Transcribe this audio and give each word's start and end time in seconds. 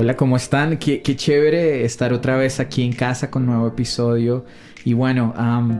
Hola, 0.00 0.16
¿cómo 0.16 0.38
están? 0.38 0.78
Qué, 0.78 1.02
chévere 1.02 1.84
estar 1.84 2.14
otra 2.14 2.34
vez 2.34 2.58
aquí 2.58 2.82
en 2.82 2.94
casa 2.94 3.30
con 3.30 3.44
nuevo 3.44 3.68
episodio. 3.68 4.46
Y 4.82 4.94
bueno, 4.94 5.34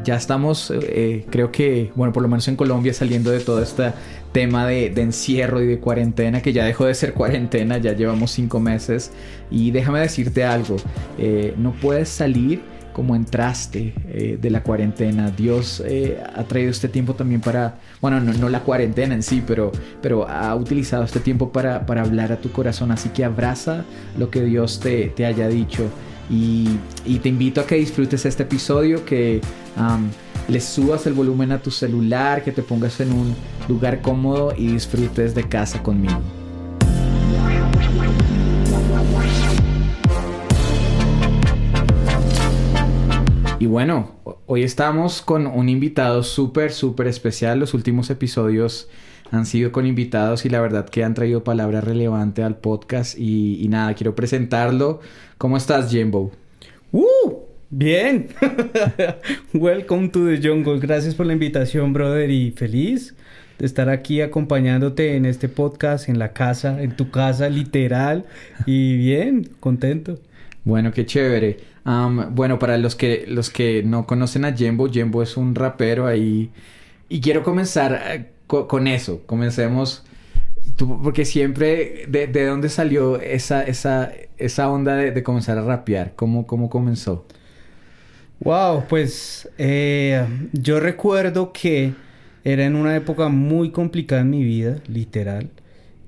ya 0.05 0.17
estamos, 0.17 0.71
eh, 0.79 1.25
creo 1.31 1.51
que, 1.51 1.91
bueno, 1.95 2.13
por 2.13 2.23
lo 2.23 2.29
menos 2.29 2.47
en 2.47 2.55
Colombia 2.55 2.93
saliendo 2.93 3.31
de 3.31 3.41
todo 3.41 3.63
este 3.63 3.95
tema 4.33 4.67
de, 4.67 4.89
encierro 4.89 5.63
y 5.63 5.67
de 5.67 5.79
cuarentena, 5.79 6.43
que 6.43 6.53
ya 6.53 6.67
dejó 6.67 6.85
de 6.85 6.93
ser 6.93 7.15
cuarentena, 7.15 7.79
ya 7.79 7.95
llevamos 7.95 8.33
cinco 8.33 8.61
meses. 8.61 9.11
Y 9.51 9.71
déjame 9.71 10.01
decirte 10.01 10.45
algo, 10.45 10.77
eh, 11.17 11.55
no 11.57 11.73
puedes 11.73 12.11
salir 12.11 12.61
como 12.93 13.15
entraste 13.17 13.95
eh, 14.09 14.39
de 14.41 14.51
la 14.51 14.63
cuarentena. 14.63 15.31
Dios 15.31 15.83
eh, 15.87 16.23
ha 16.35 16.45
traído 16.45 16.71
este 16.71 16.89
tiempo 16.89 17.15
también 17.15 17.41
para, 17.41 17.79
bueno, 18.01 18.21
no, 18.21 18.49
la 18.49 18.61
cuarentena 18.61 19.15
en 19.15 19.23
sí, 19.23 19.43
pero, 19.47 19.73
pero 20.03 20.29
ha 20.29 20.55
utilizado 20.55 21.05
este 21.05 21.21
tiempo 21.21 21.51
para, 21.53 21.87
para 21.87 22.03
hablar 22.03 22.33
a 22.33 22.41
tu 22.41 22.51
corazón. 22.51 22.91
Así 22.91 23.11
que 23.11 23.25
abraza 23.25 23.85
lo 24.19 24.31
que 24.31 24.43
Dios 24.43 24.81
te, 24.81 25.09
te 25.09 25.27
haya 25.27 25.49
dicho. 25.49 25.89
Y, 26.29 26.69
y, 27.05 27.19
te 27.19 27.29
invito 27.29 27.61
a 27.61 27.67
que 27.67 27.75
disfrutes 27.75 28.25
este 28.25 28.45
episodio, 28.45 29.05
que 29.05 29.41
le 30.47 30.61
subas 30.61 31.05
el 31.07 31.15
volumen 31.15 31.51
a 31.51 31.61
tu 31.61 31.73
celular, 31.73 32.45
que 32.45 32.53
te 32.53 32.63
pongas 32.63 33.01
en 33.01 33.13
un 33.13 33.35
lugar 33.69 34.01
cómodo 34.01 34.55
y 34.57 34.69
disfrutes 34.69 35.35
de 35.35 35.49
casa 35.49 35.83
conmigo. 35.83 36.40
Y 43.61 43.67
bueno, 43.67 44.13
hoy 44.47 44.63
estamos 44.63 45.21
con 45.21 45.47
un 45.47 45.69
invitado 45.69 46.23
súper, 46.23 46.73
súper 46.73 47.09
especial. 47.09 47.61
Los 47.61 47.75
últimos 47.75 48.09
episodios 48.09 48.89
han 49.31 49.45
sido 49.45 49.71
con 49.71 49.85
invitados 49.85 50.47
y 50.47 50.49
la 50.49 50.63
verdad 50.63 50.89
que 50.89 51.05
han 51.05 51.13
traído 51.13 51.45
palabra 51.45 51.83
relevante 51.83 52.43
al 52.43 52.57
podcast. 52.57 53.19
Y, 53.19 53.67
nada, 53.69 53.93
quiero 53.93 54.15
presentarlo. 54.15 55.01
¿Cómo 55.37 55.59
estás, 55.59 55.91
Jimbo? 55.91 56.33
¡Uh! 56.91 57.35
Bien. 57.69 58.29
Welcome 59.53 60.09
to 60.09 60.25
the 60.25 60.41
jungle. 60.43 60.81
Gracias 60.81 61.15
por 61.15 61.27
la 61.27 61.35
invitación, 61.35 61.93
brother, 61.93 62.31
y 62.31 62.53
feliz 62.53 63.15
de 63.59 63.67
estar 63.67 63.91
aquí 63.91 64.23
acompañándote 64.23 65.17
en 65.17 65.27
este 65.27 65.51
podcast, 65.51 66.09
en 66.09 66.19
la 66.19 66.33
casa, 66.33 66.83
en 66.83 66.97
tu 66.97 67.11
casa, 67.11 67.51
literal. 67.51 68.25
Y 68.65 68.97
bien, 68.97 69.51
contento. 69.61 70.19
Bueno, 70.65 70.93
qué 70.93 71.05
chévere 71.05 71.70
bueno, 71.85 72.59
para 72.59 72.79
los 72.79 72.97
que, 72.97 73.25
los 73.27 73.51
que 73.51 73.83
no 73.83 74.07
conocen 74.07 74.45
a 74.45 74.57
Jembo, 74.57 74.91
Jembo 74.91 75.23
es 75.23 75.37
un 75.37 75.55
rapero 75.55 76.07
ahí. 76.07 76.51
Y 77.09 77.21
quiero 77.21 77.43
comenzar 77.43 78.01
eh, 78.07 78.27
con, 78.47 78.87
eso. 78.87 79.23
Comencemos. 79.27 80.05
porque 81.03 81.25
siempre, 81.25 82.07
de, 82.09 82.47
dónde 82.47 82.69
salió 82.69 83.21
esa, 83.21 83.63
esa, 83.63 84.13
esa 84.39 84.71
onda 84.71 84.97
de, 84.97 85.23
comenzar 85.23 85.59
a 85.59 85.63
rapear? 85.63 86.15
¿Cómo, 86.17 86.47
cómo 86.47 86.71
comenzó? 86.71 87.27
Wow, 88.41 88.85
pues 88.89 89.51
eh, 89.59 90.27
yo 90.53 90.81
recuerdo 90.81 91.53
que 91.53 91.93
era 92.43 92.65
en 92.65 92.75
una 92.75 92.97
época 92.97 93.29
muy 93.29 93.71
complicada 93.71 94.23
en 94.23 94.31
mi 94.31 94.43
vida, 94.43 94.79
literal. 94.89 95.51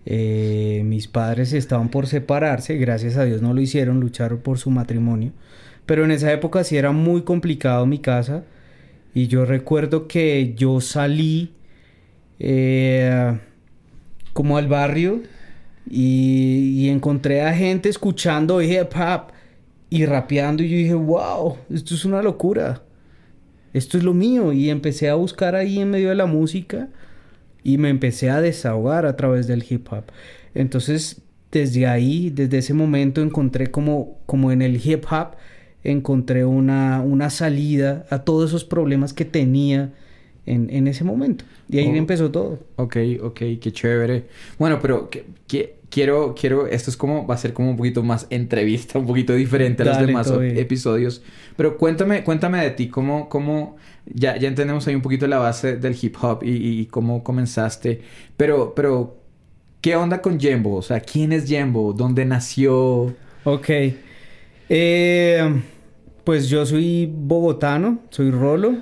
Eh, 0.05 0.83
mis 0.85 1.07
padres 1.07 1.53
estaban 1.53 1.89
por 1.89 2.07
separarse, 2.07 2.77
gracias 2.77 3.17
a 3.17 3.25
Dios 3.25 3.41
no 3.41 3.55
lo 3.55 3.61
hicieron, 3.61 4.01
lucharon 4.01 4.39
por 4.39 4.59
su 4.59 4.71
matrimonio. 4.71 5.33
Pero 5.87 6.05
en 6.05 6.11
esa 6.11 6.33
época 6.33 6.65
sí 6.65 6.77
era 6.77 6.93
muy 6.93 7.23
complicado 7.23 7.87
mi 7.87 7.99
casa. 7.99 8.45
Y 9.15 9.27
yo 9.27 9.45
recuerdo 9.45 10.09
que 10.09 10.55
yo 10.57 10.81
salí 10.81 11.53
eh, 12.39 13.39
como 14.33 14.57
al 14.57 14.69
barrio 14.69 15.23
y, 15.89 16.89
encontré 16.89 17.43
a 17.43 17.53
gente 17.53 17.89
escuchando 17.89 18.63
hip 18.63 18.95
hop 18.97 19.33
y 19.91 20.07
rapeando. 20.07 20.63
Y 20.63 20.69
yo 20.69 20.77
dije, 20.77 20.95
wow, 20.95 21.59
esto 21.71 21.95
es 21.95 22.05
una 22.05 22.23
locura. 22.23 22.83
Esto 23.73 23.99
es 23.99 24.05
lo 24.05 24.15
mío. 24.15 24.53
Y 24.53 24.71
empecé 24.71 25.09
a 25.11 25.15
buscar 25.15 25.55
ahí 25.55 25.81
en 25.81 25.91
medio 25.91 26.09
de 26.11 26.15
la 26.15 26.27
música 26.27 26.89
y 27.65 27.79
me 27.79 27.89
empecé 27.89 28.31
a 28.31 28.41
desahogar 28.41 29.07
a 29.07 29.17
través 29.17 29.47
del 29.47 29.65
hip 29.69 29.87
hop. 29.93 30.05
Entonces, 30.55 31.23
desde 31.51 31.87
ahí, 31.87 32.31
desde 32.31 32.59
ese 32.59 32.75
momento, 32.75 33.23
encontré 33.23 33.71
como, 33.71 34.19
como 34.27 34.53
en 34.53 34.63
el 34.63 34.81
hip 34.85 35.05
hop 35.11 35.37
encontré 35.85 36.45
una, 36.45 37.03
una 37.03 37.31
salida 37.31 38.07
a 38.11 38.21
todos 38.21 38.51
esos 38.51 38.65
problemas 38.65 39.13
que 39.13 39.25
tenía 39.25 39.93
en, 40.47 40.71
en 40.71 40.89
ese 40.89 41.05
momento. 41.05 41.45
Y 41.69 41.79
ahí 41.79 41.89
oh. 41.89 41.95
empezó 41.95 42.31
todo. 42.31 42.61
Ok, 42.77 42.97
ok, 43.23 43.39
qué 43.61 43.73
chévere. 43.73 44.25
Bueno, 44.59 44.79
pero 44.81 45.11
que, 45.11 45.77
quiero, 45.93 46.35
quiero, 46.35 46.67
esto 46.67 46.91
es 46.91 46.97
como, 46.97 47.27
va 47.27 47.35
a 47.35 47.39
ser 47.39 47.53
como 47.53 47.71
un 47.71 47.77
poquito 47.77 48.03
más 48.03 48.27
entrevista, 48.31 48.99
un 48.99 49.07
poquito 49.07 49.35
diferente 49.35 49.83
a 49.83 49.87
los 49.87 49.99
demás 49.99 50.33
episodios. 50.41 51.23
Pero 51.57 51.77
cuéntame, 51.77 52.25
cuéntame 52.25 52.63
de 52.63 52.71
ti, 52.71 52.89
cómo, 52.89 53.29
cómo, 53.29 53.77
ya, 54.07 54.37
ya 54.39 54.49
entendemos 54.49 54.89
ahí 54.89 54.95
un 54.95 55.03
poquito 55.03 55.27
la 55.27 55.39
base 55.39 55.77
del 55.77 55.95
hip 56.01 56.17
hop 56.23 56.43
y, 56.43 56.81
y 56.81 56.87
cómo 56.87 57.23
comenzaste. 57.23 58.01
Pero, 58.39 58.75
pero, 58.75 59.19
¿qué 59.83 59.95
onda 59.95 60.23
con 60.23 60.41
Jembo? 60.41 60.77
O 60.77 60.83
sea, 60.83 61.01
¿quién 61.01 61.31
es 61.31 61.47
Jembo? 61.47 61.93
¿Dónde 61.93 62.25
nació? 62.25 63.15
Ok. 63.45 63.69
Eh, 64.71 65.63
pues 66.25 66.49
yo 66.49 66.65
soy 66.65 67.13
bogotano, 67.15 67.99
soy 68.09 68.31
rolo, 68.31 68.77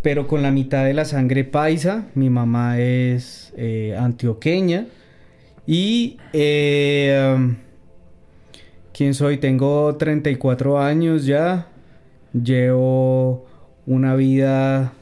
pero 0.00 0.28
con 0.28 0.42
la 0.42 0.52
mitad 0.52 0.84
de 0.84 0.94
la 0.94 1.06
sangre 1.06 1.42
paisa. 1.42 2.06
Mi 2.14 2.30
mamá 2.30 2.78
es 2.78 3.52
eh, 3.56 3.96
antioqueña. 3.98 4.86
Y... 5.66 6.18
Eh, 6.32 7.54
¿Quién 8.94 9.12
soy? 9.14 9.38
Tengo 9.38 9.96
34 9.96 10.78
años 10.78 11.26
ya. 11.26 11.66
Llevo 12.32 13.44
una 13.86 14.14
vida 14.14 14.92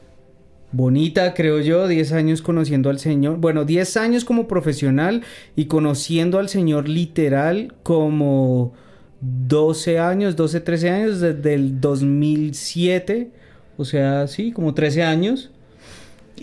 bonita, 0.71 1.35
creo 1.35 1.59
yo, 1.59 1.87
10 1.87 2.11
años 2.13 2.41
conociendo 2.41 2.89
al 2.89 2.97
Señor. 2.97 3.37
Bueno, 3.37 3.65
10 3.65 3.97
años 3.97 4.25
como 4.25 4.47
profesional 4.47 5.21
y 5.55 5.65
conociendo 5.65 6.39
al 6.39 6.49
Señor 6.49 6.89
literal 6.89 7.75
como 7.83 8.73
12 9.21 9.99
años, 9.99 10.35
12, 10.35 10.61
13 10.61 10.89
años, 10.89 11.19
desde 11.21 11.53
el 11.53 11.79
2007, 11.79 13.29
o 13.77 13.85
sea, 13.85 14.27
sí, 14.27 14.51
como 14.51 14.73
13 14.73 15.03
años. 15.03 15.51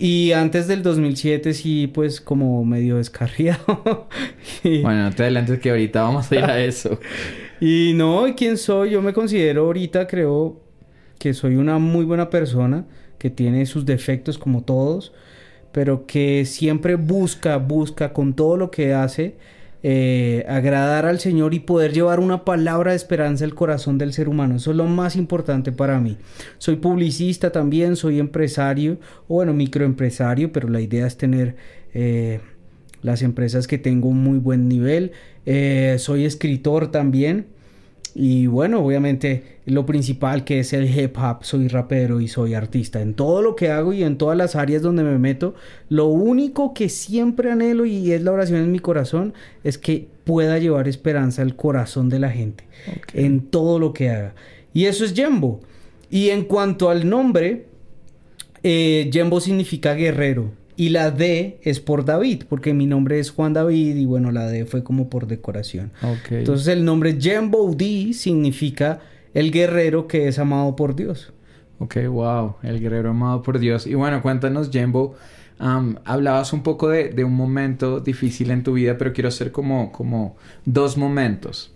Y 0.03 0.31
antes 0.31 0.65
del 0.65 0.81
2007 0.81 1.53
sí, 1.53 1.85
pues 1.85 2.21
como 2.21 2.65
medio 2.65 2.97
descarriado. 2.97 4.07
Bueno, 4.63 5.03
no 5.03 5.11
te 5.11 5.21
adelantes 5.21 5.59
que 5.59 5.69
ahorita 5.69 6.01
vamos 6.01 6.31
a 6.31 6.35
ir 6.35 6.43
a 6.43 6.59
eso. 6.59 6.99
y 7.61 7.93
no, 7.93 8.25
¿quién 8.35 8.57
soy? 8.57 8.89
Yo 8.89 9.01
me 9.03 9.13
considero 9.13 9.65
ahorita, 9.65 10.07
creo 10.07 10.59
que 11.19 11.35
soy 11.35 11.55
una 11.55 11.77
muy 11.77 12.03
buena 12.03 12.31
persona, 12.31 12.85
que 13.19 13.29
tiene 13.29 13.67
sus 13.67 13.85
defectos 13.85 14.39
como 14.39 14.63
todos, 14.63 15.13
pero 15.71 16.07
que 16.07 16.45
siempre 16.45 16.95
busca, 16.95 17.57
busca 17.57 18.11
con 18.11 18.33
todo 18.33 18.57
lo 18.57 18.71
que 18.71 18.95
hace 18.95 19.35
eh, 19.83 20.45
agradar 20.47 21.05
al 21.05 21.19
Señor 21.19 21.53
y 21.53 21.59
poder 21.59 21.91
llevar 21.91 22.19
una 22.19 22.45
palabra 22.45 22.91
de 22.91 22.97
esperanza 22.97 23.45
al 23.45 23.55
corazón 23.55 23.97
del 23.97 24.13
ser 24.13 24.29
humano. 24.29 24.57
Eso 24.57 24.71
es 24.71 24.77
lo 24.77 24.85
más 24.85 25.15
importante 25.15 25.71
para 25.71 25.99
mí. 25.99 26.17
Soy 26.57 26.75
publicista 26.75 27.51
también, 27.51 27.95
soy 27.95 28.19
empresario, 28.19 28.99
o 29.27 29.35
bueno, 29.35 29.53
microempresario, 29.53 30.51
pero 30.51 30.69
la 30.69 30.81
idea 30.81 31.07
es 31.07 31.17
tener 31.17 31.55
eh, 31.93 32.41
las 33.01 33.21
empresas 33.21 33.67
que 33.67 33.77
tengo 33.77 34.09
un 34.09 34.23
muy 34.23 34.37
buen 34.37 34.67
nivel. 34.67 35.11
Eh, 35.45 35.95
soy 35.97 36.25
escritor 36.25 36.91
también. 36.91 37.47
Y 38.13 38.47
bueno, 38.47 38.83
obviamente 38.83 39.59
lo 39.65 39.85
principal 39.85 40.43
que 40.43 40.59
es 40.59 40.73
el 40.73 40.89
hip 40.89 41.17
hop, 41.17 41.43
soy 41.43 41.67
rapero 41.67 42.19
y 42.19 42.27
soy 42.27 42.53
artista. 42.53 43.01
En 43.01 43.13
todo 43.13 43.41
lo 43.41 43.55
que 43.55 43.69
hago 43.69 43.93
y 43.93 44.03
en 44.03 44.17
todas 44.17 44.37
las 44.37 44.55
áreas 44.55 44.81
donde 44.81 45.03
me 45.03 45.17
meto, 45.17 45.55
lo 45.89 46.07
único 46.07 46.73
que 46.73 46.89
siempre 46.89 47.51
anhelo 47.51 47.85
y 47.85 48.11
es 48.11 48.21
la 48.21 48.31
oración 48.31 48.61
en 48.61 48.71
mi 48.71 48.79
corazón 48.79 49.33
es 49.63 49.77
que 49.77 50.07
pueda 50.25 50.57
llevar 50.59 50.87
esperanza 50.87 51.41
al 51.41 51.55
corazón 51.55 52.09
de 52.09 52.19
la 52.19 52.29
gente 52.29 52.65
en 53.13 53.41
todo 53.41 53.79
lo 53.79 53.93
que 53.93 54.09
haga. 54.09 54.35
Y 54.73 54.85
eso 54.85 55.05
es 55.05 55.13
Jembo. 55.13 55.61
Y 56.09 56.29
en 56.29 56.43
cuanto 56.43 56.89
al 56.89 57.09
nombre, 57.09 57.65
eh, 58.63 59.09
Jembo 59.11 59.39
significa 59.39 59.93
guerrero. 59.93 60.51
Y 60.81 60.89
la 60.89 61.11
D 61.11 61.59
es 61.61 61.79
por 61.79 62.05
David, 62.05 62.45
porque 62.49 62.73
mi 62.73 62.87
nombre 62.87 63.19
es 63.19 63.29
Juan 63.29 63.53
David 63.53 63.97
y 63.97 64.05
bueno, 64.07 64.31
la 64.31 64.47
D 64.47 64.65
fue 64.65 64.83
como 64.83 65.11
por 65.11 65.27
decoración. 65.27 65.91
Entonces 66.31 66.69
el 66.69 66.83
nombre 66.83 67.19
Jembo 67.21 67.71
D 67.71 68.13
significa 68.15 68.99
el 69.35 69.51
guerrero 69.51 70.07
que 70.07 70.27
es 70.27 70.39
amado 70.39 70.75
por 70.75 70.95
Dios. 70.95 71.33
Ok, 71.77 71.97
wow, 72.07 72.55
el 72.63 72.79
guerrero 72.79 73.11
amado 73.11 73.43
por 73.43 73.59
Dios. 73.59 73.85
Y 73.85 73.93
bueno, 73.93 74.23
cuéntanos, 74.23 74.71
Jembo, 74.71 75.13
hablabas 75.59 76.51
un 76.51 76.63
poco 76.63 76.89
de, 76.89 77.23
un 77.23 77.35
momento 77.35 77.99
difícil 77.99 78.49
en 78.49 78.63
tu 78.63 78.73
vida, 78.73 78.97
pero 78.97 79.13
quiero 79.13 79.27
hacer 79.27 79.51
como, 79.51 79.91
como 79.91 80.35
dos 80.65 80.97
momentos. 80.97 81.75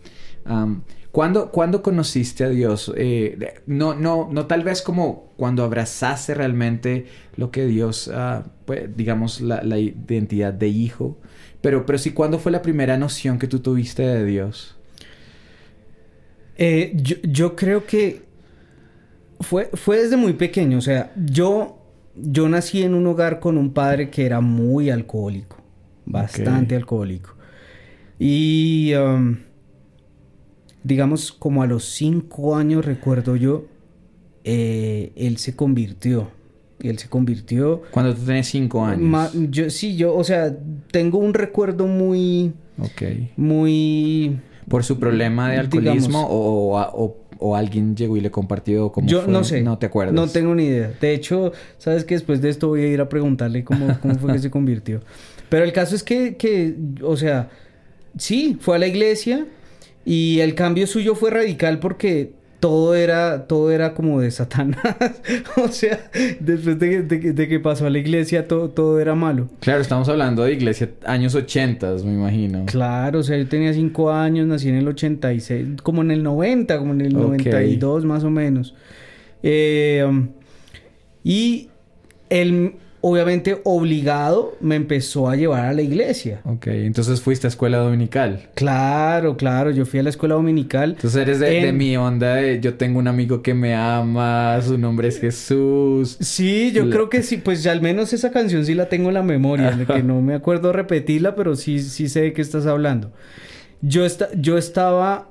¿Cuándo, 1.12 1.81
conociste 1.81 2.44
a 2.44 2.50
Dios? 2.50 2.92
Eh, 2.95 3.62
no, 3.68 3.95
no, 3.95 4.30
no 4.31 4.45
tal 4.47 4.63
vez 4.63 4.81
como 4.81 5.31
cuando 5.38 5.63
abrazaste 5.63 6.33
realmente 6.33 7.06
lo 7.38 7.51
que 7.51 7.65
Dios, 7.65 8.09
uh, 8.09 8.44
pues, 8.65 8.95
digamos, 8.95 9.42
la, 9.42 9.80
identidad 9.80 10.53
de 10.53 10.68
hijo, 10.68 11.18
pero, 11.62 11.86
pero 11.86 11.97
sí, 11.97 12.12
¿cuándo 12.12 12.38
fue 12.38 12.51
la 12.51 12.62
primera 12.62 12.97
noción 12.97 13.39
que 13.39 13.47
tú 13.47 13.59
tuviste 13.59 14.03
de 14.03 14.25
Dios? 14.25 14.75
Eh, 16.57 16.91
yo, 16.95 17.15
yo 17.24 17.56
creo 17.56 17.86
que 17.86 18.24
fue, 19.39 19.69
fue 19.74 20.01
desde 20.01 20.18
muy 20.18 20.33
pequeño. 20.33 20.77
O 20.77 20.81
sea, 20.81 21.12
yo, 21.15 21.80
yo 22.15 22.50
nací 22.50 22.83
en 22.83 22.94
un 22.94 23.07
hogar 23.07 23.39
con 23.39 23.57
un 23.57 23.74
padre 23.74 24.09
que 24.09 24.25
era 24.25 24.41
muy 24.41 24.89
alcohólico. 24.89 25.57
Bastante 26.06 26.75
alcohólico. 26.75 27.36
Y 28.19 28.94
um, 28.95 29.38
digamos, 30.85 31.31
como 31.31 31.63
a 31.63 31.67
los 31.67 31.83
cinco 31.85 32.55
años, 32.55 32.85
recuerdo 32.85 33.35
yo, 33.35 33.65
eh, 34.43 35.11
él 35.15 35.37
se 35.37 35.55
convirtió. 35.55 36.29
Él 36.79 36.99
se 36.99 37.09
convirtió. 37.09 37.81
Cuando 37.89 38.13
tú 38.13 38.21
tenías 38.21 38.45
cinco 38.47 38.85
años. 38.85 39.31
yo, 39.49 39.71
sí, 39.71 39.95
yo, 39.95 40.15
o 40.15 40.23
sea, 40.23 40.55
tengo 40.91 41.17
un 41.17 41.33
recuerdo 41.33 41.87
muy. 41.87 42.53
Ok. 42.77 43.01
Muy. 43.35 44.39
¿Por 44.69 44.83
su 44.83 44.99
problema 44.99 45.49
de 45.49 45.57
alcoholismo 45.57 46.27
o, 46.29 47.17
o, 47.39 47.55
alguien 47.55 47.95
llegó 47.95 48.17
y 48.17 48.21
le 48.21 48.29
compartió 48.29 48.91
cómo 48.91 49.07
Yo 49.07 49.25
no 49.25 49.43
sé. 49.43 49.61
No 49.63 49.79
te 49.79 49.88
acuerdas. 49.88 50.13
No 50.13 50.27
tengo 50.27 50.53
ni 50.53 50.65
idea. 50.65 50.93
De 51.01 51.15
hecho, 51.15 51.51
sabes 51.79 52.03
que 52.03 52.13
después 52.13 52.41
de 52.41 52.49
esto 52.49 52.67
voy 52.67 52.81
a 52.81 52.88
ir 52.88 53.01
a 53.01 53.09
preguntarle 53.09 53.63
cómo, 53.63 53.88
cómo 54.01 54.15
fue 54.15 54.33
que 54.33 54.39
se 54.39 54.51
convirtió. 54.51 55.01
Pero 55.49 55.63
el 55.63 55.73
caso 55.73 55.95
es 55.95 56.03
que, 56.03 56.35
que, 56.35 56.75
o 57.01 57.17
sea, 57.17 57.49
sí, 58.17 58.57
fue 58.59 58.75
a 58.75 58.79
la 58.79 58.88
iglesia 58.88 59.47
y 60.05 60.39
el 60.39 60.55
cambio 60.55 60.87
suyo 60.87 61.15
fue 61.15 61.31
radical 61.31 61.79
porque 61.79 62.33
todo 62.59 62.95
era, 62.95 63.45
todo 63.47 63.71
era 63.71 63.93
como 63.93 64.21
de 64.21 64.31
Satanás. 64.31 64.79
o 65.57 65.67
sea, 65.67 66.09
después 66.39 66.79
de, 66.79 67.47
que 67.47 67.59
pasó 67.59 67.85
a 67.85 67.89
la 67.89 67.99
iglesia, 67.99 68.47
todo, 68.47 68.69
todo 68.69 68.99
era 68.99 69.13
malo. 69.13 69.49
Claro, 69.59 69.81
estamos 69.81 70.09
hablando 70.09 70.43
de 70.43 70.53
iglesia 70.53 70.89
años 71.05 71.35
80, 71.35 71.95
me 72.05 72.13
imagino. 72.13 72.65
Claro, 72.65 73.19
o 73.19 73.23
sea, 73.23 73.37
yo 73.37 73.47
tenía 73.47 73.73
5 73.73 74.11
años, 74.11 74.47
nací 74.47 74.69
en 74.69 74.75
el 74.75 74.87
86, 74.87 75.81
como 75.83 76.01
en 76.01 76.11
el 76.11 76.23
90, 76.23 76.77
como 76.79 76.93
en 76.93 77.01
el 77.01 77.13
92 77.13 78.05
más 78.05 78.23
o 78.23 78.29
menos. 78.29 78.73
Eh, 79.43 80.03
y 81.23 81.69
el, 82.29 82.75
obviamente 83.07 83.61
obligado, 83.65 84.57
me 84.59 84.73
empezó 84.73 85.29
a 85.29 85.35
llevar 85.35 85.65
a 85.65 85.73
la 85.73 85.83
iglesia. 85.83 86.41
Ok, 86.43 86.65
entonces 86.65 87.21
fuiste 87.21 87.45
a 87.45 87.49
escuela 87.49 87.77
dominical. 87.77 88.49
Claro, 88.55 89.37
claro, 89.37 89.69
yo 89.69 89.85
fui 89.85 89.99
a 89.99 90.03
la 90.03 90.09
escuela 90.09 90.33
dominical. 90.33 90.93
Entonces 90.95 91.21
eres 91.21 91.39
de, 91.39 91.71
mi 91.71 91.95
onda 91.97 92.33
de 92.33 92.59
yo 92.59 92.73
tengo 92.73 92.97
un 92.97 93.07
amigo 93.07 93.43
que 93.43 93.53
me 93.53 93.75
ama, 93.75 94.59
su 94.63 94.79
nombre 94.79 95.07
es 95.07 95.19
Jesús. 95.19 96.17
Sí, 96.19 96.71
yo 96.71 96.89
creo 96.89 97.07
que 97.07 97.21
sí, 97.21 97.37
pues 97.37 97.61
ya 97.61 97.73
al 97.73 97.81
menos 97.81 98.11
esa 98.11 98.31
canción 98.31 98.65
sí 98.65 98.73
la 98.73 98.89
tengo 98.89 99.09
en 99.09 99.13
la 99.13 99.21
memoria, 99.21 99.69
de 99.69 99.85
que 99.85 100.01
no 100.01 100.19
me 100.23 100.33
acuerdo 100.33 100.73
repetirla, 100.73 101.35
pero 101.35 101.55
sí, 101.55 101.77
sí 101.81 102.09
sé 102.09 102.21
de 102.21 102.33
qué 102.33 102.41
estás 102.41 102.65
hablando. 102.65 103.13
Yo, 103.81 104.01
yo 104.35 104.57
estaba 104.57 105.29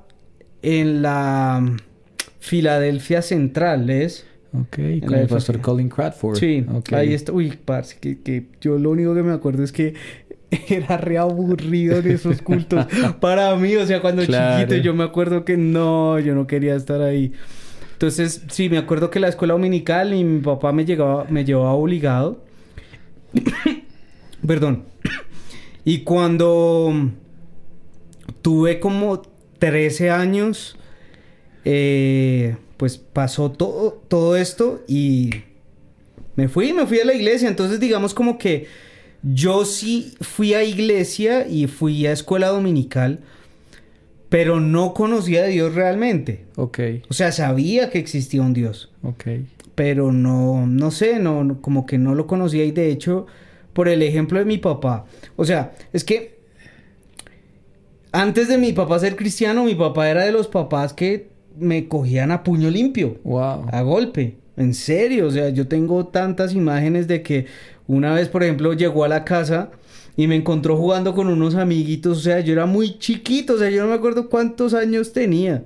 en 0.61 1.01
la 1.01 1.75
Filadelfia 2.39 3.21
Central, 3.21 3.89
¿es? 3.89 4.25
Ok, 4.61 4.77
con 5.05 5.15
el 5.15 5.27
pastor 5.27 5.59
Colin 5.59 5.89
Cradford. 5.89 6.37
Sí, 6.37 6.65
ahí 6.91 7.13
está. 7.13 7.31
Uy, 7.31 7.57
parce, 7.63 7.97
que, 7.99 8.21
que 8.21 8.45
yo 8.61 8.77
lo 8.77 8.91
único 8.91 9.13
que 9.13 9.23
me 9.23 9.33
acuerdo 9.33 9.63
es 9.63 9.71
que 9.71 9.95
era 10.69 10.97
re 10.97 11.17
aburrido 11.17 11.99
en 11.99 12.11
esos 12.11 12.41
cultos. 12.41 12.85
Para 13.19 13.55
mí, 13.55 13.75
o 13.75 13.85
sea, 13.85 14.01
cuando 14.01 14.23
chiquito 14.23 14.75
yo 14.81 14.93
me 14.93 15.03
acuerdo 15.03 15.45
que 15.45 15.57
no, 15.57 16.19
yo 16.19 16.35
no 16.35 16.47
quería 16.47 16.75
estar 16.75 17.01
ahí. 17.01 17.33
Entonces, 17.93 18.43
sí, 18.49 18.69
me 18.69 18.77
acuerdo 18.77 19.09
que 19.09 19.19
la 19.19 19.29
escuela 19.29 19.53
dominical 19.53 20.13
y 20.13 20.23
mi 20.23 20.41
papá 20.41 20.71
me, 20.71 20.85
llegaba, 20.85 21.25
me 21.29 21.45
llevaba 21.45 21.73
obligado. 21.73 22.43
Perdón. 24.45 24.83
Y 25.87 25.99
cuando 25.99 27.11
tuve 28.41 28.79
como 28.79 29.21
13 29.59 30.09
años, 30.09 30.79
eh, 31.63 32.57
pues 32.77 32.97
pasó 32.97 33.51
todo, 33.51 34.01
todo 34.07 34.35
esto 34.35 34.83
y 34.87 35.29
me 36.35 36.47
fui, 36.47 36.73
me 36.73 36.85
fui 36.85 36.99
a 36.99 37.05
la 37.05 37.13
iglesia. 37.13 37.47
Entonces 37.47 37.79
digamos 37.79 38.13
como 38.13 38.37
que 38.37 38.67
yo 39.23 39.65
sí 39.65 40.13
fui 40.21 40.53
a 40.53 40.63
iglesia 40.63 41.47
y 41.47 41.67
fui 41.67 42.05
a 42.05 42.11
escuela 42.11 42.49
dominical, 42.49 43.19
pero 44.29 44.59
no 44.59 44.93
conocía 44.93 45.43
a 45.43 45.47
Dios 45.47 45.73
realmente. 45.73 46.45
Ok. 46.55 46.79
O 47.09 47.13
sea, 47.13 47.31
sabía 47.31 47.89
que 47.89 47.99
existía 47.99 48.41
un 48.41 48.53
Dios. 48.53 48.91
Ok. 49.03 49.25
Pero 49.75 50.11
no, 50.11 50.67
no 50.67 50.91
sé, 50.91 51.19
no, 51.19 51.59
como 51.61 51.85
que 51.85 51.97
no 51.97 52.15
lo 52.15 52.27
conocía 52.27 52.65
y 52.65 52.71
de 52.71 52.91
hecho, 52.91 53.27
por 53.73 53.87
el 53.87 54.03
ejemplo 54.03 54.39
de 54.39 54.45
mi 54.45 54.57
papá. 54.57 55.05
O 55.35 55.45
sea, 55.45 55.73
es 55.91 56.03
que 56.03 56.35
antes 58.11 58.47
de 58.47 58.57
mi 58.57 58.71
papá 58.71 58.99
ser 58.99 59.15
cristiano, 59.15 59.65
mi 59.65 59.75
papá 59.75 60.09
era 60.09 60.23
de 60.23 60.31
los 60.31 60.47
papás 60.47 60.93
que 60.93 61.34
me 61.59 61.87
cogían 61.87 62.31
a 62.31 62.43
puño 62.43 62.69
limpio. 62.69 63.17
Wow. 63.23 63.67
A 63.71 63.81
golpe. 63.81 64.37
En 64.57 64.73
serio. 64.73 65.27
O 65.27 65.31
sea, 65.31 65.49
yo 65.49 65.67
tengo 65.67 66.07
tantas 66.07 66.53
imágenes 66.53 67.07
de 67.07 67.21
que 67.21 67.45
una 67.87 68.13
vez, 68.13 68.29
por 68.29 68.43
ejemplo, 68.43 68.73
llegó 68.73 69.03
a 69.03 69.07
la 69.07 69.23
casa 69.25 69.71
y 70.17 70.27
me 70.27 70.35
encontró 70.35 70.77
jugando 70.77 71.13
con 71.13 71.27
unos 71.27 71.55
amiguitos. 71.55 72.19
O 72.19 72.21
sea, 72.21 72.39
yo 72.39 72.53
era 72.53 72.65
muy 72.65 72.97
chiquito. 72.99 73.55
O 73.55 73.57
sea, 73.57 73.69
yo 73.69 73.83
no 73.83 73.89
me 73.89 73.95
acuerdo 73.95 74.29
cuántos 74.29 74.73
años 74.73 75.13
tenía. 75.13 75.63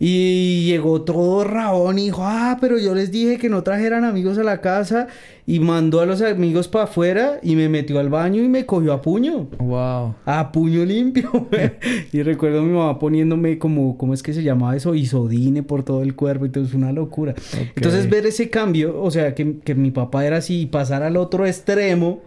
Y 0.00 0.64
llegó 0.66 1.02
todo 1.02 1.42
rabón 1.42 1.98
y 1.98 2.04
dijo, 2.04 2.22
ah, 2.24 2.56
pero 2.60 2.78
yo 2.78 2.94
les 2.94 3.10
dije 3.10 3.36
que 3.36 3.48
no 3.48 3.64
trajeran 3.64 4.04
amigos 4.04 4.38
a 4.38 4.44
la 4.44 4.60
casa 4.60 5.08
y 5.44 5.58
mandó 5.58 6.00
a 6.00 6.06
los 6.06 6.22
amigos 6.22 6.68
para 6.68 6.84
afuera 6.84 7.40
y 7.42 7.56
me 7.56 7.68
metió 7.68 7.98
al 7.98 8.08
baño 8.08 8.42
y 8.42 8.48
me 8.48 8.64
cogió 8.64 8.92
a 8.92 9.02
puño. 9.02 9.48
Wow. 9.58 10.14
A 10.24 10.52
puño 10.52 10.84
limpio. 10.84 11.48
y 12.12 12.22
recuerdo 12.22 12.60
a 12.60 12.62
mi 12.62 12.70
mamá 12.70 12.98
poniéndome 13.00 13.58
como, 13.58 13.98
¿cómo 13.98 14.14
es 14.14 14.22
que 14.22 14.32
se 14.32 14.44
llamaba 14.44 14.76
eso? 14.76 14.94
Isodine 14.94 15.64
por 15.64 15.82
todo 15.82 16.02
el 16.02 16.14
cuerpo 16.14 16.46
y 16.46 16.50
todo 16.50 16.64
es 16.64 16.74
una 16.74 16.92
locura. 16.92 17.34
Entonces 17.74 18.08
ver 18.08 18.24
ese 18.26 18.50
cambio, 18.50 19.02
o 19.02 19.10
sea, 19.10 19.34
que, 19.34 19.58
que 19.58 19.74
mi 19.74 19.90
papá 19.90 20.24
era 20.24 20.36
así 20.36 20.60
y 20.60 20.66
pasar 20.66 21.02
al 21.02 21.16
otro 21.16 21.44
extremo 21.44 22.22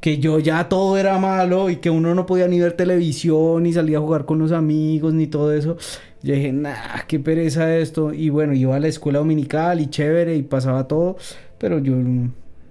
que 0.00 0.18
yo 0.18 0.38
ya 0.38 0.68
todo 0.68 0.96
era 0.96 1.18
malo 1.18 1.68
y 1.68 1.76
que 1.76 1.90
uno 1.90 2.14
no 2.14 2.24
podía 2.24 2.48
ni 2.48 2.58
ver 2.58 2.72
televisión, 2.72 3.62
ni 3.62 3.72
salir 3.72 3.96
a 3.96 4.00
jugar 4.00 4.24
con 4.24 4.38
los 4.38 4.50
amigos, 4.50 5.12
ni 5.12 5.26
todo 5.26 5.52
eso. 5.52 5.76
Yo 6.22 6.34
dije, 6.34 6.52
nah, 6.52 7.02
qué 7.08 7.18
pereza 7.18 7.76
esto. 7.76 8.12
Y 8.12 8.28
bueno, 8.28 8.52
iba 8.52 8.76
a 8.76 8.80
la 8.80 8.88
escuela 8.88 9.20
dominical 9.20 9.80
y 9.80 9.88
chévere 9.88 10.36
y 10.36 10.42
pasaba 10.42 10.86
todo, 10.86 11.16
pero 11.58 11.78
yo 11.78 11.96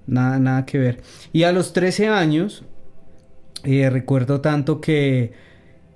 nada, 0.07 0.39
nada 0.39 0.65
que 0.65 0.77
ver. 0.77 1.01
Y 1.33 1.43
a 1.43 1.51
los 1.51 1.73
13 1.73 2.07
años, 2.09 2.63
eh, 3.63 3.89
recuerdo 3.89 4.41
tanto 4.41 4.81
que 4.81 5.31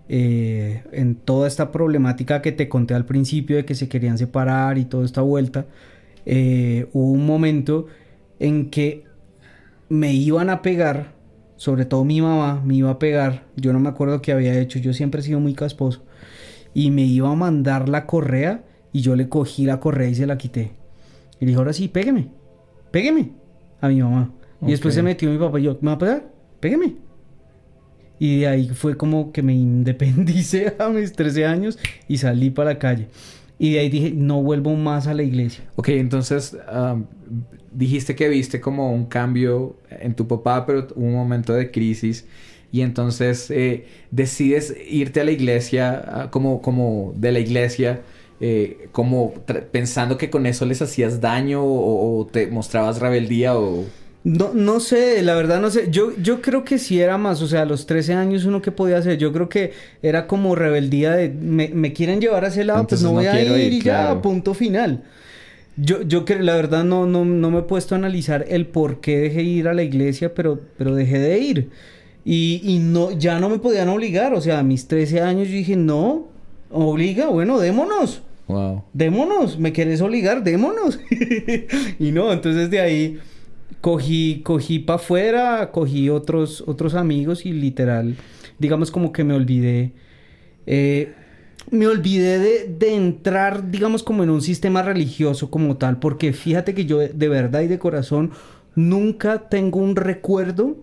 eh, 0.09 0.83
en 0.91 1.15
toda 1.15 1.47
esta 1.47 1.71
problemática 1.71 2.41
que 2.41 2.51
te 2.51 2.67
conté 2.69 2.93
al 2.95 3.05
principio 3.05 3.55
de 3.57 3.65
que 3.65 3.75
se 3.75 3.87
querían 3.87 4.17
separar 4.17 4.77
y 4.77 4.85
toda 4.85 5.05
esta 5.05 5.21
vuelta, 5.21 5.67
eh, 6.25 6.87
hubo 6.93 7.11
un 7.11 7.25
momento 7.25 7.87
en 8.39 8.69
que 8.69 9.05
me 9.89 10.13
iban 10.13 10.49
a 10.49 10.61
pegar, 10.61 11.13
sobre 11.55 11.85
todo 11.85 12.03
mi 12.03 12.19
mamá 12.21 12.61
me 12.65 12.75
iba 12.75 12.89
a 12.89 12.99
pegar, 12.99 13.45
yo 13.55 13.73
no 13.73 13.79
me 13.79 13.89
acuerdo 13.89 14.21
qué 14.21 14.31
había 14.31 14.59
hecho, 14.59 14.79
yo 14.79 14.93
siempre 14.93 15.21
he 15.21 15.23
sido 15.23 15.39
muy 15.39 15.53
casposo 15.53 16.03
y 16.73 16.91
me 16.91 17.03
iba 17.03 17.29
a 17.29 17.35
mandar 17.35 17.89
la 17.89 18.05
correa 18.05 18.63
y 18.91 19.01
yo 19.01 19.15
le 19.15 19.29
cogí 19.29 19.65
la 19.65 19.79
correa 19.79 20.09
y 20.09 20.15
se 20.15 20.25
la 20.25 20.37
quité. 20.37 20.71
Y 21.39 21.45
le 21.45 21.51
dijo, 21.51 21.61
ahora 21.61 21.73
sí, 21.73 21.87
pégueme, 21.87 22.29
pégueme 22.91 23.31
a 23.81 23.89
mi 23.89 24.01
mamá. 24.01 24.31
Y 24.61 24.71
después 24.71 24.93
se 24.93 25.03
metió 25.03 25.29
mi 25.29 25.37
papá 25.37 25.59
y 25.59 25.63
yo, 25.63 25.77
¿me 25.81 25.87
va 25.87 25.93
a 25.93 25.97
pegar? 25.97 26.31
Pégueme. 26.59 26.95
Y 28.19 28.39
de 28.39 28.47
ahí 28.47 28.69
fue 28.69 28.95
como 28.95 29.31
que 29.31 29.41
me 29.41 29.53
independicé 29.55 30.75
a 30.79 30.89
mis 30.89 31.13
13 31.13 31.45
años 31.45 31.79
y 32.07 32.17
salí 32.17 32.49
para 32.49 32.71
la 32.71 32.79
calle. 32.79 33.07
Y 33.59 33.73
de 33.73 33.79
ahí 33.79 33.89
dije, 33.89 34.11
no 34.11 34.41
vuelvo 34.41 34.75
más 34.75 35.07
a 35.07 35.13
la 35.13 35.23
iglesia. 35.23 35.63
Ok, 35.75 35.89
entonces 35.89 36.57
dijiste 37.71 38.15
que 38.15 38.29
viste 38.29 38.61
como 38.61 38.93
un 38.93 39.05
cambio 39.05 39.77
en 39.89 40.15
tu 40.15 40.27
papá, 40.27 40.65
pero 40.65 40.87
un 40.95 41.13
momento 41.13 41.53
de 41.53 41.71
crisis 41.71 42.25
y 42.73 42.81
entonces 42.81 43.51
eh, 43.51 43.85
decides 44.09 44.75
irte 44.89 45.21
a 45.21 45.23
la 45.23 45.31
iglesia, 45.31 46.03
ah, 46.07 46.31
como, 46.31 46.59
como 46.63 47.13
de 47.15 47.31
la 47.31 47.37
iglesia, 47.37 48.01
eh, 48.41 48.87
como 48.91 49.35
pensando 49.71 50.17
que 50.17 50.31
con 50.31 50.47
eso 50.47 50.65
les 50.65 50.81
hacías 50.81 51.21
daño 51.21 51.61
o, 51.63 52.27
te 52.31 52.47
mostrabas 52.47 52.99
rebeldía 52.99 53.55
o... 53.55 53.85
No, 54.23 54.55
no 54.55 54.79
sé, 54.79 55.21
la 55.21 55.35
verdad 55.35 55.61
no 55.61 55.69
sé. 55.69 55.91
Yo, 55.91 56.13
yo 56.17 56.41
creo 56.41 56.65
que 56.65 56.79
sí 56.79 56.99
era 56.99 57.19
más, 57.19 57.43
o 57.43 57.47
sea, 57.47 57.61
a 57.61 57.65
los 57.65 57.85
13 57.85 58.15
años 58.15 58.45
uno 58.45 58.59
que 58.63 58.71
podía 58.71 58.97
hacer. 58.97 59.19
Yo 59.19 59.31
creo 59.31 59.49
que 59.49 59.73
era 60.01 60.25
como 60.25 60.55
rebeldía 60.55 61.11
de 61.11 61.29
me, 61.29 61.93
quieren 61.93 62.21
llevar 62.21 62.43
a 62.43 62.47
ese 62.47 62.63
lado, 62.63 62.87
pues 62.87 63.03
no 63.03 63.11
voy 63.11 63.27
a 63.27 63.39
ir, 63.39 63.71
y 63.71 63.81
ya, 63.81 64.19
punto 64.19 64.55
final. 64.55 65.03
Yo, 65.75 66.01
yo 66.01 66.25
que 66.25 66.39
la 66.39 66.55
verdad 66.55 66.83
no, 66.83 67.05
no, 67.05 67.23
no 67.23 67.51
me 67.51 67.59
he 67.59 67.63
puesto 67.63 67.93
a 67.93 67.99
analizar 67.99 68.45
el 68.49 68.65
por 68.65 68.99
qué 68.99 69.19
dejé 69.19 69.43
ir 69.43 69.67
a 69.67 69.75
la 69.75 69.83
iglesia, 69.83 70.33
pero, 70.33 70.59
pero 70.75 70.95
dejé 70.95 71.19
de 71.19 71.37
ir. 71.37 71.69
Y, 72.25 72.61
y, 72.63 72.79
no, 72.79 73.11
ya 73.11 73.39
no 73.39 73.49
me 73.49 73.59
podían 73.59 73.89
obligar. 73.89 74.33
O 74.33 74.41
sea, 74.41 74.59
a 74.59 74.63
mis 74.63 74.87
13 74.87 75.21
años 75.21 75.47
yo 75.47 75.55
dije, 75.55 75.75
no, 75.75 76.27
obliga, 76.71 77.27
bueno, 77.27 77.59
démonos. 77.59 78.21
Wow. 78.47 78.83
Démonos, 78.93 79.57
me 79.57 79.71
quieres 79.71 80.01
obligar, 80.01 80.43
démonos. 80.43 80.99
y 81.99 82.11
no, 82.11 82.31
entonces 82.33 82.69
de 82.69 82.79
ahí 82.79 83.19
cogí, 83.81 84.41
cogí 84.43 84.79
para 84.79 84.95
afuera, 84.95 85.71
cogí 85.71 86.09
otros, 86.09 86.63
otros 86.67 86.93
amigos 86.95 87.45
y 87.45 87.53
literal, 87.53 88.15
digamos 88.59 88.91
como 88.91 89.13
que 89.13 89.23
me 89.23 89.33
olvidé. 89.33 89.93
Eh, 90.65 91.13
me 91.71 91.87
olvidé 91.87 92.39
de, 92.39 92.67
de 92.67 92.95
entrar, 92.95 93.71
digamos, 93.71 94.03
como 94.03 94.23
en 94.23 94.29
un 94.29 94.41
sistema 94.41 94.81
religioso 94.81 95.49
como 95.49 95.77
tal, 95.77 95.99
porque 95.99 96.33
fíjate 96.33 96.73
que 96.73 96.85
yo 96.85 96.99
de 96.99 97.27
verdad 97.29 97.61
y 97.61 97.67
de 97.67 97.79
corazón 97.79 98.31
nunca 98.75 99.49
tengo 99.49 99.79
un 99.79 99.95
recuerdo 99.95 100.77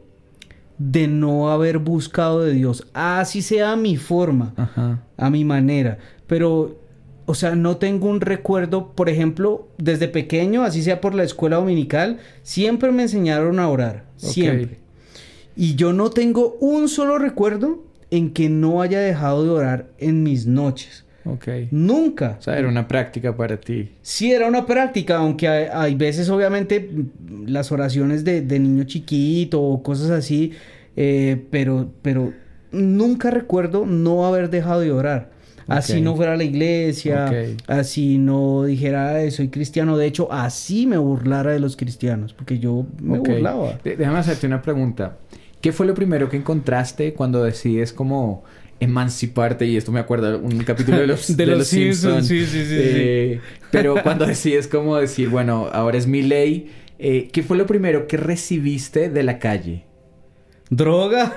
de 0.80 1.06
no 1.08 1.50
haber 1.50 1.76
buscado 1.76 2.40
de 2.40 2.54
Dios, 2.54 2.87
así 2.94 3.42
sea 3.42 3.72
a 3.72 3.76
mi 3.76 3.99
forma, 3.99 4.54
Ajá. 4.56 5.02
a 5.18 5.28
mi 5.28 5.44
manera, 5.44 5.99
pero, 6.26 6.78
o 7.26 7.34
sea, 7.34 7.54
no 7.54 7.76
tengo 7.76 8.08
un 8.08 8.22
recuerdo, 8.22 8.92
por 8.92 9.10
ejemplo, 9.10 9.68
desde 9.76 10.08
pequeño, 10.08 10.62
así 10.62 10.82
sea 10.82 11.02
por 11.02 11.14
la 11.14 11.22
escuela 11.22 11.56
dominical, 11.56 12.18
siempre 12.42 12.92
me 12.92 13.02
enseñaron 13.02 13.58
a 13.58 13.68
orar, 13.68 14.06
siempre. 14.16 14.78
Y 15.54 15.75
yo 15.75 15.92
no 15.92 16.08
tengo 16.08 16.56
un 16.60 16.88
solo 16.88 17.18
recuerdo 17.18 17.84
en 18.10 18.32
que 18.32 18.49
no 18.49 18.80
haya 18.80 19.00
dejado 19.00 19.44
de 19.44 19.50
orar 19.50 19.90
en 19.99 20.22
mis 20.22 20.46
noches. 20.46 21.04
Ok. 21.25 21.49
Nunca. 21.71 22.37
O 22.39 22.43
sea, 22.43 22.59
era 22.59 22.69
una 22.69 22.89
práctica 22.89 23.37
para 23.37 23.59
ti. 23.61 23.91
Sí, 24.03 24.33
era 24.33 24.47
una 24.49 24.65
práctica, 24.67 25.17
aunque 25.19 25.49
hay, 25.49 25.67
hay 25.73 25.95
veces, 25.95 26.29
obviamente, 26.31 26.91
las 27.47 27.71
oraciones 27.73 28.25
de, 28.25 28.41
de 28.43 28.59
niño 28.59 28.85
chiquito 28.85 29.61
o 29.61 29.83
cosas 29.83 30.11
así, 30.11 30.53
eh, 30.97 31.43
pero, 31.50 31.91
pero 32.03 32.33
nunca 32.73 33.31
recuerdo 33.31 33.85
no 33.87 34.27
haber 34.27 34.50
dejado 34.50 34.81
de 34.81 34.93
orar. 34.93 35.31
Así 35.67 36.00
no 36.00 36.17
fuera 36.17 36.33
a 36.33 36.37
la 36.37 36.43
iglesia, 36.43 37.27
así 37.69 38.19
no 38.19 38.65
dijera 38.65 39.15
"Ay, 39.15 39.31
soy 39.31 39.50
cristiano. 39.50 39.97
De 39.97 40.07
hecho, 40.07 40.33
así 40.33 40.85
me 40.87 40.97
burlara 40.99 41.53
de 41.53 41.61
los 41.61 41.77
cristianos, 41.77 42.33
porque 42.35 42.59
yo 42.59 42.87
me 43.00 43.19
burlaba. 43.35 43.79
De- 43.85 43.97
déjame 43.97 44.19
hacerte 44.19 44.49
una 44.49 44.62
pregunta. 44.62 45.19
¿Qué 45.61 45.71
fue 45.73 45.87
lo 45.87 45.95
primero 45.95 46.29
que 46.29 46.39
encontraste 46.39 47.12
cuando 47.15 47.45
decides 47.45 47.93
como 47.93 48.43
emanciparte? 48.80 49.66
Y 49.66 49.76
esto 49.76 49.92
me 49.92 50.00
acuerda 50.00 50.37
un 50.37 50.58
capítulo 50.64 50.99
de 50.99 51.06
los, 51.06 51.28
De 51.37 51.44
de 51.44 51.46
los 51.46 51.58
los 51.58 51.66
Simpsons, 51.68 52.26
Simpsons. 52.26 52.28
sí, 52.28 52.46
sí, 52.46 52.64
sí, 52.66 52.75
Eh, 52.78 53.40
Pero 53.70 53.94
cuando 54.02 54.26
decides 54.26 54.66
como 54.68 54.96
decir, 54.96 55.28
bueno, 55.28 55.68
ahora 55.72 55.96
es 55.99 56.06
mi 56.06 56.22
ley. 56.22 56.70
eh, 56.99 57.28
¿Qué 57.32 57.42
fue 57.42 57.56
lo 57.56 57.66
primero 57.66 58.06
que 58.06 58.16
recibiste 58.16 59.08
de 59.10 59.22
la 59.22 59.38
calle? 59.38 59.84
Droga. 60.70 61.37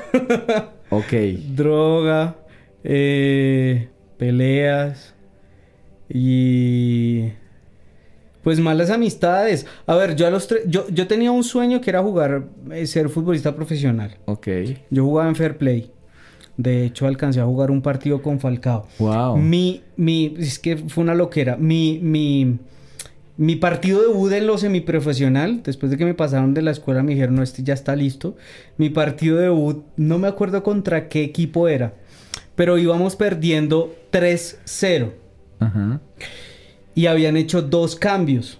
Ok. 0.89 1.12
droga, 1.55 2.35
eh, 2.83 3.89
peleas 4.17 5.15
y 6.07 7.29
pues 8.43 8.59
malas 8.59 8.89
amistades. 8.91 9.65
A 9.88 9.95
ver, 9.95 10.15
yo 10.15 10.27
a 10.27 10.29
los 10.29 10.47
tres, 10.47 10.63
yo, 10.67 10.85
yo 10.89 11.07
tenía 11.07 11.31
un 11.31 11.43
sueño 11.43 11.79
que 11.81 11.89
era 11.89 12.01
jugar, 12.03 12.43
ser 12.85 13.09
futbolista 13.09 13.55
profesional. 13.55 14.17
Ok. 14.25 14.47
Yo 14.89 15.03
jugaba 15.05 15.29
en 15.29 15.35
Fair 15.35 15.57
Play. 15.57 15.91
De 16.57 16.86
hecho, 16.86 17.07
alcancé 17.07 17.41
a 17.41 17.45
jugar 17.45 17.72
un 17.72 17.81
partido 17.81 18.22
con 18.22 18.39
Falcao. 18.39 18.88
Wow. 19.00 19.38
Mi, 19.38 19.81
mi, 19.98 20.36
es 20.38 20.60
que 20.60 20.77
fue 20.77 21.03
una 21.03 21.15
loquera. 21.15 21.57
Mi, 21.57 22.00
mi, 22.01 22.60
mi 23.38 23.55
partido 23.55 24.01
debut 24.01 24.31
en 24.31 24.45
lo 24.45 24.57
semiprofesional, 24.57 25.63
después 25.63 25.91
de 25.91 25.98
que 25.98 26.05
me 26.05 26.13
pasaron 26.13 26.53
de 26.53 26.62
la 26.62 26.72
escuela, 26.72 27.01
me 27.01 27.13
dijeron, 27.13 27.36
no, 27.36 27.43
este 27.43 27.63
ya 27.63 27.74
está 27.74 27.95
listo. 27.95 28.36
Mi 28.77 28.89
partido 28.89 29.38
debut, 29.38 29.83
no 29.98 30.19
me 30.19 30.27
acuerdo 30.27 30.62
contra 30.62 31.10
qué 31.10 31.24
equipo 31.24 31.67
era, 31.67 31.95
pero 32.55 32.77
íbamos 32.77 33.15
perdiendo 33.15 33.95
3-0 34.12 35.12
Ajá. 35.60 36.01
y 36.93 37.07
habían 37.07 37.36
hecho 37.36 37.63
dos 37.63 37.95
cambios. 37.95 38.60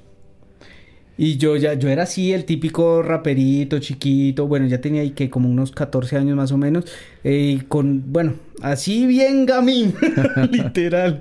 Y 1.18 1.38
yo 1.38 1.56
ya, 1.58 1.76
yo 1.76 1.90
era 1.90 2.04
así, 2.04 2.34
el 2.34 2.46
típico 2.46 3.04
raperito, 3.04 3.78
chiquito, 3.80 4.48
bueno, 4.48 4.66
ya 4.66 4.82
tenía 4.82 5.02
ahí 5.02 5.12
que 5.12 5.30
como 5.30 5.48
unos 5.48 5.72
14 5.72 6.18
años 6.18 6.36
más 6.36 6.52
o 6.52 6.58
menos, 6.58 6.86
eh, 7.24 7.62
con, 7.68 8.12
bueno, 8.12 8.34
así 8.62 9.06
bien 9.06 9.46
gamín, 9.46 9.94
literal. 10.52 11.20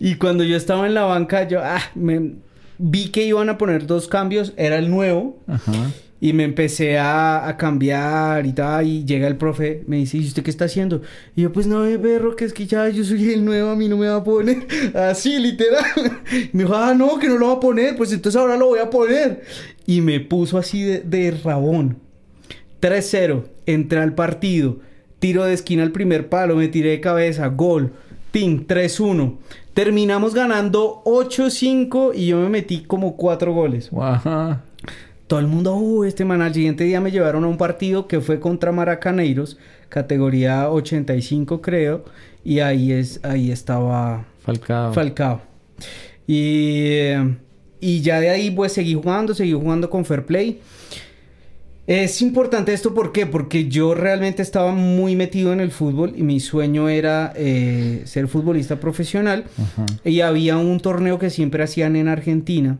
Y 0.00 0.16
cuando 0.16 0.42
yo 0.42 0.56
estaba 0.56 0.86
en 0.86 0.94
la 0.94 1.04
banca, 1.04 1.46
yo, 1.46 1.60
ah, 1.62 1.80
me, 1.94 2.32
vi 2.78 3.10
que 3.10 3.24
iban 3.24 3.48
a 3.48 3.58
poner 3.58 3.86
dos 3.86 4.08
cambios, 4.08 4.54
era 4.56 4.76
el 4.78 4.90
nuevo, 4.90 5.38
Ajá. 5.46 5.72
Y 6.20 6.32
me 6.32 6.44
empecé 6.44 6.98
a, 6.98 7.46
a 7.46 7.56
cambiar 7.56 8.44
y 8.46 8.52
tal. 8.52 8.86
Y 8.86 9.04
llega 9.04 9.28
el 9.28 9.36
profe, 9.36 9.84
me 9.86 9.96
dice, 9.96 10.18
¿y 10.18 10.26
usted 10.26 10.42
qué 10.42 10.50
está 10.50 10.64
haciendo? 10.64 11.02
Y 11.36 11.42
yo, 11.42 11.52
pues 11.52 11.66
no, 11.66 11.86
eh, 11.86 11.98
perro, 11.98 12.34
que 12.34 12.44
es 12.44 12.52
que 12.52 12.66
ya 12.66 12.88
yo 12.88 13.04
soy 13.04 13.32
el 13.32 13.44
nuevo, 13.44 13.70
a 13.70 13.76
mí 13.76 13.88
no 13.88 13.96
me 13.96 14.08
va 14.08 14.16
a 14.16 14.24
poner. 14.24 14.66
Así, 14.94 15.38
literal. 15.38 15.84
Y 16.32 16.50
me 16.56 16.64
dijo, 16.64 16.74
ah, 16.74 16.94
no, 16.94 17.18
que 17.18 17.28
no 17.28 17.38
lo 17.38 17.48
va 17.48 17.52
a 17.54 17.60
poner. 17.60 17.96
Pues 17.96 18.12
entonces 18.12 18.40
ahora 18.40 18.56
lo 18.56 18.66
voy 18.66 18.80
a 18.80 18.90
poner. 18.90 19.42
Y 19.86 20.00
me 20.00 20.20
puso 20.20 20.58
así 20.58 20.82
de, 20.82 21.00
de 21.00 21.30
rabón. 21.30 21.98
3-0, 22.82 23.44
entré 23.66 24.00
al 24.00 24.14
partido. 24.14 24.80
Tiro 25.18 25.44
de 25.44 25.54
esquina 25.54 25.82
al 25.82 25.92
primer 25.92 26.28
palo, 26.28 26.56
me 26.56 26.68
tiré 26.68 26.90
de 26.90 27.00
cabeza, 27.00 27.46
gol. 27.48 27.92
Ping, 28.30 28.66
3-1. 28.66 29.36
Terminamos 29.72 30.34
ganando 30.34 31.02
8-5 31.04 32.12
y 32.14 32.26
yo 32.26 32.40
me 32.40 32.48
metí 32.48 32.82
como 32.82 33.16
4 33.16 33.52
goles. 33.52 33.90
Ajá. 33.98 34.62
Todo 35.28 35.40
el 35.40 35.46
mundo, 35.46 35.76
uh, 35.76 36.04
este 36.04 36.24
man, 36.24 36.40
al 36.40 36.54
siguiente 36.54 36.84
día 36.84 37.02
me 37.02 37.10
llevaron 37.10 37.44
a 37.44 37.48
un 37.48 37.58
partido 37.58 38.08
que 38.08 38.22
fue 38.22 38.40
contra 38.40 38.72
Maracaneiros, 38.72 39.58
categoría 39.90 40.70
85 40.70 41.60
creo, 41.60 42.04
y 42.42 42.60
ahí 42.60 42.92
es, 42.92 43.20
ahí 43.22 43.50
estaba 43.50 44.24
Falcao. 44.40 44.94
Falcao. 44.94 45.42
Y, 46.26 46.84
eh, 46.86 47.36
y 47.78 48.00
ya 48.00 48.20
de 48.20 48.30
ahí 48.30 48.50
pues 48.50 48.72
seguí 48.72 48.94
jugando, 48.94 49.34
seguí 49.34 49.52
jugando 49.52 49.90
con 49.90 50.06
Fair 50.06 50.24
Play. 50.24 50.60
Es 51.86 52.22
importante 52.22 52.72
esto, 52.72 52.94
¿por 52.94 53.12
qué? 53.12 53.26
Porque 53.26 53.68
yo 53.68 53.94
realmente 53.94 54.40
estaba 54.40 54.72
muy 54.72 55.14
metido 55.14 55.52
en 55.52 55.60
el 55.60 55.70
fútbol 55.70 56.14
y 56.16 56.22
mi 56.22 56.40
sueño 56.40 56.88
era 56.88 57.34
eh, 57.36 58.02
ser 58.06 58.28
futbolista 58.28 58.80
profesional. 58.80 59.44
Ajá. 59.58 59.86
Y 60.04 60.20
había 60.20 60.56
un 60.56 60.80
torneo 60.80 61.18
que 61.18 61.28
siempre 61.28 61.62
hacían 61.62 61.96
en 61.96 62.08
Argentina, 62.08 62.78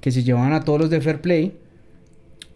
que 0.00 0.10
se 0.10 0.22
llevaban 0.22 0.54
a 0.54 0.64
todos 0.64 0.80
los 0.80 0.90
de 0.90 1.02
Fair 1.02 1.20
Play. 1.20 1.61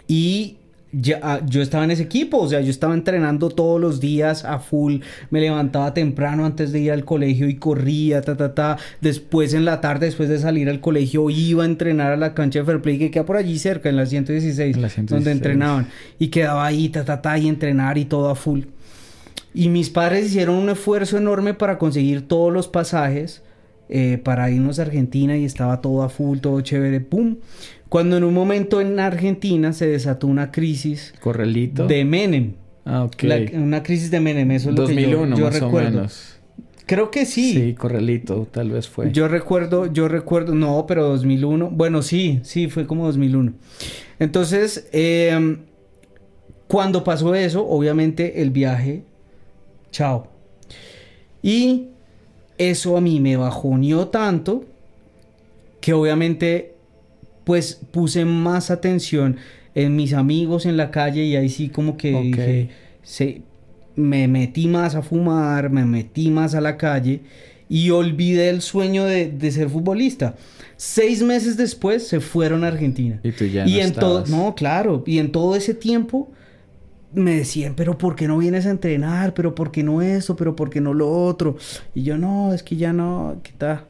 Y 0.09 0.57
ya, 0.93 1.21
ah, 1.23 1.41
yo 1.45 1.61
estaba 1.63 1.85
en 1.85 1.91
ese 1.91 2.05
equipo, 2.05 2.39
o 2.39 2.49
sea, 2.49 2.61
yo 2.61 2.71
estaba 2.71 2.95
entrenando 2.95 3.51
todos 3.51 3.81
los 3.81 4.01
días 4.01 4.45
a 4.45 4.59
full. 4.59 5.01
Me 5.31 5.41
levantaba 5.41 5.93
temprano 5.93 6.47
antes 6.47 6.73
de 6.73 6.81
ir 6.81 6.93
al 6.93 7.05
colegio 7.05 7.49
y 7.49 7.57
corría, 7.57 8.23
ta, 8.23 8.37
ta, 8.37 8.55
ta. 8.55 8.79
Después 9.01 9.53
en 9.53 9.65
la 9.65 9.81
tarde, 9.81 10.07
después 10.07 10.29
de 10.29 10.39
salir 10.39 10.69
al 10.71 10.81
colegio, 10.81 11.29
iba 11.29 11.65
a 11.65 11.67
entrenar 11.67 12.13
a 12.13 12.17
la 12.17 12.35
cancha 12.35 12.61
de 12.61 12.65
Fair 12.65 12.81
Play 12.81 12.99
que 12.99 13.11
queda 13.11 13.27
por 13.27 13.37
allí 13.37 13.59
cerca, 13.59 13.89
en 13.89 13.97
la 13.97 14.07
116, 14.07 14.77
En 14.77 14.83
la 14.83 14.89
donde 14.89 15.07
116. 15.09 15.37
entrenaban. 15.37 15.89
Y 16.19 16.29
quedaba 16.29 16.65
ahí, 16.65 16.89
ta, 16.89 17.05
ta, 17.05 17.21
ta, 17.21 17.37
y 17.37 17.49
entrenar 17.49 17.99
y 17.99 18.05
todo 18.05 18.31
a 18.31 18.35
full. 18.35 18.63
Y 19.53 19.69
mis 19.69 19.91
padres 19.91 20.27
hicieron 20.27 20.57
un 20.57 20.69
esfuerzo 20.69 21.17
enorme 21.17 21.55
para 21.55 21.79
conseguir 21.79 22.29
todos 22.29 22.53
los 22.53 22.69
pasajes 22.69 23.43
eh, 23.89 24.21
para 24.23 24.51
irnos 24.51 24.79
a 24.79 24.83
Argentina 24.83 25.37
y 25.37 25.45
estaba 25.45 25.81
todo 25.81 26.03
a 26.03 26.09
full, 26.09 26.39
todo 26.39 26.61
chévere, 26.61 27.01
pum. 27.01 27.37
Cuando 27.89 28.17
en 28.17 28.25
un 28.25 28.35
momento 28.35 28.81
en 28.81 28.99
Argentina 28.99 29.73
se 29.73 29.87
desató 29.87 30.27
una 30.27 30.51
crisis 30.51 31.15
Correlito. 31.21 31.87
de 31.87 32.05
Menem. 32.05 32.53
Ah, 32.85 33.05
ok. 33.05 33.23
La- 33.23 33.41
una 33.61 33.83
crisis 33.83 34.11
de 34.11 34.21
Menem, 34.21 34.51
eso 34.51 34.71
es 34.71 34.77
lo 34.77 34.87
que 34.87 34.95
2001 34.95 35.37
yo, 35.37 35.39
yo 35.39 35.45
más 35.47 35.55
recuerdo. 35.61 35.89
o 35.89 35.93
menos. 35.93 36.33
Creo 36.87 37.11
que 37.11 37.27
sí. 37.27 37.53
Sí, 37.53 37.75
correlito, 37.75 38.47
tal 38.51 38.71
vez 38.71 38.89
fue. 38.89 39.11
Yo 39.11 39.27
recuerdo, 39.27 39.93
yo 39.93 40.07
recuerdo, 40.07 40.55
no, 40.55 40.85
pero 40.87 41.05
2001. 41.09 41.71
Bueno, 41.71 42.01
sí, 42.03 42.39
sí, 42.45 42.69
fue 42.69 42.87
como 42.87 43.07
2001. 43.07 43.55
Entonces, 44.21 44.89
eh, 44.93 45.57
cuando 46.69 47.03
pasó 47.03 47.35
eso, 47.35 47.67
obviamente 47.67 48.41
el 48.41 48.51
viaje, 48.51 49.03
chao. 49.91 50.29
Y 51.43 51.89
eso 52.57 52.97
a 52.97 53.01
mí 53.01 53.19
me 53.19 53.37
bajoneó 53.37 54.09
tanto 54.09 54.65
que 55.81 55.93
obviamente, 55.93 56.76
pues 57.47 57.81
puse 57.93 58.25
más 58.25 58.73
atención 58.73 59.37
en 59.77 59.95
mis 59.95 60.15
amigos 60.15 60.67
en 60.67 60.77
la 60.77 60.91
calle 60.91 61.23
y 61.23 61.37
ahí 61.37 61.49
sí 61.49 61.69
como 61.69 61.97
que 61.97 62.11
dije, 62.21 62.71
se, 63.05 63.43
me 63.95 64.27
metí 64.27 64.67
más 64.67 64.97
a 64.97 65.03
fumar, 65.03 65.71
me 65.71 65.85
metí 65.85 66.33
más 66.33 66.57
a 66.57 66.61
la 66.61 66.77
calle 66.77 67.21
y 67.69 67.91
olvidé 67.91 68.49
el 68.49 68.63
sueño 68.63 69.05
de, 69.05 69.31
de 69.31 69.51
ser 69.53 69.71
futbolista. 69.71 70.35
Seis 70.77 71.23
meses 71.23 71.57
después 71.57 72.09
se 72.09 72.19
fueron 72.19 72.65
a 72.65 72.67
Argentina. 72.67 73.21
Y 73.23 73.31
tú 73.31 73.45
ya 73.45 73.65
y 73.65 73.75
no 73.75 73.81
en 73.81 73.93
todo, 73.93 74.25
no, 74.27 74.57
claro, 74.57 75.05
y 75.07 75.21
en 75.21 75.31
todo 75.31 75.55
ese 75.55 75.73
tiempo 75.73 76.33
me 77.15 77.37
decían, 77.37 77.75
pero 77.77 77.97
¿por 77.97 78.17
qué 78.17 78.27
no 78.27 78.39
vienes 78.39 78.67
a 78.67 78.71
entrenar? 78.71 79.35
Pero 79.35 79.55
¿por 79.55 79.71
qué 79.71 79.85
no 79.85 80.03
eso? 80.03 80.35
Pero 80.35 80.57
¿por 80.57 80.69
qué 80.69 80.81
no 80.81 80.95
lo 80.95 81.09
otro? 81.09 81.57
Y 81.95 82.03
yo, 82.03 82.19
no, 82.19 82.53
es 82.53 82.65
que 82.65 82.75
ya 82.75 82.93
no, 82.93 83.37
¿qué 83.45 83.53
tal? 83.57 83.85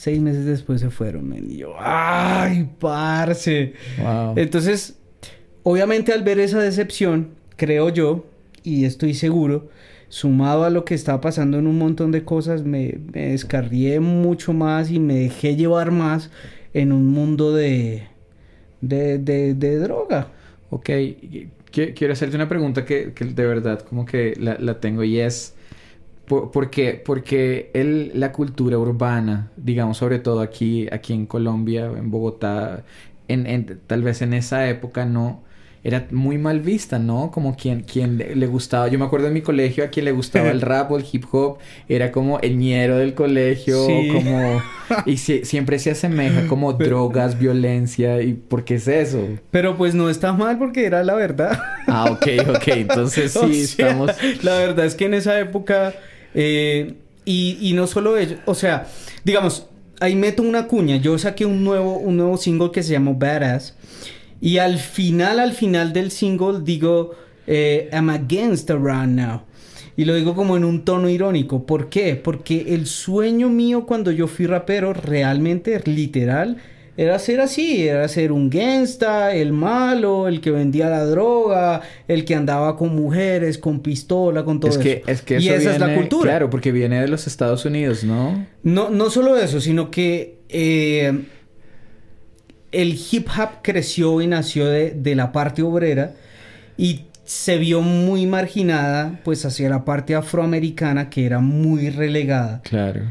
Seis 0.00 0.18
meses 0.18 0.46
después 0.46 0.80
se 0.80 0.88
fueron, 0.88 1.28
men. 1.28 1.50
Y 1.50 1.58
yo, 1.58 1.74
¡ay, 1.78 2.70
parce! 2.78 3.74
Wow. 4.02 4.32
Entonces, 4.36 4.96
obviamente 5.62 6.14
al 6.14 6.22
ver 6.22 6.40
esa 6.40 6.58
decepción, 6.58 7.32
creo 7.56 7.90
yo, 7.90 8.24
y 8.62 8.86
estoy 8.86 9.12
seguro, 9.12 9.68
sumado 10.08 10.64
a 10.64 10.70
lo 10.70 10.86
que 10.86 10.94
estaba 10.94 11.20
pasando 11.20 11.58
en 11.58 11.66
un 11.66 11.76
montón 11.76 12.12
de 12.12 12.24
cosas, 12.24 12.62
me, 12.64 12.98
me 13.12 13.28
descarrié 13.32 14.00
mucho 14.00 14.54
más 14.54 14.90
y 14.90 14.98
me 14.98 15.16
dejé 15.16 15.54
llevar 15.56 15.90
más 15.90 16.30
en 16.72 16.92
un 16.92 17.06
mundo 17.08 17.52
de, 17.52 18.04
de, 18.80 19.18
de, 19.18 19.52
de 19.52 19.76
droga. 19.80 20.28
Ok, 20.70 20.88
qui- 20.88 21.94
quiero 21.94 22.14
hacerte 22.14 22.36
una 22.36 22.48
pregunta 22.48 22.86
que, 22.86 23.12
que 23.12 23.26
de 23.26 23.46
verdad 23.46 23.80
como 23.80 24.06
que 24.06 24.34
la, 24.40 24.56
la 24.58 24.80
tengo 24.80 25.04
y 25.04 25.20
es, 25.20 25.54
por- 26.30 26.50
porque 26.50 27.02
porque 27.04 27.70
el, 27.74 28.12
la 28.14 28.30
cultura 28.32 28.78
urbana, 28.78 29.50
digamos, 29.56 29.96
sobre 29.98 30.18
todo 30.20 30.40
aquí, 30.40 30.86
aquí 30.92 31.12
en 31.12 31.26
Colombia, 31.26 31.86
en 31.96 32.10
Bogotá, 32.10 32.84
en, 33.28 33.46
en- 33.46 33.80
tal 33.86 34.02
vez 34.02 34.22
en 34.22 34.32
esa 34.34 34.68
época 34.68 35.04
no 35.04 35.42
era 35.82 36.06
muy 36.10 36.36
mal 36.36 36.60
vista, 36.60 36.98
¿no? 36.98 37.30
Como 37.30 37.56
quien, 37.56 37.80
quien 37.82 38.18
le, 38.18 38.36
le 38.36 38.46
gustaba, 38.46 38.88
yo 38.88 38.98
me 38.98 39.06
acuerdo 39.06 39.28
en 39.28 39.32
mi 39.32 39.40
colegio 39.40 39.82
a 39.82 39.88
quien 39.88 40.04
le 40.04 40.12
gustaba 40.12 40.50
el 40.50 40.60
rap 40.70 40.90
o 40.92 40.98
el 40.98 41.06
hip 41.10 41.24
hop, 41.32 41.56
era 41.88 42.12
como 42.12 42.38
el 42.40 42.58
ñero 42.58 42.98
del 42.98 43.14
colegio, 43.14 43.86
Sí. 43.86 44.08
como... 44.12 44.60
Y 45.06 45.16
si- 45.16 45.44
siempre 45.46 45.78
se 45.78 45.92
asemeja 45.92 46.46
como 46.46 46.72
drogas, 46.88 47.38
violencia, 47.38 48.20
¿y 48.20 48.34
por 48.34 48.64
qué 48.64 48.74
es 48.74 48.88
eso? 48.88 49.18
Pero 49.50 49.76
pues 49.78 49.94
no 49.94 50.10
está 50.10 50.34
mal 50.34 50.58
porque 50.58 50.84
era 50.84 51.02
la 51.02 51.14
verdad. 51.14 51.58
Ah, 51.86 52.10
ok, 52.10 52.26
ok, 52.56 52.68
entonces 52.68 53.34
O 53.42 53.46
sí, 53.46 53.64
sea, 53.66 53.86
estamos... 53.86 54.10
La 54.42 54.58
verdad 54.58 54.84
es 54.84 54.94
que 54.94 55.06
en 55.06 55.14
esa 55.14 55.38
época, 55.40 55.94
eh, 56.34 56.94
y, 57.24 57.72
no 57.74 57.86
solo 57.86 58.16
ellos, 58.16 58.40
o 58.46 58.54
sea, 58.54 58.88
digamos, 59.24 59.66
ahí 60.00 60.16
meto 60.16 60.42
una 60.42 60.66
cuña. 60.66 60.96
Yo 60.96 61.16
saqué 61.18 61.46
un 61.46 61.62
nuevo, 61.62 61.98
un 61.98 62.16
nuevo 62.16 62.36
single 62.36 62.70
que 62.72 62.82
se 62.82 62.92
llamó 62.92 63.14
Badass. 63.14 63.76
Y 64.40 64.58
al 64.58 64.78
final, 64.78 65.38
al 65.38 65.52
final 65.52 65.92
del 65.92 66.10
single, 66.10 66.60
digo, 66.62 67.14
eh, 67.46 67.88
I'm 67.92 68.08
against 68.08 68.66
the 68.66 68.74
run 68.74 69.16
now. 69.16 69.42
Y 69.96 70.06
lo 70.06 70.14
digo 70.14 70.34
como 70.34 70.56
en 70.56 70.64
un 70.64 70.84
tono 70.84 71.08
irónico. 71.08 71.66
¿Por 71.66 71.90
qué? 71.90 72.16
Porque 72.16 72.74
el 72.74 72.86
sueño 72.86 73.48
mío 73.48 73.84
cuando 73.86 74.10
yo 74.10 74.26
fui 74.26 74.46
rapero, 74.46 74.94
realmente, 74.94 75.80
literal, 75.84 76.56
era 76.96 77.18
ser 77.18 77.40
así, 77.40 77.86
era 77.88 78.06
ser 78.08 78.32
un 78.32 78.50
gangsta, 78.50 79.34
el 79.34 79.52
malo, 79.52 80.28
el 80.28 80.40
que 80.40 80.50
vendía 80.50 80.88
la 80.90 81.04
droga, 81.04 81.82
el 82.08 82.24
que 82.24 82.34
andaba 82.34 82.76
con 82.76 82.94
mujeres, 82.94 83.58
con 83.58 83.80
pistola, 83.80 84.44
con 84.44 84.60
todo 84.60 84.70
Es 84.70 84.78
que, 84.78 84.92
eso. 84.92 85.10
es 85.10 85.22
que 85.22 85.38
y 85.38 85.48
esa 85.48 85.72
es 85.72 85.78
la 85.80 85.94
cultura. 85.94 86.30
Claro, 86.30 86.50
porque 86.50 86.72
viene 86.72 87.00
de 87.00 87.08
los 87.08 87.26
Estados 87.26 87.64
Unidos, 87.64 88.04
¿no? 88.04 88.46
No, 88.62 88.90
no 88.90 89.10
solo 89.10 89.36
eso, 89.38 89.60
sino 89.60 89.90
que 89.90 90.38
eh, 90.48 91.22
el 92.72 92.98
hip 93.10 93.28
hop 93.38 93.48
creció 93.62 94.20
y 94.20 94.26
nació 94.26 94.66
de, 94.66 94.90
de 94.90 95.14
la 95.14 95.32
parte 95.32 95.62
obrera 95.62 96.14
y 96.76 97.06
se 97.24 97.58
vio 97.58 97.80
muy 97.80 98.26
marginada 98.26 99.20
pues 99.22 99.44
hacia 99.44 99.68
la 99.68 99.84
parte 99.84 100.16
afroamericana 100.16 101.10
que 101.10 101.24
era 101.26 101.38
muy 101.38 101.88
relegada. 101.90 102.60
Claro. 102.62 103.02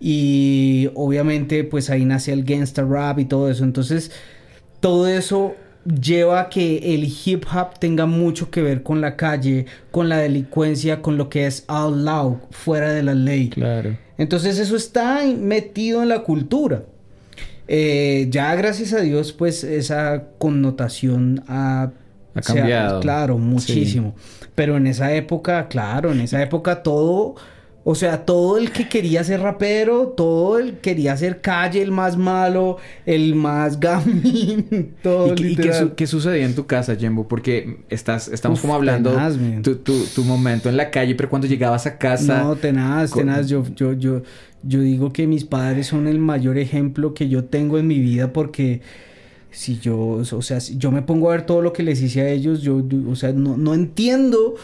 Y 0.00 0.90
obviamente 0.94 1.62
pues 1.62 1.90
ahí 1.90 2.04
nace 2.04 2.32
el 2.32 2.44
gangsta 2.44 2.82
rap 2.82 3.18
y 3.18 3.26
todo 3.26 3.50
eso. 3.50 3.64
Entonces 3.64 4.10
todo 4.80 5.06
eso 5.06 5.54
lleva 5.84 6.40
a 6.40 6.48
que 6.48 6.94
el 6.94 7.04
hip 7.04 7.44
hop 7.54 7.78
tenga 7.78 8.06
mucho 8.06 8.50
que 8.50 8.62
ver 8.62 8.82
con 8.82 9.00
la 9.00 9.16
calle, 9.16 9.66
con 9.90 10.08
la 10.08 10.18
delincuencia, 10.18 11.02
con 11.02 11.16
lo 11.16 11.28
que 11.28 11.46
es 11.46 11.64
all 11.68 12.04
loud, 12.04 12.36
fuera 12.50 12.92
de 12.92 13.02
la 13.02 13.14
ley. 13.14 13.50
Claro. 13.50 13.96
Entonces 14.18 14.58
eso 14.58 14.76
está 14.76 15.22
metido 15.38 16.02
en 16.02 16.08
la 16.08 16.20
cultura. 16.20 16.82
Eh, 17.72 18.26
ya 18.30 18.54
gracias 18.56 18.92
a 18.92 19.00
Dios, 19.00 19.32
pues 19.32 19.62
esa 19.62 20.24
connotación 20.38 21.44
ha, 21.46 21.92
cambiado. 22.44 23.00
claro, 23.00 23.38
muchísimo. 23.38 24.14
Pero 24.54 24.76
en 24.76 24.86
esa 24.86 25.14
época, 25.14 25.68
claro, 25.68 26.12
en 26.12 26.20
esa 26.20 26.42
época 26.42 26.82
todo, 26.82 27.36
o 27.82 27.94
sea, 27.94 28.26
todo 28.26 28.58
el 28.58 28.72
que 28.72 28.88
quería 28.88 29.24
ser 29.24 29.40
rapero, 29.40 30.08
todo 30.08 30.58
el 30.58 30.78
quería 30.80 31.16
ser 31.16 31.40
calle, 31.40 31.80
el 31.80 31.92
más 31.92 32.16
malo, 32.18 32.76
el 33.06 33.34
más 33.34 33.80
gamín, 33.80 34.94
todo 35.02 35.28
¿Y, 35.28 35.34
qué- 35.34 35.42
y 35.44 35.56
qué, 35.56 35.62
literal. 35.62 35.88
su- 35.88 35.94
qué 35.94 36.06
sucedía 36.06 36.44
en 36.44 36.54
tu 36.54 36.66
casa, 36.66 36.94
Jembo? 36.96 37.26
Porque 37.26 37.78
estás, 37.88 38.28
estamos 38.28 38.58
Uf, 38.58 38.62
como 38.62 38.74
hablando 38.74 39.10
tenaz, 39.10 39.38
tu, 39.62 39.76
tu, 39.76 40.04
tu 40.14 40.24
momento 40.24 40.68
en 40.68 40.76
la 40.76 40.90
calle, 40.90 41.14
pero 41.14 41.30
cuando 41.30 41.48
llegabas 41.48 41.86
a 41.86 41.96
casa... 41.96 42.42
No, 42.44 42.56
tenaz, 42.56 43.10
con- 43.12 43.22
tenaz. 43.22 43.48
Yo, 43.48 43.64
yo, 43.74 43.94
yo, 43.94 44.22
yo 44.62 44.80
digo 44.80 45.12
que 45.12 45.26
mis 45.26 45.44
padres 45.44 45.86
son 45.86 46.06
el 46.06 46.18
mayor 46.18 46.58
ejemplo 46.58 47.14
que 47.14 47.28
yo 47.30 47.44
tengo 47.44 47.78
en 47.78 47.86
mi 47.86 47.98
vida 47.98 48.32
porque 48.32 48.82
si 49.50 49.78
yo, 49.78 49.98
o 49.98 50.42
sea, 50.42 50.60
si 50.60 50.76
yo 50.76 50.90
me 50.92 51.02
pongo 51.02 51.28
a 51.30 51.32
ver 51.32 51.46
todo 51.46 51.60
lo 51.62 51.72
que 51.72 51.82
les 51.82 52.00
hice 52.02 52.20
a 52.20 52.28
ellos, 52.28 52.60
yo, 52.62 52.86
yo- 52.86 53.10
o 53.10 53.16
sea, 53.16 53.32
no, 53.32 53.56
no 53.56 53.72
entiendo 53.74 54.54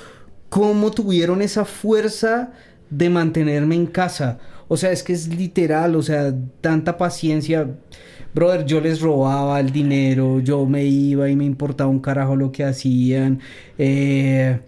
cómo 0.49 0.91
tuvieron 0.93 1.43
esa 1.43 1.65
fuerza 1.65 2.53
de 2.91 3.11
mantenerme 3.11 3.75
en 3.75 3.87
casa. 3.87 4.39
O 4.69 4.77
sea, 4.77 4.91
es 4.93 5.03
que 5.03 5.13
es 5.13 5.29
literal, 5.29 5.95
o 5.97 6.03
sea, 6.03 6.35
tanta 6.61 6.97
paciencia. 6.99 7.69
Brother, 8.35 8.67
yo 8.67 8.81
les 8.81 9.01
robaba 9.01 9.59
el 9.61 9.71
dinero, 9.71 10.41
yo 10.41 10.67
me 10.67 10.85
iba 10.85 11.29
y 11.31 11.37
me 11.37 11.45
importaba 11.45 11.89
un 11.89 12.01
carajo 12.01 12.37
lo 12.37 12.53
que 12.53 12.65
hacían. 12.65 13.41
Eh, 13.79 14.59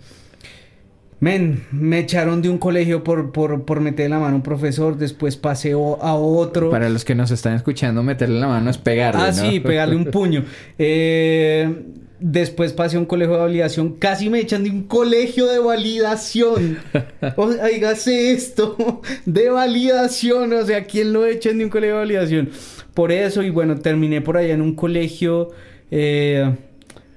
Men, 1.21 1.65
me 1.73 1.99
echaron 1.99 2.43
de 2.43 2.49
un 2.49 2.59
colegio 2.59 3.03
por, 3.03 3.33
por, 3.33 3.65
por 3.65 3.81
meter 3.81 4.09
la 4.09 4.21
mano 4.21 4.35
a 4.35 4.37
un 4.37 4.43
profesor, 4.43 4.97
después 4.97 5.35
pasé 5.37 5.75
o- 5.75 6.01
a 6.01 6.15
otro. 6.15 6.71
Para 6.71 6.89
los 6.89 7.05
que 7.05 7.17
nos 7.17 7.33
están 7.33 7.55
escuchando, 7.55 8.05
meterle 8.05 8.39
la 8.39 8.47
mano 8.47 8.71
es 8.71 8.79
pegarle, 8.79 9.23
ah, 9.23 9.33
¿no? 9.35 9.51
sí, 9.51 9.59
pegarle 9.59 9.97
un 9.97 10.05
puño. 10.13 10.45
Eh, 10.79 11.87
después 12.21 12.73
pasé 12.73 12.97
a 12.97 13.01
un 13.01 13.07
colegio 13.07 13.35
de 13.35 13.41
validación. 13.41 13.95
Casi 13.95 14.29
me 14.31 14.41
echan 14.41 14.65
de 14.65 14.71
un 14.71 14.83
colegio 14.85 15.47
de 15.47 15.59
validación. 15.59 16.79
O 17.37 17.53
sea, 17.53 17.65
hágase 17.67 18.33
esto 18.33 18.77
de 19.27 19.51
validación. 19.51 20.53
O 20.53 20.65
sea, 20.65 20.85
¿quién 20.85 21.13
lo 21.13 21.27
echan 21.27 21.59
de 21.59 21.65
un 21.65 21.71
colegio 21.71 21.95
de 21.95 22.01
validación? 22.01 22.51
Por 22.95 23.13
eso, 23.13 23.43
y 23.43 23.51
bueno, 23.51 23.77
terminé 23.79 24.21
por 24.21 24.37
allá 24.37 24.55
en 24.55 24.63
un 24.63 24.75
colegio. 24.75 25.51
eh, 25.91 26.55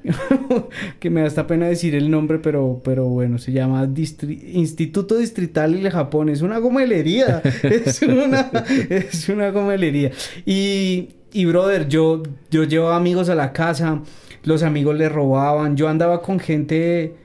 que 0.99 1.09
me 1.11 1.21
da 1.21 1.27
esta 1.27 1.45
pena 1.45 1.67
decir 1.67 1.93
el 1.93 2.09
nombre, 2.09 2.39
pero, 2.39 2.81
pero 2.83 3.05
bueno, 3.05 3.37
se 3.37 3.51
llama 3.51 3.85
Distri- 3.87 4.41
Instituto 4.53 5.17
Distrital 5.17 5.73
del 5.73 5.91
Japón. 5.91 6.29
Es 6.29 6.41
una 6.41 6.57
gomelería. 6.57 7.41
es, 7.63 8.01
una, 8.01 8.49
es 8.89 9.29
una 9.29 9.51
gomelería. 9.51 10.11
Y, 10.45 11.09
y 11.33 11.45
brother, 11.45 11.87
yo, 11.87 12.23
yo 12.49 12.63
llevaba 12.63 12.95
amigos 12.95 13.29
a 13.29 13.35
la 13.35 13.53
casa, 13.53 14.01
los 14.43 14.63
amigos 14.63 14.95
le 14.97 15.09
robaban, 15.09 15.75
yo 15.77 15.87
andaba 15.87 16.21
con 16.21 16.39
gente 16.39 17.15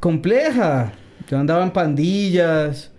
compleja, 0.00 0.92
yo 1.28 1.38
andaba 1.38 1.62
en 1.62 1.70
pandillas. 1.70 2.92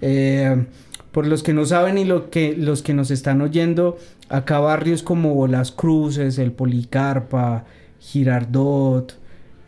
Eh, 0.00 0.66
por 1.14 1.28
los 1.28 1.44
que 1.44 1.54
no 1.54 1.64
saben 1.64 1.96
y 1.96 2.04
lo 2.04 2.28
que, 2.28 2.56
los 2.56 2.82
que 2.82 2.92
nos 2.92 3.12
están 3.12 3.40
oyendo, 3.40 3.96
acá 4.28 4.58
barrios 4.58 5.04
como 5.04 5.46
Las 5.46 5.70
Cruces, 5.70 6.38
El 6.38 6.50
Policarpa, 6.50 7.64
Girardot, 8.00 9.16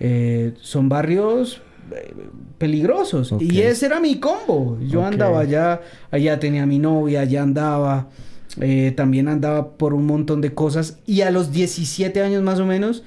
eh, 0.01 0.55
son 0.61 0.89
barrios 0.89 1.63
eh, 1.93 2.13
peligrosos. 2.59 3.33
Y 3.39 3.61
ese 3.61 3.87
era 3.87 4.01
mi 4.01 4.19
combo. 4.19 4.77
Yo 4.81 5.07
andaba 5.07 5.39
allá, 5.39 5.81
allá 6.11 6.41
tenía 6.41 6.67
mi 6.67 6.81
novia, 6.81 7.21
allá 7.21 7.43
andaba. 7.45 8.09
Eh, 8.61 8.93
también 8.97 9.29
andaba 9.29 9.77
por 9.77 9.95
un 9.95 10.07
montón 10.07 10.41
de 10.41 10.55
cosas. 10.55 10.99
Y 11.07 11.23
a 11.23 11.31
los 11.31 11.53
17 11.53 12.23
años 12.23 12.43
más 12.43 12.59
o 12.59 12.67
menos, 12.67 13.03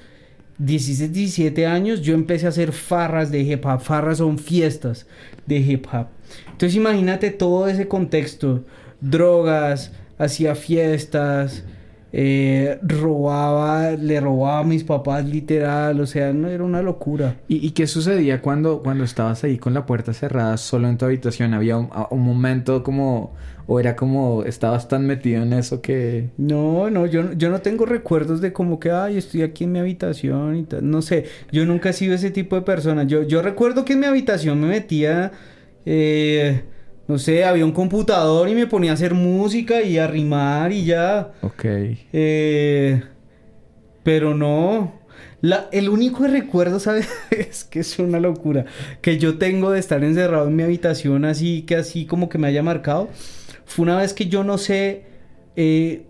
16, 0.58 1.12
17 1.12 1.66
años, 1.66 2.02
yo 2.02 2.14
empecé 2.14 2.46
a 2.46 2.50
hacer 2.50 2.72
farras 2.72 3.30
de 3.30 3.40
hip 3.40 3.64
hop. 3.64 3.80
Farras 3.80 4.18
son 4.18 4.38
fiestas 4.38 5.06
de 5.46 5.58
hip 5.58 5.86
hop. 5.92 6.06
Entonces 6.52 6.76
imagínate 6.76 7.30
todo 7.30 7.68
ese 7.68 7.88
contexto. 7.88 8.64
Drogas, 9.00 9.92
hacía 10.18 10.54
fiestas, 10.54 11.64
eh, 12.12 12.78
robaba, 12.82 13.92
le 13.92 14.20
robaba 14.20 14.58
a 14.58 14.64
mis 14.64 14.84
papás 14.84 15.24
literal. 15.24 16.00
O 16.00 16.06
sea, 16.06 16.32
no 16.32 16.48
era 16.48 16.62
una 16.62 16.82
locura. 16.82 17.36
¿Y, 17.48 17.70
qué 17.70 17.86
sucedía 17.86 18.42
cuando, 18.42 18.82
cuando 18.82 19.04
estabas 19.04 19.42
ahí 19.44 19.56
con 19.58 19.72
la 19.72 19.86
puerta 19.86 20.12
cerrada 20.12 20.58
solo 20.58 20.88
en 20.88 20.98
tu 20.98 21.06
habitación? 21.06 21.54
¿Había 21.54 21.76
un, 21.76 21.88
un 22.10 22.20
momento 22.20 22.82
como... 22.82 23.34
o 23.66 23.80
era 23.80 23.96
como... 23.96 24.44
estabas 24.44 24.88
tan 24.88 25.06
metido 25.06 25.42
en 25.42 25.52
eso 25.52 25.80
que... 25.82 26.30
No, 26.36 26.90
no, 26.90 27.06
yo, 27.06 27.22
no- 27.22 27.32
yo 27.34 27.50
no 27.50 27.60
tengo 27.60 27.86
recuerdos 27.86 28.40
de 28.40 28.52
como 28.52 28.80
que, 28.80 28.90
ay, 28.90 29.16
estoy 29.18 29.42
aquí 29.42 29.64
en 29.64 29.72
mi 29.72 29.78
habitación 29.78 30.56
y 30.56 30.62
tal. 30.64 30.88
No 30.90 31.02
sé, 31.02 31.26
yo 31.52 31.64
nunca 31.66 31.90
he 31.90 31.92
sido 31.92 32.14
ese 32.14 32.30
tipo 32.30 32.56
de 32.56 32.62
persona. 32.62 33.04
Yo, 33.04 33.22
yo 33.22 33.42
recuerdo 33.42 33.84
que 33.84 33.92
en 33.94 34.00
mi 34.00 34.06
habitación 34.06 34.60
me 34.60 34.68
metía, 34.68 35.32
eh, 35.86 36.62
no 37.08 37.18
sé, 37.18 37.44
había 37.44 37.64
un 37.64 37.72
computador 37.72 38.48
y 38.48 38.54
me 38.54 38.66
ponía 38.66 38.92
a 38.92 38.94
hacer 38.94 39.14
música 39.14 39.82
y 39.82 39.98
a 39.98 40.06
rimar 40.06 40.72
y 40.72 40.84
ya. 40.84 41.32
Ok. 41.42 41.64
Eh, 42.12 43.02
pero 44.02 44.34
no. 44.34 44.98
La, 45.42 45.68
el 45.72 45.88
único 45.88 46.26
recuerdo, 46.26 46.78
¿sabes? 46.80 47.08
es 47.30 47.64
que 47.64 47.80
es 47.80 47.98
una 47.98 48.20
locura. 48.20 48.66
Que 49.00 49.18
yo 49.18 49.38
tengo 49.38 49.70
de 49.70 49.78
estar 49.80 50.02
encerrado 50.04 50.48
en 50.48 50.56
mi 50.56 50.62
habitación 50.62 51.24
así, 51.24 51.62
que 51.62 51.76
así 51.76 52.06
como 52.06 52.28
que 52.28 52.38
me 52.38 52.48
haya 52.48 52.62
marcado. 52.62 53.08
Fue 53.70 53.84
una 53.84 53.96
vez 53.96 54.12
que 54.14 54.26
yo 54.26 54.42
no 54.44 54.58
sé 54.58 55.04
eh, 55.56 56.06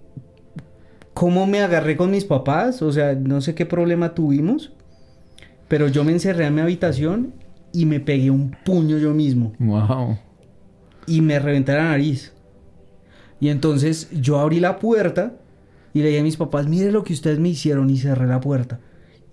cómo 1.14 1.46
me 1.46 1.61
agarré 1.61 1.96
con 1.96 2.11
mis 2.11 2.25
papás. 2.25 2.83
O 2.83 2.90
sea, 2.92 3.14
no 3.14 3.40
sé 3.40 3.55
qué 3.55 3.66
problema 3.66 4.14
tuvimos. 4.14 4.73
Pero 5.68 5.88
yo 5.88 6.03
me 6.05 6.12
encerré 6.12 6.46
en 6.46 6.55
mi 6.55 6.62
habitación 6.62 7.35
y 7.73 7.87
me 7.87 8.01
pegué 8.01 8.31
un 8.31 8.57
puño 8.64 8.99
yo 8.99 9.14
mismo 9.14 9.53
Wow. 9.61 10.18
y 11.07 11.20
me 11.20 11.38
reventé 11.38 11.73
la 11.75 11.85
nariz. 11.85 12.33
Y 13.40 13.49
entonces 13.51 14.09
yo 14.20 14.40
abrí 14.40 14.59
la 14.59 14.79
puerta 14.81 15.35
y 15.94 16.01
le 16.01 16.09
dije 16.09 16.20
a 16.20 16.25
mis 16.25 16.37
papás, 16.37 16.66
mire 16.66 16.90
lo 16.90 17.05
que 17.05 17.12
ustedes 17.12 17.38
me 17.38 17.51
hicieron 17.51 17.88
y 17.90 17.99
cerré 17.99 18.27
la 18.27 18.40
puerta. 18.40 18.81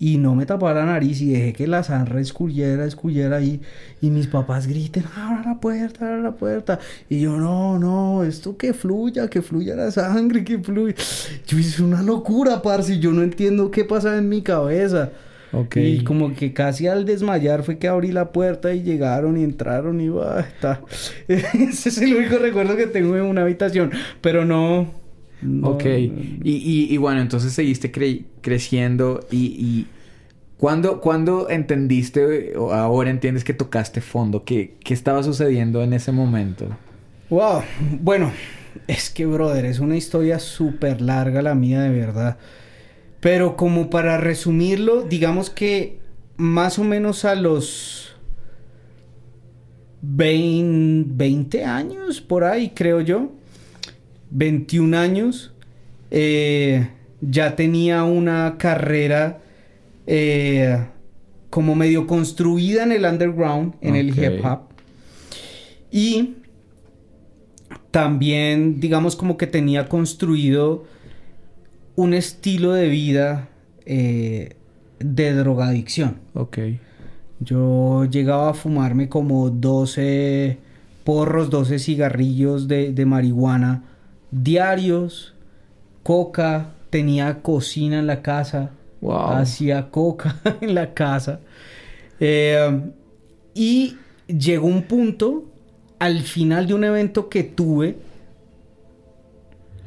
Y 0.00 0.18
no 0.18 0.34
me 0.34 0.46
tapaba 0.46 0.74
la 0.74 0.86
nariz 0.86 1.20
y 1.20 1.32
dejé 1.32 1.52
que 1.52 1.66
la 1.66 1.82
sangre 1.82 2.20
escurriera, 2.20 2.84
escurriera 2.84 3.36
ahí 3.36 3.60
y 4.00 4.10
mis 4.10 4.26
papás 4.26 4.66
griten, 4.66 5.04
abra 5.16 5.42
la 5.44 5.60
puerta, 5.60 6.06
abra 6.06 6.22
la 6.22 6.32
puerta. 6.32 6.78
Y 7.08 7.20
yo, 7.20 7.36
no, 7.36 7.78
no, 7.78 8.22
esto 8.24 8.56
que 8.56 8.72
fluya, 8.72 9.28
que 9.28 9.42
fluya 9.42 9.74
la 9.74 9.90
sangre, 9.90 10.44
que 10.44 10.58
fluya. 10.58 10.94
Yo 11.46 11.58
hice 11.58 11.82
una 11.82 12.02
locura, 12.02 12.62
parce, 12.62 12.98
yo 12.98 13.12
no 13.12 13.22
entiendo 13.22 13.70
qué 13.70 13.84
pasa 13.84 14.16
en 14.16 14.28
mi 14.28 14.42
cabeza. 14.42 15.10
Y 15.74 16.04
como 16.04 16.34
que 16.34 16.52
casi 16.52 16.86
al 16.88 17.06
desmayar 17.06 17.62
fue 17.62 17.78
que 17.78 17.88
abrí 17.88 18.12
la 18.12 18.32
puerta 18.32 18.74
y 18.74 18.82
llegaron 18.82 19.38
y 19.38 19.44
entraron 19.44 20.00
y 20.00 20.08
va, 20.08 20.40
está. 20.40 20.82
Ese 21.28 21.88
es 21.88 21.98
el 21.98 22.14
único 22.14 22.38
recuerdo 22.38 22.76
que 22.76 22.86
tengo 22.86 23.16
en 23.16 23.22
una 23.22 23.42
habitación, 23.42 23.90
pero 24.20 24.44
no... 24.44 24.97
ok, 25.62 25.84
Y, 25.84 26.88
y, 26.90 26.96
bueno, 26.96 27.20
entonces 27.20 27.52
seguiste 27.52 27.92
creciendo 28.40 29.20
y, 29.30 29.36
y 29.38 29.86
¿cuándo, 30.56 31.00
¿cuándo, 31.00 31.48
entendiste 31.50 32.56
o 32.56 32.72
ahora 32.72 33.10
entiendes 33.10 33.44
que 33.44 33.54
tocaste 33.54 34.00
fondo? 34.00 34.44
¿Qué, 34.44 34.76
¿Qué 34.82 34.94
estaba 34.94 35.22
sucediendo 35.22 35.82
en 35.82 35.92
ese 35.92 36.12
momento? 36.12 36.66
Wow, 37.30 37.62
bueno, 38.00 38.32
es 38.86 39.10
que 39.10 39.26
brother, 39.26 39.64
es 39.64 39.80
una 39.80 39.96
historia 39.96 40.38
súper 40.38 41.00
larga 41.00 41.42
la 41.42 41.54
mía 41.54 41.82
de 41.82 41.90
verdad. 41.90 42.38
Pero 43.20 43.56
como 43.56 43.90
para 43.90 44.16
resumirlo, 44.16 45.02
digamos 45.02 45.50
que 45.50 45.98
más 46.36 46.78
o 46.78 46.84
menos 46.84 47.24
a 47.24 47.34
los 47.34 48.16
20, 50.02 51.64
años, 51.64 52.20
por 52.20 52.44
ahí 52.44 52.70
creo 52.74 53.00
yo, 53.00 53.32
21 54.30 54.96
años, 54.96 55.52
eh, 56.10 56.88
ya 57.20 57.56
tenía 57.56 58.04
una 58.04 58.56
carrera 58.58 59.40
eh, 60.06 60.86
como 61.50 61.74
medio 61.74 62.06
construida 62.06 62.82
en 62.82 62.92
el 62.92 63.04
underground, 63.04 63.74
en 63.80 63.96
el 63.96 64.08
hip 64.10 64.44
hop. 64.44 64.60
Y 65.90 66.34
también, 67.90 68.80
digamos, 68.80 69.16
como 69.16 69.36
que 69.36 69.46
tenía 69.46 69.88
construido 69.88 70.84
un 71.96 72.14
estilo 72.14 72.72
de 72.72 72.88
vida 72.88 73.48
eh, 73.86 74.54
de 75.00 75.32
drogadicción. 75.32 76.18
Ok. 76.34 76.58
Yo 77.40 78.04
llegaba 78.04 78.50
a 78.50 78.54
fumarme 78.54 79.08
como 79.08 79.50
12 79.50 80.58
porros, 81.04 81.50
12 81.50 81.78
cigarrillos 81.78 82.68
de, 82.68 83.04
marihuana 83.06 83.84
diarios, 84.30 85.34
coca, 86.02 86.74
tenía 86.90 87.42
cocina 87.42 87.98
en 87.98 88.06
la 88.06 88.22
casa, 88.22 88.70
hacía 89.32 89.90
coca 89.90 90.40
en 90.60 90.74
la 90.74 90.94
casa. 90.94 91.40
Eh, 92.20 92.80
y 93.54 93.96
llegó 94.26 94.66
un 94.66 94.82
punto 94.82 95.44
al 95.98 96.20
final 96.20 96.66
de 96.66 96.74
un 96.74 96.84
evento 96.84 97.28
que 97.28 97.42
tuve 97.42 97.96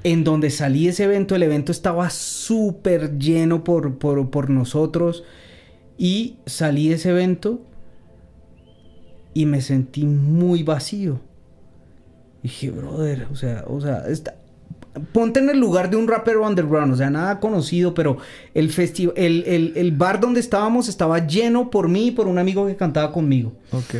en 0.03 0.23
donde 0.23 0.49
salí 0.49 0.87
ese 0.87 1.03
evento, 1.03 1.35
el 1.35 1.43
evento 1.43 1.71
estaba 1.71 2.09
súper 2.09 3.17
lleno 3.17 3.63
por, 3.63 3.97
por, 3.97 4.49
nosotros 4.49 5.23
y 5.97 6.37
salí 6.45 6.89
de 6.89 6.95
ese 6.95 7.11
evento 7.11 7.61
y 9.33 9.45
me 9.45 9.61
sentí 9.61 10.05
muy 10.05 10.63
vacío. 10.63 11.19
Dije, 12.43 12.71
brother, 12.71 13.27
o 13.31 13.35
sea, 13.35 13.63
o 13.67 13.79
sea, 13.81 14.03
ponte 15.13 15.39
en 15.39 15.49
el 15.49 15.59
lugar 15.59 15.89
de 15.89 15.97
un 15.97 16.07
rapero 16.07 16.45
underground, 16.45 16.93
o 16.93 16.97
sea, 16.97 17.09
nada 17.09 17.39
conocido, 17.39 17.93
pero 17.93 18.17
el, 18.53 18.71
el, 19.15 19.43
el, 19.45 19.73
el 19.75 19.91
bar 19.91 20.19
donde 20.19 20.39
estábamos 20.39 20.89
estaba 20.89 21.25
lleno 21.25 21.69
por 21.69 21.87
mí 21.87 22.07
y 22.07 22.11
por 22.11 22.27
un 22.27 22.37
amigo 22.37 22.65
que 22.67 22.75
cantaba 22.75 23.11
conmigo. 23.11 23.53
Ok 23.71 23.95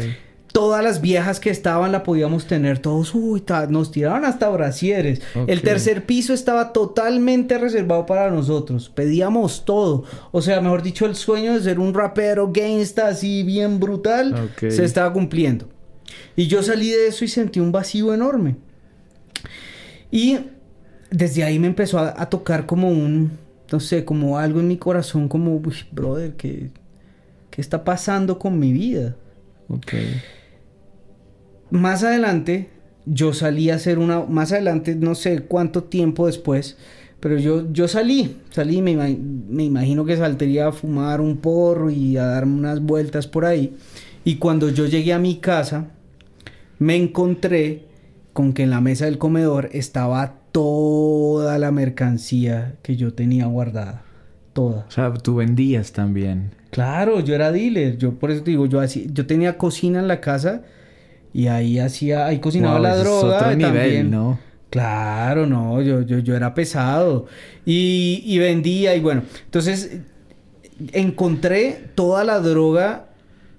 todas 0.52 0.84
las 0.84 1.02
viejas 1.02 1.40
que 1.40 1.50
estaban 1.50 1.92
la 1.92 2.04
podíamos 2.04 2.46
tener 2.46 2.80
todos, 2.80 3.16
uy, 3.16 3.44
nos 3.70 3.92
tiraban 3.92 4.26
hasta 4.26 4.50
brasieres. 4.50 5.22
El 5.48 5.62
tercer 5.62 6.06
piso 6.06 6.34
estaba 6.34 6.74
totalmente 6.74 7.58
reservado 7.58 8.06
para 8.06 8.30
nosotros. 8.30 8.90
Pedíamos 8.90 9.66
todo. 9.66 10.04
O 10.32 10.42
sea, 10.42 10.62
mejor 10.62 10.84
dicho, 10.84 11.06
el 11.06 11.16
sueño 11.16 11.54
de 11.54 11.62
ser 11.62 11.80
un 11.80 11.94
rapero 11.94 12.52
gangsta 12.52 13.08
así 13.08 13.44
bien 13.44 13.80
brutal 13.80 14.52
se 14.58 14.84
estaba 14.84 15.12
cumpliendo. 15.14 15.68
Y 16.36 16.48
yo 16.48 16.64
salí 16.64 16.90
de 16.90 17.08
eso 17.08 17.26
y 17.26 17.28
sentí 17.28 17.60
un 17.60 17.72
vacío 17.72 18.14
enorme. 18.14 18.56
Y 20.12 20.40
desde 21.10 21.44
ahí 21.44 21.60
me 21.60 21.68
empezó 21.68 22.00
a, 22.00 22.30
tocar 22.30 22.66
como 22.66 22.90
un, 22.90 23.32
no 23.72 23.80
sé, 23.80 24.06
como 24.06 24.38
algo 24.38 24.60
en 24.60 24.68
mi 24.68 24.78
corazón, 24.78 25.28
como, 25.28 25.56
uy, 25.56 25.76
brother, 25.92 26.34
¿qué, 26.36 26.72
¿qué 27.50 27.62
está 27.62 27.84
pasando 27.84 28.40
con 28.40 28.60
mi 28.60 28.74
vida? 28.74 29.16
Ok 29.68 29.94
más 31.72 32.04
adelante 32.04 32.70
yo 33.06 33.34
salí 33.34 33.72
a 33.72 33.76
hacer 33.76 33.98
una, 33.98 34.26
más 34.26 34.52
adelante 34.52 34.96
no 34.96 35.16
sé 35.16 35.40
cuánto 35.40 35.86
tiempo 35.86 36.28
después, 36.28 36.78
pero 37.20 37.38
yo, 37.38 37.72
yo 37.72 37.88
salí, 37.88 38.38
salí, 38.52 38.82
me, 38.82 38.96
me 38.96 39.64
imagino 39.64 40.06
que 40.06 40.18
saldría 40.18 40.68
a 40.68 40.72
fumar 40.72 41.20
un 41.20 41.38
porro 41.38 41.90
y 41.90 42.18
a 42.18 42.26
darme 42.26 42.56
unas 42.56 42.82
vueltas 42.82 43.28
por 43.28 43.46
ahí. 43.46 43.76
Y 44.24 44.36
cuando 44.36 44.70
yo 44.70 44.86
llegué 44.86 45.14
a 45.14 45.20
mi 45.20 45.38
casa, 45.38 45.88
me 46.82 46.96
encontré 46.96 47.84
con 48.34 48.54
que 48.54 48.64
en 48.64 48.72
la 48.72 48.82
mesa 48.82 49.06
del 49.06 49.20
comedor 49.20 49.70
estaba 49.72 50.40
toda 50.52 51.60
la 51.60 51.72
mercancía 51.72 52.74
que 52.82 52.96
yo 52.96 53.14
tenía 53.14 53.46
guardada. 53.46 54.02
Toda. 54.54 54.86
O 54.88 54.92
sea, 54.92 55.14
tú 55.14 55.36
vendías 55.36 55.92
también. 55.92 56.56
Claro, 56.72 57.20
yo 57.20 57.36
era 57.36 57.52
dealer. 57.52 58.00
Yo 58.00 58.16
por 58.16 58.32
eso 58.32 58.42
te 58.42 58.50
digo, 58.50 58.66
yo, 58.66 58.80
así, 58.80 59.08
yo 59.14 59.28
tenía 59.28 59.60
cocina 59.60 60.00
en 60.00 60.08
la 60.08 60.22
casa 60.22 60.64
y 61.32 61.48
ahí 61.48 61.78
hacía, 61.78 62.26
ahí 62.26 62.40
cocinaba 62.40 62.80
la 62.80 62.96
droga. 62.96 63.38
Es 63.38 63.44
otro 63.44 63.56
nivel, 63.56 64.10
¿no? 64.10 64.40
Claro, 64.72 65.46
no, 65.46 65.84
yo, 65.84 66.02
yo, 66.02 66.18
yo 66.18 66.36
era 66.36 66.56
pesado. 66.56 67.28
Y, 67.64 68.24
y 68.26 68.40
vendía, 68.40 68.96
y 68.96 69.02
bueno. 69.02 69.22
Entonces, 69.46 70.00
encontré 70.94 71.90
toda 71.94 72.24
la 72.24 72.40
droga 72.40 73.10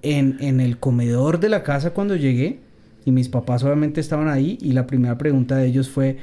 en, 0.02 0.38
en 0.40 0.60
el 0.60 0.80
comedor 0.80 1.38
de 1.38 1.50
la 1.50 1.62
casa 1.62 1.90
cuando 1.90 2.16
llegué. 2.16 2.71
Y 3.04 3.12
mis 3.12 3.28
papás 3.28 3.62
obviamente 3.64 4.00
estaban 4.00 4.28
ahí. 4.28 4.58
Y 4.60 4.72
la 4.72 4.86
primera 4.86 5.18
pregunta 5.18 5.56
de 5.56 5.66
ellos 5.66 5.88
fue: 5.88 6.18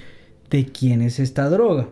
¿de 0.50 0.66
quién 0.66 1.02
es 1.02 1.20
esta 1.20 1.50
droga? 1.50 1.90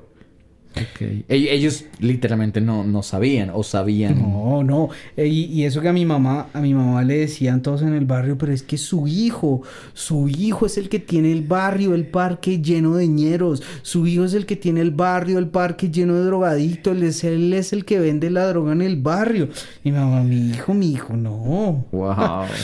Ellos 1.30 1.86
literalmente 2.00 2.62
no, 2.62 2.84
no 2.84 3.02
sabían 3.04 3.52
o 3.54 3.64
sabían. 3.64 4.20
No, 4.20 4.64
no. 4.64 4.90
Y, 5.16 5.64
eso 5.64 5.82
que 5.82 5.88
a 5.88 5.94
mi 5.94 6.06
mamá, 6.06 6.48
a 6.54 6.62
mi 6.62 6.74
mamá 6.74 7.04
le 7.04 7.18
decían 7.18 7.62
todos 7.62 7.82
en 7.82 7.94
el 7.94 8.06
barrio, 8.06 8.38
pero 8.38 8.54
es 8.54 8.64
que 8.64 8.78
su 8.78 9.08
hijo, 9.08 9.64
su 9.94 10.30
hijo 10.30 10.66
es 10.66 10.78
el 10.78 10.90
que 10.90 11.00
tiene 11.00 11.32
el 11.32 11.42
barrio, 11.42 11.94
el 11.94 12.06
parque 12.06 12.62
lleno 12.62 12.96
de 12.96 13.08
ñeros. 13.08 13.64
Su 13.82 14.08
hijo 14.08 14.26
es 14.26 14.34
el 14.34 14.46
que 14.46 14.56
tiene 14.56 14.82
el 14.82 14.92
barrio, 14.92 15.40
el 15.40 15.48
parque 15.48 15.90
lleno 15.90 16.16
de 16.16 16.26
drogadictos. 16.26 16.96
Él 16.96 17.04
es, 17.04 17.24
él 17.24 17.54
es 17.54 17.74
el 17.74 17.86
que 17.86 18.00
vende 18.00 18.30
la 18.30 18.48
droga 18.48 18.74
en 18.74 18.82
el 18.82 18.98
barrio. 18.98 19.50
Y 19.84 19.92
mi 19.92 19.98
mamá, 19.98 20.24
mi 20.24 20.52
hijo, 20.52 20.74
mi 20.74 20.92
hijo, 20.92 21.16
no. 21.16 21.86
Wow. 21.92 22.46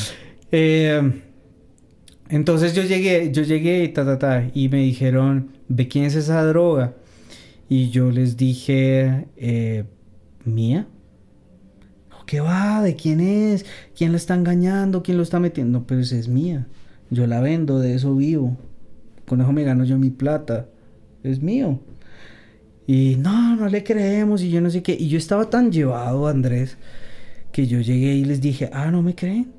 Eh, 0.55 1.01
entonces 2.33 2.73
yo 2.73 2.81
llegué, 2.81 3.31
yo 3.31 3.43
llegué, 3.43 3.87
ta, 3.89 4.03
ta, 4.05 4.17
ta, 4.17 4.49
y 4.55 4.67
me 4.67 4.79
dijeron, 4.79 5.51
¿de 5.67 5.87
quién 5.87 6.05
es 6.05 6.15
esa 6.15 6.43
droga? 6.43 6.95
Y 7.69 7.91
yo 7.91 8.09
les 8.09 8.37
dije, 8.37 9.27
eh, 9.37 9.83
¿mía? 10.43 10.87
¿Qué 12.25 12.39
va? 12.39 12.81
¿De 12.81 12.95
quién 12.95 13.19
es? 13.19 13.67
¿Quién 13.95 14.13
la 14.13 14.17
está 14.17 14.33
engañando? 14.33 15.03
¿Quién 15.03 15.17
lo 15.17 15.21
está 15.23 15.39
metiendo? 15.39 15.85
Pero 15.85 16.01
es 16.01 16.27
mía. 16.27 16.65
Yo 17.11 17.27
la 17.27 17.39
vendo, 17.39 17.77
de 17.77 17.93
eso 17.93 18.15
vivo. 18.15 18.57
Con 19.27 19.39
eso 19.39 19.51
me 19.51 19.63
gano 19.63 19.83
yo 19.83 19.99
mi 19.99 20.09
plata. 20.09 20.65
Es 21.21 21.39
mío. 21.39 21.81
Y 22.87 23.17
no, 23.19 23.55
no 23.55 23.69
le 23.69 23.83
creemos 23.83 24.41
y 24.41 24.49
yo 24.49 24.59
no 24.59 24.71
sé 24.71 24.81
qué. 24.81 24.97
Y 24.99 25.07
yo 25.07 25.19
estaba 25.19 25.51
tan 25.51 25.71
llevado, 25.71 26.27
Andrés, 26.27 26.77
que 27.51 27.67
yo 27.67 27.79
llegué 27.79 28.15
y 28.15 28.25
les 28.25 28.41
dije, 28.41 28.71
ah, 28.73 28.89
no 28.89 29.03
me 29.03 29.13
creen. 29.13 29.53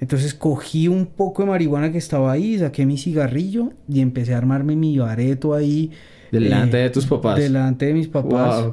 Entonces 0.00 0.34
cogí 0.34 0.88
un 0.88 1.06
poco 1.06 1.42
de 1.42 1.48
marihuana 1.48 1.90
que 1.90 1.98
estaba 1.98 2.30
ahí, 2.30 2.58
saqué 2.58 2.86
mi 2.86 2.98
cigarrillo 2.98 3.72
y 3.88 4.00
empecé 4.00 4.34
a 4.34 4.38
armarme 4.38 4.76
mi 4.76 4.98
bareto 4.98 5.54
ahí 5.54 5.90
Delante 6.30 6.76
de 6.76 6.90
tus 6.90 7.06
papás. 7.06 7.38
Delante 7.38 7.86
de 7.86 7.94
mis 7.94 8.08
papás. 8.08 8.66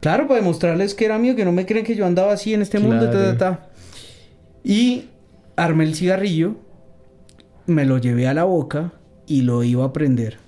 Claro, 0.00 0.26
para 0.26 0.40
demostrarles 0.40 0.94
que 0.94 1.04
era 1.04 1.18
mío, 1.18 1.36
que 1.36 1.44
no 1.44 1.52
me 1.52 1.66
creen 1.66 1.84
que 1.84 1.94
yo 1.94 2.06
andaba 2.06 2.32
así 2.32 2.54
en 2.54 2.62
este 2.62 2.78
mundo. 2.78 3.10
Y 4.62 5.06
armé 5.56 5.84
el 5.84 5.94
cigarrillo, 5.94 6.56
me 7.66 7.84
lo 7.84 7.98
llevé 7.98 8.28
a 8.28 8.34
la 8.34 8.44
boca 8.44 8.92
y 9.26 9.42
lo 9.42 9.62
iba 9.62 9.84
a 9.84 9.92
prender. 9.92 10.38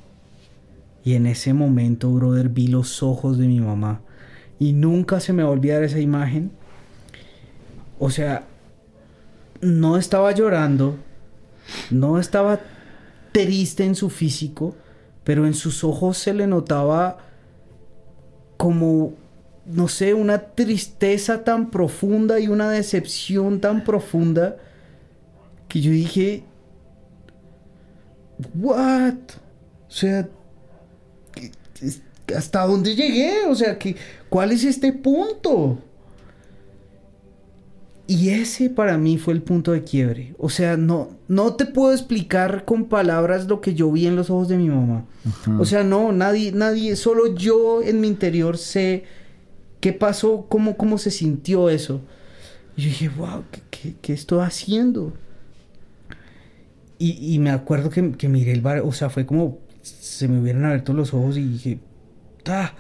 Y 1.05 1.14
en 1.14 1.27
ese 1.27 1.53
momento, 1.53 2.11
brother, 2.11 2.49
vi 2.49 2.68
los 2.68 3.03
ojos 3.03 3.38
de 3.38 3.47
mi 3.47 3.61
mamá. 3.61 4.03
Y 4.59 4.73
nunca 4.73 5.21
se 5.21 5.33
me 5.33 5.42
va 5.42 5.49
a 5.49 5.53
olvidar 5.53 5.83
esa 5.83 5.99
imagen. 5.99 6.53
O 7.99 8.11
sea, 8.11 8.45
no 9.62 9.96
estaba 9.96 10.33
llorando, 10.33 10.96
no 11.90 12.18
estaba 12.18 12.61
triste 13.33 13.85
en 13.85 13.94
su 13.94 14.11
físico, 14.11 14.77
pero 15.25 15.46
en 15.46 15.55
sus 15.55 15.83
ojos 15.85 16.18
se 16.18 16.35
le 16.35 16.46
notaba 16.46 17.18
como 18.59 19.14
no 19.64 19.88
sé, 19.88 20.14
una 20.14 20.38
tristeza 20.38 21.44
tan 21.44 21.70
profunda 21.70 22.40
y 22.40 22.48
una 22.48 22.70
decepción 22.70 23.61
tan 23.61 23.85
profunda 23.85 24.57
que 25.68 25.81
yo 25.81 25.90
dije, 25.92 26.44
¿what? 28.55 29.14
O 29.88 29.90
sea, 29.90 30.29
¿hasta 32.37 32.66
dónde 32.66 32.94
llegué? 32.94 33.46
O 33.46 33.55
sea, 33.55 33.79
¿cuál 34.29 34.53
es 34.53 34.64
este 34.64 34.92
punto? 34.92 35.79
Y 38.12 38.29
ese 38.29 38.68
para 38.68 38.98
mí 38.98 39.16
fue 39.16 39.33
el 39.33 39.40
punto 39.40 39.72
de 39.72 39.85
quiebre. 39.85 40.35
O 40.37 40.51
sea, 40.51 40.77
no, 40.77 41.16
no 41.29 41.55
te 41.55 41.64
puedo 41.64 41.94
explicar 41.94 42.66
con 42.66 42.85
palabras 42.85 43.46
lo 43.48 43.62
que 43.62 43.75
yo 43.75 43.90
vi 43.90 44.07
en 44.07 44.16
los 44.16 44.29
ojos 44.29 44.48
de 44.48 44.59
mi 44.59 44.68
mamá. 44.68 45.07
O 45.59 45.64
sea, 45.64 45.83
no, 45.83 46.12
nadie, 46.12 46.53
nadie, 46.53 46.94
solo 46.96 47.35
yo 47.35 47.81
en 47.83 48.03
mi 48.03 48.09
interior 48.09 48.59
sé 48.59 49.05
qué 49.81 49.94
pasó, 49.94 50.44
cómo, 50.46 50.77
cómo 50.77 50.98
se 50.98 51.11
sintió 51.11 51.70
eso. 51.70 52.03
Y 52.77 52.83
yo 52.83 52.88
dije, 52.88 53.09
wow, 53.09 53.44
¿qué, 53.70 53.94
qué, 54.03 54.12
estoy 54.12 54.44
haciendo? 54.44 55.14
Y, 56.98 57.35
y, 57.35 57.38
me 57.38 57.51
acuerdo 57.51 57.88
que, 57.88 58.12
que 58.12 58.29
miré 58.29 58.53
el 58.53 58.61
bar, 58.61 58.83
o 58.85 58.92
sea, 58.92 59.09
fue 59.09 59.25
como 59.25 59.59
se 59.81 60.29
me 60.29 60.38
hubieran 60.38 60.66
abierto 60.66 60.92
los 60.92 61.14
ojos 61.14 61.38
y 61.38 61.48
dije, 61.48 61.79
¡ta! 62.42 62.75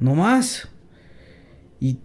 No 0.00 0.16
más. 0.16 0.68
Y 1.78 1.98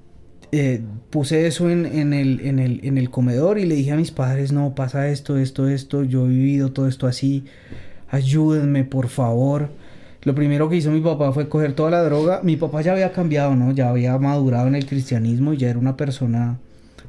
eh, 0.52 0.82
puse 1.10 1.48
eso 1.48 1.70
en, 1.70 1.86
el, 1.86 2.40
en, 2.42 2.60
el, 2.60 2.80
en 2.84 2.98
el 2.98 3.10
comedor 3.10 3.60
y 3.60 3.66
le 3.66 3.76
dije 3.76 3.92
a 3.92 3.96
mis 3.96 4.12
padres, 4.12 4.52
no, 4.52 4.76
pasa 4.76 5.10
esto, 5.10 5.38
esto, 5.38 5.68
esto, 5.68 6.04
yo 6.04 6.26
he 6.26 6.30
vivido 6.30 6.72
todo 6.72 6.88
esto 6.88 7.08
así, 7.08 7.46
ayúdenme 8.10 8.84
por 8.84 9.08
favor. 9.08 9.70
Lo 10.24 10.36
primero 10.36 10.70
que 10.70 10.78
hizo 10.78 10.92
mi 10.92 11.02
papá 11.02 11.32
fue 11.32 11.48
coger 11.48 11.74
toda 11.74 11.92
la 11.92 12.04
droga. 12.04 12.42
Mi 12.44 12.58
papá 12.58 12.82
ya 12.82 12.92
había 12.94 13.14
cambiado, 13.14 13.56
¿no? 13.56 13.72
Ya 13.72 13.90
había 13.90 14.18
madurado 14.18 14.68
en 14.68 14.76
el 14.76 14.86
cristianismo 14.86 15.54
y 15.54 15.58
ya 15.58 15.70
era 15.70 15.80
una 15.80 15.96
persona 15.96 16.60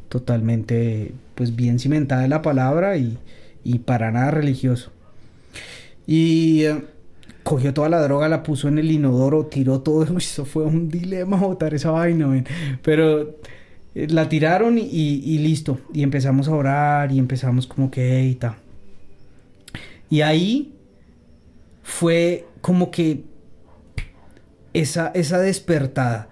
totalmente, 0.09 1.13
pues 1.35 1.57
bien 1.57 1.79
cimentada 1.79 2.25
en 2.25 2.31
la 2.31 2.43
palabra 2.43 2.97
y, 2.97 3.19
y 3.65 3.81
para 3.81 4.11
nada 4.11 4.31
religioso. 4.31 4.93
Y... 6.07 6.65
Eh, 6.65 6.98
cogió 7.49 7.73
toda 7.73 7.89
la 7.89 8.03
droga, 8.03 8.29
la 8.29 8.43
puso 8.43 8.69
en 8.69 8.77
el 8.77 8.91
inodoro, 8.91 9.47
tiró 9.47 9.81
todo. 9.81 10.05
Eso 10.19 10.45
fue 10.45 10.65
un 10.65 10.91
dilema 10.91 11.39
botar 11.39 11.73
esa 11.73 11.91
vaina, 11.91 12.45
Pero 12.83 13.37
eh, 13.95 14.07
la 14.11 14.29
tiraron 14.29 14.77
y, 14.77 15.39
listo. 15.39 15.81
Y 15.95 16.03
empezamos 16.03 16.49
a 16.49 16.55
orar 16.55 17.11
y 17.11 17.19
empezamos 17.19 17.67
como 17.67 17.91
que, 17.91 18.23
y 18.23 18.39
Y 20.11 20.21
ahí 20.21 20.75
fue 21.83 22.45
como 22.61 22.91
que 22.91 23.25
esa, 24.75 25.11
esa 25.15 25.39
despertada. 25.39 26.29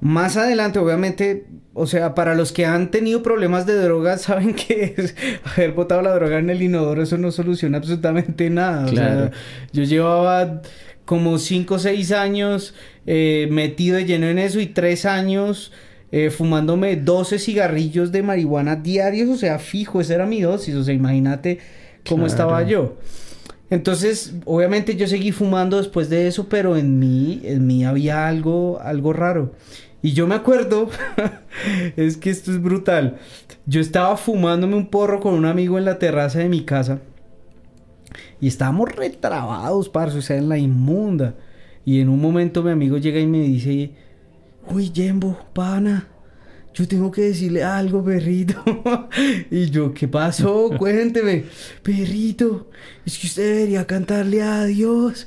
Más 0.00 0.36
adelante, 0.36 0.78
obviamente, 0.78 1.46
o 1.74 1.86
sea, 1.86 2.14
para 2.14 2.34
los 2.34 2.52
que 2.52 2.66
han 2.66 2.90
tenido 2.90 3.22
problemas 3.22 3.66
de 3.66 3.74
drogas, 3.74 4.22
saben 4.22 4.54
que 4.54 4.94
haber 5.44 5.72
botado 5.72 6.02
la 6.02 6.14
droga 6.14 6.38
en 6.38 6.50
el 6.50 6.62
inodoro, 6.62 7.02
eso 7.02 7.18
no 7.18 7.30
soluciona 7.30 7.78
absolutamente 7.78 8.50
nada. 8.50 8.86
O 8.86 8.94
sea, 8.94 9.30
yo 9.72 9.82
llevaba 9.82 10.62
como 11.04 11.38
5 11.38 11.74
o 11.74 11.78
6 11.78 12.12
años 12.12 12.74
eh, 13.06 13.48
metido 13.50 13.96
de 13.96 14.04
lleno 14.04 14.26
en 14.26 14.38
eso 14.38 14.60
y 14.60 14.66
3 14.66 15.06
años 15.06 15.72
eh, 16.10 16.30
fumándome 16.30 16.96
12 16.96 17.38
cigarrillos 17.38 18.12
de 18.12 18.22
marihuana 18.22 18.76
diarios, 18.76 19.28
o 19.28 19.36
sea, 19.36 19.58
fijo, 19.58 20.00
esa 20.00 20.14
era 20.14 20.26
mi 20.26 20.40
dosis, 20.40 20.74
o 20.74 20.84
sea, 20.84 20.94
imagínate 20.94 21.58
cómo 22.08 22.26
estaba 22.26 22.62
yo. 22.62 22.96
Entonces, 23.70 24.34
obviamente 24.46 24.96
yo 24.96 25.06
seguí 25.06 25.32
fumando 25.32 25.76
después 25.76 26.08
de 26.08 26.26
eso, 26.26 26.48
pero 26.48 26.78
en 26.78 26.98
mí, 26.98 27.42
en 27.44 27.66
mí 27.66 27.84
había 27.84 28.26
algo, 28.26 28.80
algo 28.80 29.12
raro. 29.12 29.52
Y 30.00 30.12
yo 30.12 30.26
me 30.26 30.36
acuerdo, 30.36 30.90
es 31.96 32.16
que 32.16 32.30
esto 32.30 32.52
es 32.52 32.62
brutal. 32.62 33.18
Yo 33.66 33.80
estaba 33.80 34.16
fumándome 34.16 34.76
un 34.76 34.86
porro 34.86 35.20
con 35.20 35.34
un 35.34 35.44
amigo 35.44 35.76
en 35.78 35.84
la 35.84 35.98
terraza 35.98 36.38
de 36.38 36.48
mi 36.48 36.64
casa. 36.64 37.00
Y 38.40 38.46
estábamos 38.46 38.94
retrabados, 38.94 39.88
parce, 39.88 40.18
o 40.18 40.22
sea, 40.22 40.36
en 40.36 40.48
la 40.48 40.58
inmunda. 40.58 41.34
Y 41.84 42.00
en 42.00 42.08
un 42.08 42.20
momento 42.20 42.62
mi 42.62 42.70
amigo 42.70 42.98
llega 42.98 43.18
y 43.18 43.26
me 43.26 43.40
dice, 43.40 43.92
uy, 44.70 44.92
Jembo, 44.94 45.36
pana, 45.52 46.06
yo 46.74 46.86
tengo 46.86 47.10
que 47.10 47.22
decirle 47.22 47.64
algo, 47.64 48.04
perrito. 48.04 48.62
y 49.50 49.68
yo, 49.70 49.92
¿qué 49.92 50.06
pasó? 50.06 50.70
Cuénteme. 50.78 51.44
Perrito, 51.82 52.70
es 53.04 53.18
que 53.18 53.26
usted 53.26 53.54
debería 53.54 53.86
cantarle 53.86 54.42
a 54.42 54.64
Dios. 54.64 55.26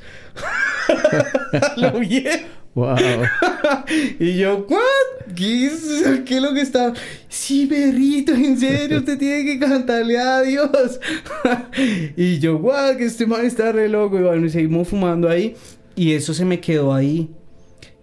Lo 1.76 2.00
bien. 2.00 2.61
Wow. 2.74 2.96
y 4.20 4.38
yo, 4.38 4.66
¿what? 4.70 5.36
¿Qué 5.36 5.66
es, 5.68 6.22
¿Qué 6.26 6.38
es 6.38 6.42
lo 6.42 6.54
que 6.54 6.62
está? 6.62 6.94
Sí, 7.28 7.66
perrito, 7.66 8.34
en 8.34 8.58
serio, 8.58 9.00
usted 9.00 9.18
tiene 9.18 9.44
que 9.46 9.60
cantarle 9.60 10.18
a 10.18 10.42
Dios. 10.42 11.00
y 12.16 12.40
yo, 12.40 12.60
wow, 12.60 12.96
que 12.98 13.06
este 13.06 13.26
man 13.26 13.46
está 13.46 13.72
re 13.72 13.90
loco. 13.90 14.20
Y 14.20 14.24
bueno, 14.24 14.48
seguimos 14.50 14.88
fumando 14.88 15.30
ahí. 15.30 15.56
Y 15.96 16.14
eso 16.14 16.34
se 16.34 16.46
me 16.46 16.60
quedó 16.62 16.94
ahí 16.94 17.30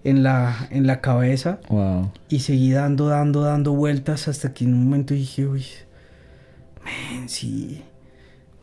en 0.04 0.22
la, 0.22 0.68
en 0.70 0.86
la 0.86 1.00
cabeza. 1.00 1.60
Wow. 1.68 2.12
Y 2.28 2.40
seguí 2.40 2.70
dando, 2.70 3.08
dando, 3.08 3.42
dando 3.42 3.72
vueltas 3.72 4.28
hasta 4.28 4.52
que 4.52 4.64
en 4.64 4.74
un 4.74 4.84
momento 4.84 5.14
dije, 5.14 5.46
uy, 5.46 5.64
man, 6.84 7.28
sí. 7.28 7.82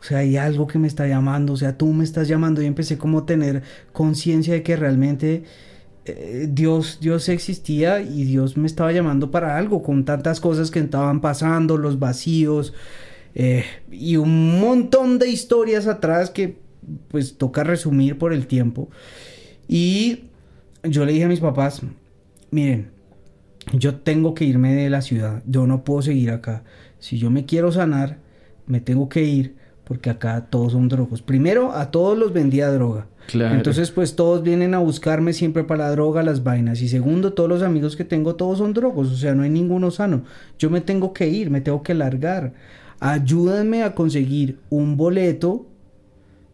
O 0.00 0.04
sea, 0.04 0.18
hay 0.18 0.36
algo 0.36 0.68
que 0.68 0.78
me 0.78 0.86
está 0.86 1.08
llamando, 1.08 1.52
o 1.52 1.56
sea, 1.56 1.76
tú 1.76 1.92
me 1.92 2.04
estás 2.04 2.28
llamando 2.28 2.62
y 2.62 2.66
empecé 2.66 2.96
como 2.96 3.20
a 3.20 3.26
tener 3.26 3.62
conciencia 3.92 4.54
de 4.54 4.62
que 4.62 4.76
realmente 4.76 5.42
eh, 6.06 6.48
Dios, 6.50 6.98
Dios 7.00 7.28
existía 7.28 8.00
y 8.00 8.24
Dios 8.24 8.56
me 8.56 8.66
estaba 8.66 8.92
llamando 8.92 9.30
para 9.30 9.56
algo, 9.56 9.82
con 9.82 10.04
tantas 10.04 10.40
cosas 10.40 10.70
que 10.70 10.78
estaban 10.78 11.20
pasando, 11.20 11.76
los 11.76 11.98
vacíos 11.98 12.74
eh, 13.34 13.64
y 13.90 14.16
un 14.16 14.60
montón 14.60 15.18
de 15.18 15.28
historias 15.28 15.86
atrás 15.86 16.30
que 16.30 16.58
pues 17.08 17.36
toca 17.36 17.64
resumir 17.64 18.18
por 18.18 18.32
el 18.32 18.46
tiempo. 18.46 18.88
Y 19.68 20.24
yo 20.82 21.04
le 21.04 21.12
dije 21.12 21.24
a 21.24 21.28
mis 21.28 21.40
papás, 21.40 21.82
miren, 22.50 22.90
yo 23.72 23.96
tengo 23.96 24.34
que 24.34 24.44
irme 24.44 24.74
de 24.74 24.90
la 24.90 25.02
ciudad, 25.02 25.42
yo 25.46 25.66
no 25.66 25.84
puedo 25.84 26.02
seguir 26.02 26.30
acá. 26.30 26.64
Si 26.98 27.18
yo 27.18 27.30
me 27.30 27.44
quiero 27.44 27.72
sanar, 27.72 28.18
me 28.66 28.80
tengo 28.80 29.08
que 29.08 29.24
ir 29.24 29.56
porque 29.84 30.10
acá 30.10 30.46
todos 30.50 30.72
son 30.72 30.88
drogos. 30.88 31.22
Primero, 31.22 31.72
a 31.72 31.90
todos 31.90 32.16
los 32.16 32.32
vendía 32.32 32.70
droga. 32.70 33.06
Entonces, 33.32 33.90
pues 33.90 34.16
todos 34.16 34.42
vienen 34.42 34.74
a 34.74 34.78
buscarme 34.78 35.32
siempre 35.32 35.64
para 35.64 35.84
la 35.84 35.90
droga, 35.90 36.22
las 36.22 36.42
vainas. 36.42 36.82
Y 36.82 36.88
segundo, 36.88 37.32
todos 37.32 37.48
los 37.48 37.62
amigos 37.62 37.96
que 37.96 38.04
tengo, 38.04 38.36
todos 38.36 38.58
son 38.58 38.72
drogos. 38.72 39.10
O 39.10 39.16
sea, 39.16 39.34
no 39.34 39.42
hay 39.42 39.50
ninguno 39.50 39.90
sano. 39.90 40.22
Yo 40.58 40.70
me 40.70 40.80
tengo 40.80 41.12
que 41.12 41.28
ir, 41.28 41.50
me 41.50 41.60
tengo 41.60 41.82
que 41.82 41.94
largar. 41.94 42.54
Ayúdenme 43.00 43.82
a 43.82 43.94
conseguir 43.94 44.58
un 44.70 44.96
boleto 44.96 45.66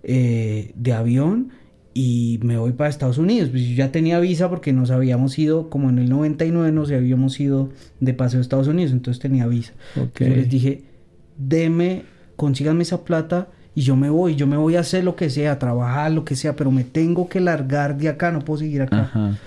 eh, 0.02 0.72
de 0.74 0.92
avión 0.92 1.52
y 1.94 2.40
me 2.42 2.56
voy 2.56 2.72
para 2.72 2.90
Estados 2.90 3.18
Unidos. 3.18 3.50
Pues 3.50 3.62
yo 3.64 3.74
ya 3.76 3.92
tenía 3.92 4.18
visa 4.18 4.48
porque 4.48 4.72
nos 4.72 4.90
habíamos 4.90 5.38
ido, 5.38 5.70
como 5.70 5.90
en 5.90 5.98
el 5.98 6.08
99 6.08 6.72
nos 6.72 6.90
habíamos 6.90 7.38
ido 7.38 7.70
de 8.00 8.14
paseo 8.14 8.40
a 8.40 8.42
Estados 8.42 8.68
Unidos, 8.68 8.92
entonces 8.92 9.20
tenía 9.20 9.46
visa. 9.46 9.72
Yo 9.94 10.28
les 10.28 10.48
dije, 10.48 10.82
deme, 11.36 12.04
consíganme 12.36 12.82
esa 12.82 13.04
plata 13.04 13.48
y 13.74 13.82
yo 13.82 13.96
me 13.96 14.10
voy, 14.10 14.34
yo 14.34 14.46
me 14.46 14.56
voy 14.56 14.76
a 14.76 14.80
hacer 14.80 15.04
lo 15.04 15.16
que 15.16 15.30
sea, 15.30 15.52
a 15.52 15.58
trabajar, 15.58 16.12
lo 16.12 16.24
que 16.24 16.36
sea, 16.36 16.56
pero 16.56 16.70
me 16.70 16.84
tengo 16.84 17.28
que 17.28 17.40
largar 17.40 17.96
de 17.96 18.08
acá, 18.08 18.30
no 18.30 18.40
puedo 18.40 18.58
seguir 18.58 18.82
acá. 18.82 19.38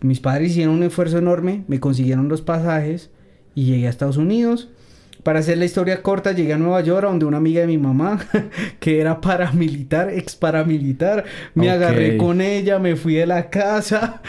Mis 0.00 0.20
padres 0.20 0.52
hicieron 0.52 0.74
un 0.74 0.82
esfuerzo 0.84 1.18
enorme, 1.18 1.64
me 1.66 1.80
consiguieron 1.80 2.28
los 2.28 2.42
pasajes 2.42 3.10
y 3.54 3.64
llegué 3.64 3.86
a 3.86 3.90
Estados 3.90 4.16
Unidos. 4.16 4.68
Para 5.24 5.38
hacer 5.38 5.56
la 5.56 5.64
historia 5.64 6.02
corta, 6.02 6.32
llegué 6.32 6.52
a 6.52 6.58
Nueva 6.58 6.82
York, 6.82 7.06
donde 7.06 7.24
una 7.24 7.38
amiga 7.38 7.62
de 7.62 7.66
mi 7.66 7.78
mamá, 7.78 8.20
que 8.80 9.00
era 9.00 9.20
paramilitar, 9.20 10.10
ex 10.10 10.36
paramilitar, 10.36 11.24
me 11.54 11.70
agarré 11.70 12.16
con 12.18 12.42
ella, 12.42 12.78
me 12.78 12.94
fui 12.94 13.14
de 13.14 13.26
la 13.26 13.48
casa 13.48 14.20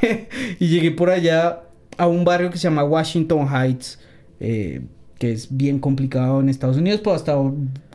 y 0.60 0.68
llegué 0.68 0.92
por 0.92 1.10
allá 1.10 1.64
a 1.98 2.06
un 2.06 2.24
barrio 2.24 2.50
que 2.50 2.56
se 2.56 2.64
llama 2.64 2.84
Washington 2.84 3.48
Heights. 3.52 3.98
Eh, 4.40 4.82
que 5.18 5.32
es 5.32 5.56
bien 5.56 5.78
complicado 5.78 6.40
en 6.40 6.48
Estados 6.48 6.76
Unidos, 6.76 7.00
pero 7.02 7.16
hasta 7.16 7.34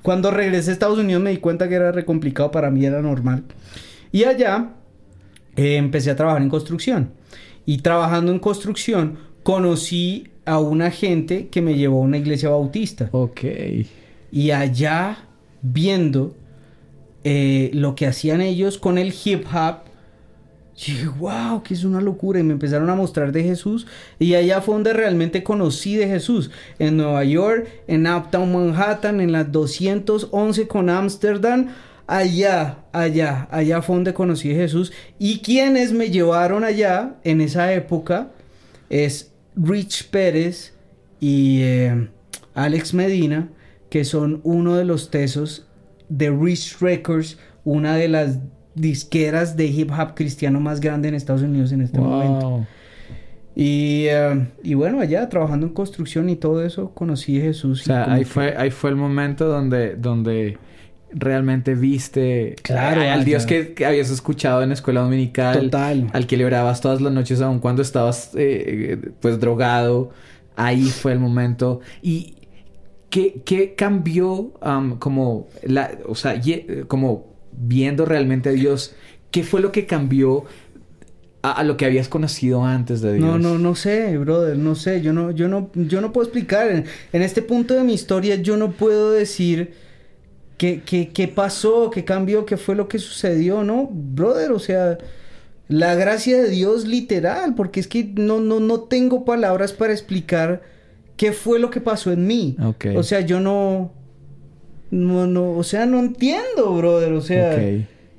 cuando 0.02 0.32
regresé 0.32 0.70
a 0.70 0.74
Estados 0.74 1.00
Unidos 1.00 1.22
me 1.22 1.32
di 1.32 1.38
cuenta 1.38 1.68
que 1.68 1.76
era 1.76 1.92
re 1.92 2.06
complicado, 2.06 2.52
para 2.52 2.72
mí 2.72 2.86
era 2.86 3.02
normal. 3.02 3.44
Y 4.12 4.24
allá 4.24 4.74
eh, 5.56 5.76
empecé 5.76 6.12
a 6.12 6.16
trabajar 6.16 6.42
en 6.42 6.50
construcción. 6.50 7.12
Y 7.66 7.80
trabajando 7.80 8.32
en 8.32 8.40
construcción 8.40 9.20
conocí 9.44 10.30
a 10.46 10.60
una 10.60 10.90
gente 10.90 11.48
que 11.50 11.62
me 11.62 11.76
llevó 11.76 12.00
a 12.00 12.06
una 12.06 12.18
iglesia 12.18 12.50
bautista. 12.50 13.10
Ok. 13.12 13.42
Y 14.32 14.52
allá 14.52 15.26
viendo 15.62 16.36
eh, 17.24 17.70
lo 17.74 17.96
que 17.96 18.08
hacían 18.08 18.42
ellos 18.42 18.78
con 18.78 18.98
el 18.98 19.14
hip 19.24 19.46
hop, 19.54 19.89
y 20.88 20.92
dije, 20.92 21.08
wow, 21.08 21.62
que 21.62 21.74
es 21.74 21.84
una 21.84 22.00
locura. 22.00 22.40
Y 22.40 22.44
me 22.44 22.54
empezaron 22.54 22.90
a 22.90 22.96
mostrar 22.96 23.32
de 23.32 23.44
Jesús. 23.44 23.86
Y 24.18 24.36
allá 24.36 24.62
fue 24.62 24.76
donde 24.76 24.94
realmente 24.94 25.44
conocí 25.44 25.96
de 25.96 26.08
Jesús. 26.08 26.52
En 26.80 26.98
Nueva 26.98 27.24
York, 27.26 27.68
en 27.88 28.08
Uptown 28.08 28.52
Manhattan, 28.52 29.20
en 29.20 29.34
las 29.34 29.52
211 29.52 30.68
con 30.68 30.90
Amsterdam. 30.90 31.68
Allá, 32.08 32.80
allá, 32.94 33.48
allá 33.52 33.82
fue 33.82 33.98
donde 33.98 34.14
conocí 34.14 34.50
de 34.50 34.56
Jesús. 34.56 34.94
Y 35.20 35.40
quienes 35.40 35.92
me 35.92 36.10
llevaron 36.10 36.64
allá 36.64 37.16
en 37.24 37.42
esa 37.42 37.74
época 37.74 38.32
es 38.90 39.32
Rich 39.56 40.10
Pérez 40.10 40.74
y 41.20 41.60
eh, 41.62 42.08
Alex 42.56 42.94
Medina, 42.94 43.50
que 43.90 44.06
son 44.06 44.40
uno 44.44 44.78
de 44.78 44.86
los 44.86 45.12
tesos 45.12 45.68
de 46.08 46.32
Rich 46.32 46.80
Records, 46.80 47.38
una 47.66 47.96
de 47.96 48.08
las 48.08 48.40
disqueras 48.76 49.58
de 49.58 49.66
hip 49.68 49.92
hop 49.92 50.14
cristiano 50.16 50.60
más 50.60 50.80
grande 50.80 51.10
en 51.10 51.16
Estados 51.16 51.42
Unidos 51.42 51.72
en 51.72 51.82
este 51.82 52.00
momento. 52.00 52.66
Y, 53.56 54.06
eh, 54.08 54.48
y, 54.64 54.74
bueno, 54.76 55.02
allá 55.02 55.28
trabajando 55.28 55.68
en 55.68 55.74
construcción 55.74 56.30
y 56.30 56.36
todo 56.36 56.64
eso, 56.64 56.92
conocí 56.94 57.40
a 57.40 57.42
Jesús. 57.42 57.82
O 57.82 57.86
sea, 57.86 58.12
ahí, 58.12 58.24
fue, 58.24 58.56
ahí 58.56 58.72
fue 58.72 58.90
el 58.90 58.96
momento 58.96 59.48
donde, 59.48 59.96
donde 59.96 60.58
realmente 61.12 61.74
viste 61.74 62.56
claro, 62.62 63.02
al 63.02 63.26
Dios 63.26 63.46
que, 63.46 63.74
habías 63.86 64.12
escuchado 64.12 64.64
en 64.64 64.70
la 64.70 64.76
escuela 64.76 65.02
dominical. 65.02 65.64
Total. 65.64 66.10
Al 66.14 66.26
que 66.26 66.38
le 66.38 66.46
orabas 66.46 66.80
todas 66.80 67.02
las 67.02 67.12
noches, 67.12 67.42
aun 67.42 67.60
cuando 67.60 67.82
estabas 67.82 68.32
eh, 68.36 68.98
pues 69.20 69.40
drogado. 69.40 70.12
Ahí 70.56 70.84
fue 70.84 71.14
el 71.14 71.20
momento. 71.20 71.82
Y 72.02 72.36
¿qué, 73.10 73.42
qué 73.46 73.76
cambió 73.76 74.54
como 75.00 75.48
la, 75.64 75.92
o 76.08 76.16
sea, 76.16 76.40
como 76.88 77.30
viendo 77.60 78.06
realmente 78.06 78.50
a 78.50 78.52
Dios? 78.54 78.96
¿Qué 79.32 79.44
fue 79.44 79.62
lo 79.62 79.72
que 79.72 79.86
cambió 79.86 80.46
a, 81.42 81.64
lo 81.64 81.78
que 81.78 81.86
habías 81.86 82.08
conocido 82.08 82.64
antes 82.64 83.02
de 83.02 83.14
Dios? 83.14 83.26
No, 83.26 83.38
no, 83.38 83.60
no 83.60 83.76
sé, 83.76 84.18
brother, 84.18 84.58
no 84.58 84.76
sé. 84.76 85.02
Yo 85.02 85.14
no, 85.14 85.32
yo 85.32 85.48
no, 85.48 85.70
yo 85.76 86.02
no 86.02 86.12
puedo 86.12 86.26
explicar. 86.26 86.72
En, 86.72 86.86
en 87.14 87.22
este 87.22 87.42
punto 87.42 87.76
de 87.76 87.84
mi 87.84 87.94
historia, 87.94 88.36
yo 88.36 88.58
no 88.58 88.72
puedo 88.72 89.12
decir 89.12 89.74
qué, 90.58 90.82
qué, 90.86 91.10
qué 91.10 91.28
pasó, 91.28 91.90
qué 91.90 92.04
cambió, 92.04 92.46
qué 92.46 92.58
fue 92.58 92.76
lo 92.76 92.88
que 92.88 93.00
sucedió, 93.00 93.64
¿no? 93.64 93.90
Brother, 93.92 94.52
o 94.52 94.60
sea, 94.60 94.98
la 95.70 95.96
gracia 95.96 96.42
de 96.42 96.50
Dios 96.50 96.86
literal, 96.86 97.56
porque 97.56 97.80
es 97.80 97.88
que 97.88 98.04
no, 98.04 98.40
no, 98.42 98.60
no 98.60 98.82
tengo 98.82 99.24
palabras 99.24 99.72
para 99.72 99.94
explicar 99.94 100.62
qué 101.16 101.32
fue 101.32 101.60
lo 101.60 101.70
que 101.70 101.80
pasó 101.80 102.12
en 102.12 102.28
mí. 102.28 102.58
O 102.96 103.04
sea, 103.04 103.22
yo 103.22 103.40
no, 103.40 103.94
no, 104.92 105.28
no, 105.28 105.52
o 105.52 105.64
sea, 105.64 105.86
no 105.86 106.00
entiendo, 106.00 106.74
brother, 106.76 107.14
o 107.14 107.22
sea... 107.22 107.58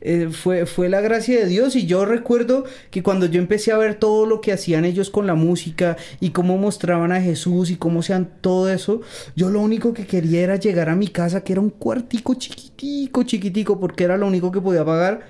Eh, 0.03 0.31
fue, 0.31 0.65
fue 0.65 0.89
la 0.89 1.03
gracia 1.03 1.39
de 1.41 1.47
Dios 1.47 1.77
y 1.77 1.85
yo 1.85 2.07
recuerdo 2.07 2.65
que 2.91 3.03
cuando 3.03 3.27
yo 3.27 3.39
empecé 3.39 3.71
a 3.71 3.77
ver 3.77 3.97
todo 3.97 4.25
lo 4.25 4.41
que 4.41 4.51
hacían 4.51 4.87
ellos 4.87 5.11
con 5.11 5.27
la 5.27 5.35
música 5.35 5.99
y 6.21 6.31
cómo 6.31 6.57
mostraban 6.57 7.13
a 7.13 7.21
Jesús 7.21 7.71
y 7.71 7.77
cómo 7.77 8.03
sean 8.03 8.31
todo 8.41 8.71
eso, 8.71 9.03
yo 9.37 9.51
lo 9.51 9.61
único 9.61 9.93
que 9.93 10.07
quería 10.07 10.41
era 10.41 10.57
llegar 10.57 10.89
a 10.89 10.97
mi 10.97 11.09
casa 11.09 11.45
que 11.45 11.53
era 11.53 11.61
un 11.61 11.69
cuartico 11.69 12.33
chiquitico, 12.35 13.25
chiquitico, 13.25 13.79
porque 13.79 14.05
era 14.05 14.17
lo 14.17 14.27
único 14.27 14.51
que 14.51 14.63
podía 14.63 14.87
pagar 14.87 15.21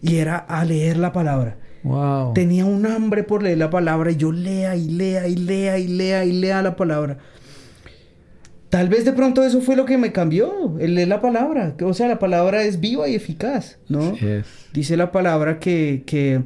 y 0.00 0.16
era 0.16 0.38
a 0.38 0.64
leer 0.64 0.96
la 0.96 1.12
palabra. 1.12 1.58
Wow. 1.82 2.32
Tenía 2.32 2.64
un 2.64 2.86
hambre 2.86 3.22
por 3.22 3.42
leer 3.42 3.58
la 3.58 3.70
palabra 3.70 4.10
y 4.10 4.16
yo 4.16 4.32
lea 4.32 4.76
y 4.76 4.88
lea 4.88 5.28
y 5.28 5.36
lea 5.36 5.78
y 5.78 5.88
lea 5.88 6.24
y 6.24 6.32
lea 6.32 6.62
la 6.62 6.74
palabra. 6.74 7.18
Tal 8.68 8.88
vez 8.88 9.04
de 9.04 9.12
pronto 9.12 9.44
eso 9.44 9.60
fue 9.60 9.76
lo 9.76 9.84
que 9.84 9.96
me 9.96 10.12
cambió, 10.12 10.76
el 10.78 10.96
leer 10.96 11.08
la 11.08 11.20
palabra. 11.20 11.76
O 11.82 11.94
sea, 11.94 12.08
la 12.08 12.18
palabra 12.18 12.64
es 12.64 12.80
viva 12.80 13.08
y 13.08 13.14
eficaz, 13.14 13.78
¿no? 13.88 14.14
Dice 14.72 14.96
la 14.96 15.12
palabra 15.12 15.60
que, 15.60 16.02
que, 16.04 16.42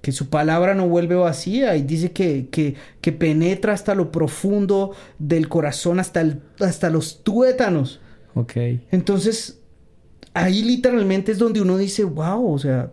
que, 0.00 0.12
su 0.12 0.30
palabra 0.30 0.74
no 0.74 0.88
vuelve 0.88 1.16
vacía 1.16 1.76
y 1.76 1.82
dice 1.82 2.12
que, 2.12 2.46
que, 2.50 2.76
que 3.00 3.12
penetra 3.12 3.72
hasta 3.72 3.94
lo 3.94 4.12
profundo 4.12 4.92
del 5.18 5.48
corazón, 5.48 5.98
hasta, 5.98 6.20
el, 6.20 6.40
hasta 6.60 6.90
los 6.90 7.24
tuétanos. 7.24 8.00
Ok. 8.34 8.52
Entonces, 8.92 9.58
ahí 10.32 10.62
literalmente 10.62 11.32
es 11.32 11.38
donde 11.38 11.60
uno 11.60 11.76
dice, 11.76 12.04
wow, 12.04 12.52
o 12.52 12.58
sea, 12.58 12.92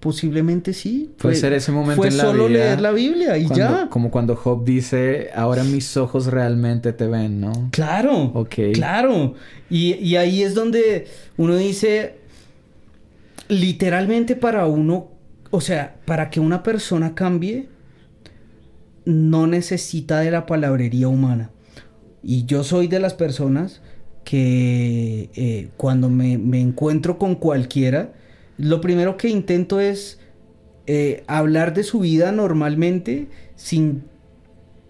Posiblemente 0.00 0.72
sí. 0.72 1.12
Puede 1.18 1.34
ser 1.34 1.52
ese 1.52 1.72
momento 1.72 2.02
en 2.06 2.16
la 2.16 2.24
solo 2.24 2.48
leer 2.48 2.80
la 2.80 2.90
Biblia 2.90 3.36
y 3.36 3.46
ya. 3.48 3.88
Como 3.90 4.10
cuando 4.10 4.34
Job 4.34 4.64
dice, 4.64 5.28
ahora 5.34 5.62
mis 5.62 5.94
ojos 5.98 6.26
realmente 6.26 6.94
te 6.94 7.06
ven, 7.06 7.40
¿no? 7.40 7.68
Claro. 7.70 8.32
Ok. 8.34 8.54
Claro. 8.72 9.34
Y, 9.68 9.94
y 9.96 10.16
ahí 10.16 10.42
es 10.42 10.54
donde 10.54 11.06
uno 11.36 11.54
dice, 11.56 12.14
literalmente 13.48 14.36
para 14.36 14.66
uno, 14.66 15.08
o 15.50 15.60
sea, 15.60 15.96
para 16.06 16.30
que 16.30 16.40
una 16.40 16.62
persona 16.62 17.14
cambie, 17.14 17.68
no 19.04 19.46
necesita 19.46 20.20
de 20.20 20.30
la 20.30 20.46
palabrería 20.46 21.08
humana. 21.08 21.50
Y 22.22 22.46
yo 22.46 22.64
soy 22.64 22.86
de 22.86 23.00
las 23.00 23.12
personas 23.12 23.82
que 24.24 25.28
eh, 25.34 25.68
cuando 25.76 26.08
me, 26.08 26.38
me 26.38 26.60
encuentro 26.60 27.18
con 27.18 27.34
cualquiera, 27.34 28.12
lo 28.60 28.80
primero 28.80 29.16
que 29.16 29.28
intento 29.28 29.80
es 29.80 30.18
eh, 30.86 31.24
hablar 31.26 31.74
de 31.74 31.82
su 31.82 32.00
vida 32.00 32.32
normalmente 32.32 33.28
sin 33.56 34.04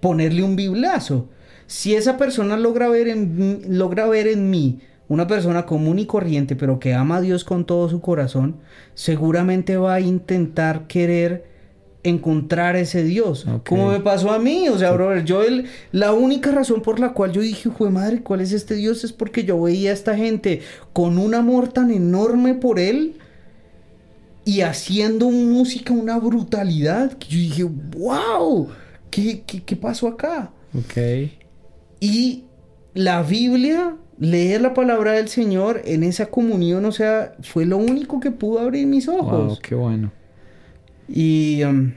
ponerle 0.00 0.42
un 0.42 0.56
biblazo. 0.56 1.28
Si 1.66 1.94
esa 1.94 2.16
persona 2.16 2.56
logra 2.56 2.88
ver 2.88 3.08
en, 3.08 3.62
logra 3.68 4.06
ver 4.06 4.26
en 4.26 4.50
mí 4.50 4.80
una 5.08 5.26
persona 5.26 5.66
común 5.66 5.98
y 5.98 6.06
corriente, 6.06 6.56
pero 6.56 6.78
que 6.78 6.94
ama 6.94 7.16
a 7.16 7.20
Dios 7.20 7.44
con 7.44 7.64
todo 7.64 7.88
su 7.88 8.00
corazón, 8.00 8.56
seguramente 8.94 9.76
va 9.76 9.94
a 9.94 10.00
intentar 10.00 10.86
querer 10.86 11.44
encontrar 12.02 12.76
ese 12.76 13.04
Dios. 13.04 13.46
Como 13.68 13.90
me 13.90 14.00
pasó 14.00 14.32
a 14.32 14.38
mí, 14.38 14.68
o 14.68 14.78
sea, 14.78 14.92
brother, 14.92 15.24
yo 15.24 15.42
el, 15.42 15.66
la 15.92 16.12
única 16.12 16.50
razón 16.50 16.80
por 16.80 16.98
la 16.98 17.12
cual 17.12 17.32
yo 17.32 17.40
dije, 17.40 17.68
jue 17.68 17.90
madre, 17.90 18.22
¿cuál 18.22 18.40
es 18.40 18.52
este 18.52 18.74
Dios? 18.74 19.04
Es 19.04 19.12
porque 19.12 19.44
yo 19.44 19.60
veía 19.60 19.90
a 19.90 19.94
esta 19.94 20.16
gente 20.16 20.62
con 20.92 21.18
un 21.18 21.34
amor 21.34 21.68
tan 21.68 21.90
enorme 21.90 22.54
por 22.54 22.78
él 22.78 23.16
y 24.44 24.62
haciendo 24.62 25.30
música 25.30 25.92
una 25.92 26.18
brutalidad 26.18 27.12
que 27.18 27.28
yo 27.28 27.38
dije, 27.38 27.64
wow, 27.96 28.68
¿qué, 29.10 29.42
qué, 29.42 29.76
pasó 29.76 30.08
acá? 30.08 30.50
Ok. 30.74 31.30
Y 32.00 32.44
la 32.94 33.22
Biblia, 33.22 33.96
leer 34.18 34.62
la 34.62 34.74
palabra 34.74 35.12
del 35.12 35.28
Señor 35.28 35.82
en 35.84 36.02
esa 36.02 36.26
comunión, 36.26 36.84
o 36.84 36.92
sea, 36.92 37.34
fue 37.42 37.66
lo 37.66 37.76
único 37.76 38.20
que 38.20 38.30
pudo 38.30 38.60
abrir 38.60 38.86
mis 38.86 39.08
ojos. 39.08 39.46
Wow, 39.46 39.58
qué 39.62 39.74
bueno. 39.74 40.12
Y, 41.08 41.62
um, 41.64 41.92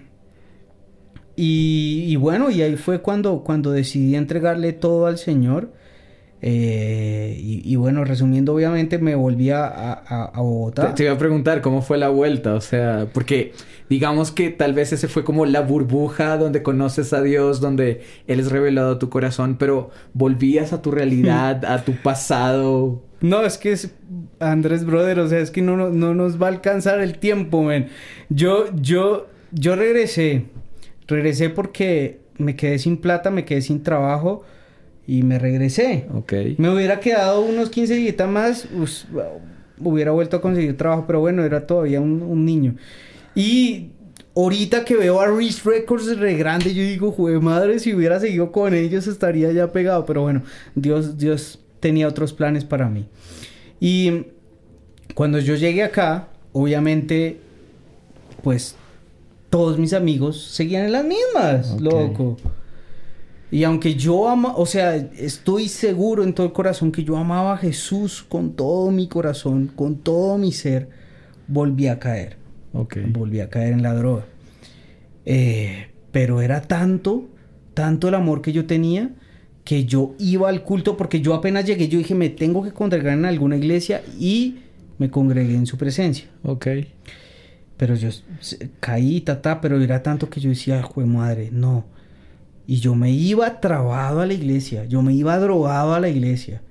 y, 1.36 2.06
y, 2.08 2.16
bueno, 2.18 2.50
y 2.50 2.62
ahí 2.62 2.76
fue 2.76 3.02
cuando, 3.02 3.44
cuando 3.44 3.72
decidí 3.72 4.16
entregarle 4.16 4.74
todo 4.74 5.06
al 5.06 5.18
Señor. 5.18 5.72
Eh, 6.46 7.40
y, 7.40 7.74
bueno, 7.78 8.04
resumiendo, 8.04 8.54
obviamente 8.54 8.98
me 8.98 9.16
volví 9.16 9.50
a, 9.50 9.66
a, 9.66 10.42
Bogotá. 10.42 10.94
Te, 10.94 11.04
iba 11.06 11.14
a 11.14 11.18
preguntar 11.18 11.62
cómo 11.62 11.82
fue 11.82 11.98
la 11.98 12.10
vuelta, 12.10 12.54
o 12.56 12.60
sea, 12.60 13.08
porque 13.14 13.54
digamos 13.90 14.32
que 14.32 14.50
tal 14.50 14.74
vez 14.74 14.92
ese 14.92 15.08
fue 15.08 15.24
como 15.24 15.46
la 15.46 15.62
burbuja 15.62 16.36
donde 16.36 16.62
conoces 16.62 17.14
a 17.14 17.22
Dios, 17.22 17.62
donde 17.62 18.02
Él 18.28 18.42
es 18.42 18.52
revelado 18.52 18.96
a 18.96 19.00
tu 19.00 19.10
corazón, 19.10 19.56
pero 19.58 19.92
volvías 20.14 20.74
a 20.74 20.82
tu 20.82 20.92
realidad, 20.92 21.64
a 21.64 21.86
tu 21.86 21.94
pasado. 21.94 23.02
No, 23.22 23.44
es 23.44 23.58
que 23.58 23.72
es 23.72 23.96
Andrés 24.42 24.86
Brother, 24.86 25.20
o 25.20 25.30
sea, 25.30 25.40
es 25.40 25.50
que 25.50 25.62
no, 25.62 25.92
no 25.92 26.14
nos 26.14 26.42
va 26.42 26.48
a 26.48 26.50
alcanzar 26.50 27.00
el 27.00 27.20
tiempo, 27.20 27.64
man. 27.64 27.88
Yo, 28.28 28.66
yo, 28.76 29.28
yo 29.54 29.78
regresé, 29.78 30.48
regresé 31.08 31.50
porque 31.50 32.20
me 32.38 32.58
quedé 32.58 32.80
sin 32.80 32.98
plata, 32.98 33.32
me 33.32 33.46
quedé 33.46 33.62
sin 33.62 33.82
trabajo 33.82 34.44
y 35.08 35.24
me 35.24 35.40
regresé. 35.40 36.08
Ok. 36.14 36.34
Me 36.58 36.70
hubiera 36.70 37.00
quedado 37.00 37.42
unos 37.42 37.70
15 37.70 37.96
días 37.96 38.30
más, 38.30 38.68
pues, 38.76 39.06
hubiera 39.80 40.12
vuelto 40.12 40.38
a 40.38 40.42
conseguir 40.42 40.78
trabajo, 40.78 41.06
pero 41.06 41.20
bueno, 41.20 41.44
era 41.44 41.66
todavía 41.68 42.00
un, 42.00 42.46
niño. 42.46 42.76
Y 43.36 43.90
ahorita 44.36 44.86
que 44.86 44.96
veo 44.96 45.20
a 45.20 45.28
Reese 45.28 45.62
Records 45.64 46.18
re 46.18 46.36
grande, 46.36 46.74
yo 46.74 46.84
digo, 46.84 47.12
juez 47.12 47.42
madre, 47.42 47.80
si 47.80 47.94
hubiera 47.94 48.20
seguido 48.20 48.52
con 48.52 48.74
ellos 48.74 49.08
estaría 49.08 49.52
ya 49.52 49.72
pegado, 49.72 50.06
pero 50.06 50.22
bueno, 50.22 50.44
Dios, 50.76 51.18
Dios 51.18 51.60
tenía 51.80 52.08
otros 52.08 52.34
planes 52.34 52.64
para 52.64 52.88
mí. 52.88 53.06
Y 53.80 54.28
cuando 55.16 55.40
yo 55.40 55.56
llegué 55.56 55.84
acá, 55.84 56.30
obviamente, 56.54 57.40
pues 58.42 58.76
todos 59.50 59.78
mis 59.78 59.94
amigos 59.94 60.42
seguían 60.42 60.86
en 60.86 60.92
las 60.94 61.06
mismas, 61.06 61.82
loco. 61.82 62.38
Y 63.54 63.66
aunque 63.66 63.94
yo 63.94 64.30
ama, 64.30 64.56
o 64.56 64.66
sea, 64.66 64.96
estoy 64.96 65.68
seguro 65.68 66.24
en 66.24 66.34
todo 66.34 66.48
el 66.48 66.54
corazón 66.54 66.92
que 66.92 67.04
yo 67.04 67.18
amaba 67.18 67.54
a 67.54 67.58
Jesús 67.58 68.26
con 68.28 68.54
todo 68.54 68.90
mi 68.90 69.08
corazón, 69.08 69.68
con 69.76 69.98
todo 69.98 70.40
mi 70.40 70.52
ser, 70.52 70.90
volví 71.48 71.88
a 71.88 72.00
caer. 72.00 72.38
Okay. 72.74 73.06
Volví 73.06 73.42
a 73.42 73.52
caer 73.52 73.74
en 73.74 73.84
la 73.84 73.94
droga. 73.94 74.26
Eh, 75.28 75.86
pero 76.12 76.42
era 76.42 76.62
tanto, 76.64 77.30
tanto 77.76 78.08
el 78.08 78.16
amor 78.16 78.42
que 78.42 78.54
yo 78.54 78.66
tenía 78.66 79.12
que 79.64 79.86
yo 79.86 80.16
iba 80.18 80.50
al 80.50 80.64
culto 80.64 80.98
porque 80.98 81.22
yo 81.22 81.36
apenas 81.36 81.64
llegué, 81.64 81.88
yo 81.88 82.00
dije, 82.00 82.16
me 82.16 82.30
tengo 82.30 82.64
que 82.64 82.72
congregar 82.72 83.16
en 83.16 83.26
alguna 83.26 83.56
iglesia 83.56 84.02
y 84.20 84.62
me 84.98 85.12
congregué 85.12 85.54
en 85.54 85.68
su 85.68 85.78
presencia. 85.78 86.26
Ok. 86.42 86.70
Pero 87.78 87.94
yo 87.94 88.10
caí, 88.80 89.22
ta, 89.22 89.62
pero 89.62 89.80
era 89.80 90.02
tanto 90.02 90.28
que 90.28 90.40
yo 90.40 90.50
decía, 90.50 90.82
jue 90.82 91.06
madre, 91.06 91.50
no 91.52 91.93
y 92.66 92.78
yo 92.78 92.96
me 92.96 93.12
iba 93.12 93.60
trabado 93.60 94.22
a 94.22 94.26
la 94.26 94.34
iglesia, 94.34 94.86
yo 94.86 95.02
me 95.02 95.14
iba 95.14 95.38
drogado 95.38 95.94
a 95.94 96.00
la 96.00 96.10
iglesia. 96.10 96.62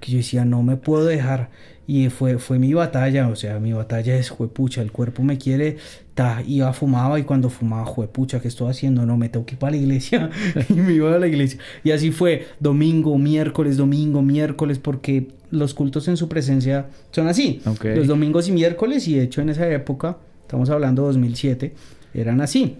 Que 0.00 0.12
yo 0.12 0.18
decía, 0.18 0.44
no 0.44 0.62
me 0.62 0.76
puedo 0.76 1.04
dejar. 1.04 1.50
Y 1.86 2.08
fue, 2.08 2.38
fue 2.38 2.58
mi 2.58 2.72
batalla, 2.72 3.28
o 3.28 3.36
sea, 3.36 3.58
mi 3.58 3.72
batalla 3.72 4.16
es, 4.16 4.30
pucha, 4.30 4.80
el 4.80 4.92
cuerpo 4.92 5.22
me 5.22 5.38
quiere 5.38 5.76
ta, 6.14 6.42
iba, 6.46 6.72
fumaba 6.72 7.18
y 7.18 7.24
cuando 7.24 7.50
fumaba, 7.50 7.92
pucha, 8.12 8.40
¿qué 8.40 8.48
estoy 8.48 8.70
haciendo? 8.70 9.04
No, 9.04 9.16
me 9.16 9.28
tengo 9.28 9.44
que 9.44 9.54
ir 9.54 9.58
para 9.58 9.72
la 9.72 9.78
iglesia 9.78 10.30
y 10.68 10.74
me 10.74 10.92
iba 10.92 11.14
a 11.14 11.18
la 11.18 11.26
iglesia. 11.26 11.58
Y 11.82 11.90
así 11.90 12.12
fue, 12.12 12.46
domingo, 12.60 13.18
miércoles, 13.18 13.76
domingo, 13.76 14.22
miércoles, 14.22 14.78
porque 14.78 15.28
los 15.50 15.74
cultos 15.74 16.06
en 16.08 16.16
su 16.16 16.28
presencia 16.28 16.86
son 17.10 17.26
así. 17.26 17.60
Los 17.82 18.06
domingos 18.06 18.48
y 18.48 18.52
miércoles 18.52 19.08
y 19.08 19.14
de 19.14 19.24
hecho 19.24 19.40
en 19.40 19.48
esa 19.48 19.68
época, 19.68 20.18
estamos 20.42 20.70
hablando 20.70 21.02
de 21.02 21.08
2007, 21.08 21.74
eran 22.14 22.40
así. 22.40 22.76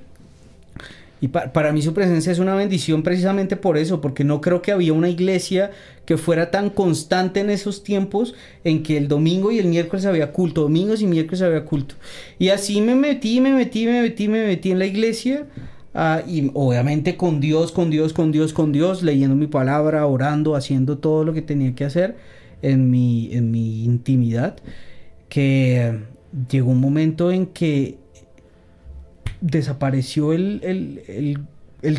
Y 1.20 1.28
para 1.28 1.72
mí 1.72 1.82
su 1.82 1.92
presencia 1.92 2.32
es 2.32 2.38
una 2.38 2.54
bendición 2.54 3.02
precisamente 3.02 3.56
por 3.56 3.76
eso, 3.76 4.00
porque 4.00 4.24
no 4.24 4.40
creo 4.40 4.62
que 4.62 4.72
había 4.72 4.94
una 4.94 5.10
iglesia 5.10 5.70
que 6.06 6.16
fuera 6.16 6.50
tan 6.50 6.70
constante 6.70 7.40
en 7.40 7.50
esos 7.50 7.84
tiempos 7.84 8.34
en 8.64 8.82
que 8.82 8.96
el 8.96 9.06
domingo 9.06 9.52
y 9.52 9.58
el 9.58 9.66
miércoles 9.66 10.06
había 10.06 10.32
culto, 10.32 10.62
domingos 10.62 11.02
y 11.02 11.06
miércoles 11.06 11.42
había 11.42 11.64
culto. 11.64 11.94
Y 12.38 12.48
así 12.48 12.80
me 12.80 12.94
metí, 12.94 13.40
me 13.40 13.52
metí, 13.52 13.84
me 13.84 14.00
metí, 14.00 14.28
me 14.28 14.46
metí 14.46 14.70
en 14.70 14.78
la 14.78 14.86
iglesia. 14.86 15.46
Ah, 15.92 16.22
y 16.26 16.50
obviamente 16.54 17.16
con 17.16 17.40
Dios, 17.40 17.72
con 17.72 17.90
Dios, 17.90 18.12
con 18.12 18.32
Dios, 18.32 18.52
con 18.52 18.72
Dios, 18.72 19.02
leyendo 19.02 19.36
mi 19.36 19.46
palabra, 19.46 20.06
orando, 20.06 20.54
haciendo 20.54 20.98
todo 20.98 21.24
lo 21.24 21.34
que 21.34 21.42
tenía 21.42 21.74
que 21.74 21.84
hacer 21.84 22.16
en 22.62 22.90
mi, 22.90 23.30
en 23.32 23.50
mi 23.50 23.84
intimidad, 23.84 24.56
que 25.28 25.98
llegó 26.48 26.70
un 26.70 26.80
momento 26.80 27.30
en 27.30 27.46
que 27.46 27.99
desapareció 29.40 30.32
el, 30.32 31.40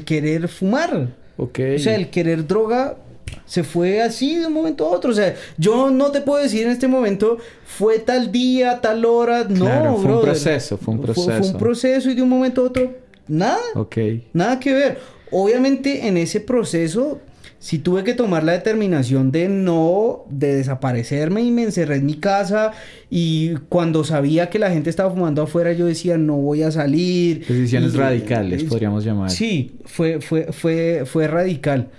querer 0.05 0.47
fumar. 0.47 1.09
Okay. 1.37 1.75
O 1.75 1.79
sea, 1.79 1.95
el 1.95 2.09
querer 2.09 2.45
droga 2.45 2.97
se 3.45 3.63
fue 3.63 4.01
así 4.01 4.35
de 4.35 4.47
un 4.47 4.53
momento 4.53 4.85
a 4.85 4.89
otro. 4.89 5.11
O 5.11 5.13
sea, 5.13 5.35
yo 5.57 5.89
no 5.89 6.11
te 6.11 6.21
puedo 6.21 6.41
decir 6.41 6.63
en 6.63 6.71
este 6.71 6.87
momento, 6.87 7.37
fue 7.65 7.99
tal 7.99 8.31
día, 8.31 8.79
tal 8.81 9.05
hora. 9.05 9.45
No, 9.45 9.97
fue 9.97 10.13
un 10.13 10.21
proceso, 10.21 10.77
fue 10.77 10.93
un 10.93 11.01
proceso. 11.01 11.31
Fue, 11.31 11.47
un 11.49 11.57
proceso 11.57 12.09
y 12.09 12.15
de 12.15 12.21
un 12.21 12.29
momento 12.29 12.61
a 12.61 12.65
otro, 12.65 12.95
nada. 13.27 13.59
Ok. 13.75 13.97
Nada 14.33 14.59
que 14.59 14.73
ver. 14.73 14.99
Obviamente 15.31 16.07
en 16.07 16.17
ese 16.17 16.41
proceso 16.41 17.19
si 17.61 17.77
tuve 17.77 18.03
que 18.03 18.15
tomar 18.15 18.43
la 18.43 18.53
determinación 18.53 19.31
de 19.31 19.47
no, 19.47 20.25
de 20.31 20.55
desaparecerme 20.55 21.43
y 21.43 21.51
me 21.51 21.61
encerré 21.61 21.97
en 21.97 22.07
mi 22.07 22.15
casa 22.15 22.71
y 23.11 23.53
cuando 23.69 24.03
sabía 24.03 24.49
que 24.49 24.57
la 24.57 24.71
gente 24.71 24.89
estaba 24.89 25.11
fumando 25.11 25.43
afuera 25.43 25.71
yo 25.71 25.85
decía 25.85 26.17
no 26.17 26.37
voy 26.37 26.63
a 26.63 26.71
salir. 26.71 27.45
Decisiones 27.45 27.93
radicales, 27.93 28.63
podríamos 28.63 29.05
llamar. 29.05 29.29
Sí, 29.29 29.75
fue, 29.85 30.19
fue, 30.21 30.51
fue, 30.51 31.03
fue 31.05 31.27
radical. 31.27 31.89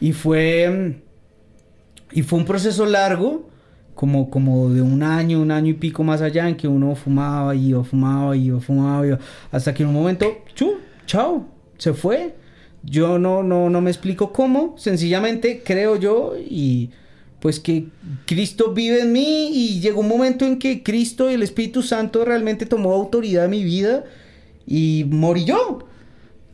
Y 0.00 0.12
fue, 0.12 1.00
y 2.12 2.22
fue 2.22 2.38
un 2.38 2.44
proceso 2.44 2.86
largo, 2.86 3.50
como, 3.96 4.30
como 4.30 4.70
de 4.70 4.80
un 4.80 5.02
año, 5.02 5.42
un 5.42 5.50
año 5.50 5.70
y 5.70 5.74
pico 5.74 6.04
más 6.04 6.22
allá, 6.22 6.48
en 6.48 6.54
que 6.54 6.68
uno 6.68 6.94
fumaba 6.94 7.52
y 7.56 7.70
iba, 7.70 7.82
fumaba 7.82 8.36
y 8.36 8.44
iba, 8.46 8.60
fumaba 8.60 9.04
iba, 9.04 9.18
hasta 9.50 9.74
que 9.74 9.82
en 9.82 9.88
un 9.88 9.94
momento, 9.96 10.38
chu, 10.54 10.74
chao, 11.04 11.48
se 11.78 11.92
fue 11.94 12.32
yo 12.82 13.18
no, 13.18 13.42
no, 13.42 13.70
no 13.70 13.80
me 13.80 13.90
explico 13.90 14.32
cómo, 14.32 14.74
sencillamente 14.78 15.62
creo 15.64 15.96
yo 15.96 16.34
y 16.38 16.90
pues 17.40 17.58
que 17.58 17.86
Cristo 18.26 18.72
vive 18.72 19.00
en 19.00 19.12
mí 19.12 19.50
y 19.52 19.80
llegó 19.80 20.00
un 20.00 20.08
momento 20.08 20.44
en 20.44 20.58
que 20.58 20.82
Cristo 20.82 21.30
y 21.30 21.34
el 21.34 21.42
Espíritu 21.42 21.82
Santo 21.82 22.24
realmente 22.24 22.66
tomó 22.66 22.92
autoridad 22.92 23.46
en 23.46 23.50
mi 23.50 23.64
vida 23.64 24.04
y 24.66 25.06
morí 25.08 25.44
yo. 25.44 25.86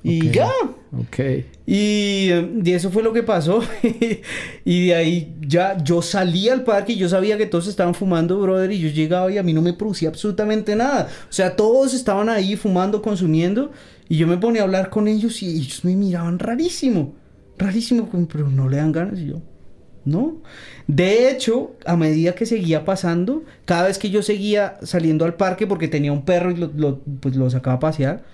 Y 0.04 0.30
ya. 0.30 0.52
Ok. 0.96 1.18
Y, 1.66 2.30
y, 2.30 2.72
eso 2.72 2.92
fue 2.92 3.02
lo 3.02 3.12
que 3.12 3.24
pasó. 3.24 3.60
y 4.64 4.86
de 4.86 4.94
ahí 4.94 5.34
ya 5.40 5.76
yo 5.82 6.00
salí 6.00 6.48
al 6.48 6.62
parque 6.62 6.92
y 6.92 6.96
yo 6.96 7.08
sabía 7.08 7.36
que 7.36 7.46
todos 7.46 7.66
estaban 7.66 7.92
fumando, 7.92 8.38
brother, 8.38 8.70
y 8.70 8.78
yo 8.78 8.88
llegaba 8.88 9.32
y 9.32 9.38
a 9.38 9.42
mí 9.42 9.52
no 9.52 9.62
me 9.62 9.72
producía 9.72 10.08
absolutamente 10.08 10.76
nada. 10.76 11.08
O 11.28 11.32
sea, 11.32 11.56
todos 11.56 11.92
estaban 11.92 12.28
ahí 12.28 12.54
fumando, 12.54 13.02
consumiendo. 13.02 13.72
Y 14.08 14.16
yo 14.16 14.26
me 14.26 14.38
ponía 14.38 14.62
a 14.62 14.64
hablar 14.64 14.90
con 14.90 15.08
ellos 15.08 15.42
y 15.42 15.56
ellos 15.56 15.84
me 15.84 15.96
miraban 15.96 16.38
rarísimo. 16.38 17.14
Rarísimo, 17.58 18.08
pero 18.30 18.48
no 18.48 18.68
le 18.68 18.76
dan 18.76 18.92
ganas. 18.92 19.18
Y 19.18 19.26
yo, 19.26 19.42
no. 20.04 20.36
De 20.86 21.30
hecho, 21.30 21.74
a 21.84 21.96
medida 21.96 22.34
que 22.34 22.46
seguía 22.46 22.84
pasando, 22.84 23.42
cada 23.64 23.88
vez 23.88 23.98
que 23.98 24.10
yo 24.10 24.22
seguía 24.22 24.78
saliendo 24.82 25.24
al 25.24 25.34
parque 25.34 25.66
porque 25.66 25.88
tenía 25.88 26.12
un 26.12 26.24
perro 26.24 26.52
y 26.52 26.56
lo, 26.56 27.00
pues 27.20 27.34
lo 27.34 27.50
sacaba 27.50 27.76
a 27.76 27.80
pasear, 27.80 28.24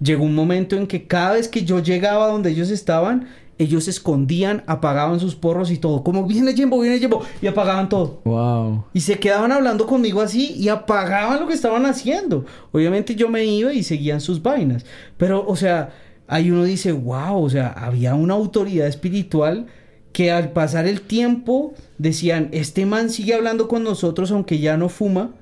llegó 0.00 0.24
un 0.24 0.34
momento 0.34 0.76
en 0.76 0.86
que 0.86 1.06
cada 1.06 1.32
vez 1.32 1.48
que 1.48 1.64
yo 1.64 1.82
llegaba 1.82 2.28
donde 2.28 2.50
ellos 2.50 2.70
estaban, 2.70 3.28
ellos 3.58 3.84
se 3.84 3.90
escondían, 3.90 4.62
apagaban 4.66 5.18
sus 5.18 5.34
porros 5.34 5.70
y 5.70 5.78
todo. 5.78 6.04
Como 6.04 6.26
viene 6.26 6.54
Jimbo, 6.54 6.80
viene 6.80 6.98
Jimbo. 6.98 7.22
Y 7.42 7.46
apagaban 7.48 7.88
todo. 7.88 8.20
Wow. 8.24 8.84
Y 8.92 9.00
se 9.00 9.18
quedaban 9.18 9.52
hablando 9.52 9.86
conmigo 9.86 10.20
así 10.20 10.54
y 10.56 10.68
apagaban 10.68 11.40
lo 11.40 11.48
que 11.48 11.54
estaban 11.54 11.84
haciendo. 11.84 12.46
Obviamente 12.72 13.14
yo 13.16 13.28
me 13.28 13.44
iba 13.44 13.72
y 13.72 13.82
seguían 13.82 14.20
sus 14.20 14.42
vainas. 14.42 14.86
Pero, 15.16 15.44
o 15.46 15.56
sea, 15.56 15.90
ahí 16.28 16.50
uno 16.50 16.64
dice, 16.64 16.92
wow, 16.92 17.42
o 17.42 17.50
sea, 17.50 17.68
había 17.68 18.14
una 18.14 18.34
autoridad 18.34 18.86
espiritual 18.86 19.66
que 20.12 20.30
al 20.30 20.52
pasar 20.52 20.86
el 20.86 21.00
tiempo 21.00 21.74
decían, 21.98 22.48
este 22.52 22.86
man 22.86 23.10
sigue 23.10 23.34
hablando 23.34 23.68
con 23.68 23.82
nosotros 23.84 24.30
aunque 24.30 24.58
ya 24.58 24.76
no 24.76 24.88
fuma, 24.88 25.34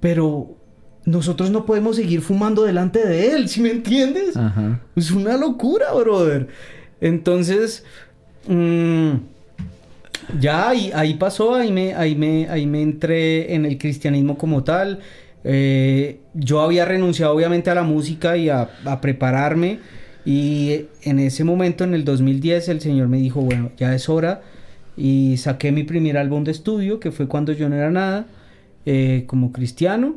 pero 0.00 0.56
nosotros 1.04 1.50
no 1.50 1.64
podemos 1.66 1.96
seguir 1.96 2.20
fumando 2.20 2.64
delante 2.64 3.06
de 3.06 3.32
él, 3.32 3.48
¿sí 3.48 3.60
me 3.60 3.70
entiendes? 3.70 4.36
Ajá. 4.36 4.82
Es 4.96 5.10
una 5.10 5.36
locura, 5.36 5.92
brother. 5.94 6.48
Entonces, 7.00 7.84
mm, 8.48 9.12
ya 10.40 10.70
ahí, 10.70 11.14
pasó, 11.14 11.54
ahí 11.54 11.72
me, 11.72 11.94
ahí, 11.94 12.14
me, 12.16 12.48
ahí 12.48 12.66
me 12.66 12.82
entré 12.82 13.54
en 13.54 13.64
el 13.64 13.78
cristianismo 13.78 14.38
como 14.38 14.64
tal. 14.64 15.00
Eh, 15.44 16.18
yo 16.34 16.60
había 16.60 16.84
renunciado 16.84 17.34
obviamente 17.34 17.70
a 17.70 17.74
la 17.74 17.82
música 17.82 18.36
y 18.36 18.48
a, 18.48 18.68
a, 18.84 19.00
prepararme 19.00 19.78
y 20.26 20.86
en 21.02 21.20
ese 21.20 21.44
momento, 21.44 21.84
en 21.84 21.94
el 21.94 22.04
2010, 22.04 22.68
el 22.68 22.80
Señor 22.80 23.06
me 23.06 23.18
dijo, 23.18 23.42
bueno, 23.42 23.70
ya 23.76 23.94
es 23.94 24.08
hora 24.08 24.42
y 24.96 25.36
saqué 25.36 25.70
mi 25.70 25.84
primer 25.84 26.18
álbum 26.18 26.42
de 26.42 26.50
estudio, 26.50 26.98
que 26.98 27.12
fue 27.12 27.28
cuando 27.28 27.52
yo 27.52 27.68
no 27.68 27.76
era 27.76 27.90
nada, 27.90 28.26
eh, 28.86 29.24
como 29.28 29.52
cristiano. 29.52 30.16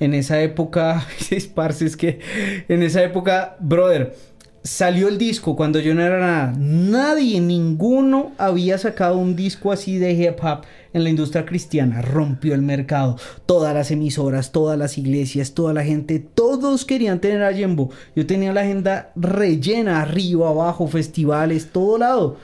En 0.00 0.14
esa 0.14 0.40
época, 0.40 1.06
es 1.30 1.96
que 1.96 2.20
en 2.68 2.82
esa 2.82 3.02
época, 3.02 3.56
brother, 3.60 4.14
salió 4.62 5.08
el 5.08 5.18
disco 5.18 5.56
cuando 5.56 5.80
yo 5.80 5.94
no 5.94 6.02
era 6.02 6.18
nada. 6.18 6.54
Nadie, 6.58 7.40
ninguno 7.40 8.32
había 8.38 8.78
sacado 8.78 9.18
un 9.18 9.34
disco 9.36 9.72
así 9.72 9.98
de 9.98 10.12
hip 10.12 10.42
hop 10.42 10.64
en 10.92 11.04
la 11.04 11.10
industria 11.10 11.44
cristiana. 11.44 12.02
Rompió 12.02 12.54
el 12.54 12.62
mercado. 12.62 13.16
Todas 13.46 13.74
las 13.74 13.90
emisoras, 13.90 14.52
todas 14.52 14.78
las 14.78 14.98
iglesias, 14.98 15.54
toda 15.54 15.72
la 15.72 15.84
gente, 15.84 16.18
todos 16.18 16.84
querían 16.84 17.20
tener 17.20 17.42
a 17.42 17.52
Jembo. 17.52 17.90
Yo 18.14 18.26
tenía 18.26 18.52
la 18.52 18.62
agenda 18.62 19.12
rellena, 19.16 20.02
arriba, 20.02 20.48
abajo, 20.48 20.86
festivales, 20.86 21.70
todo 21.72 21.98
lado. 21.98 22.36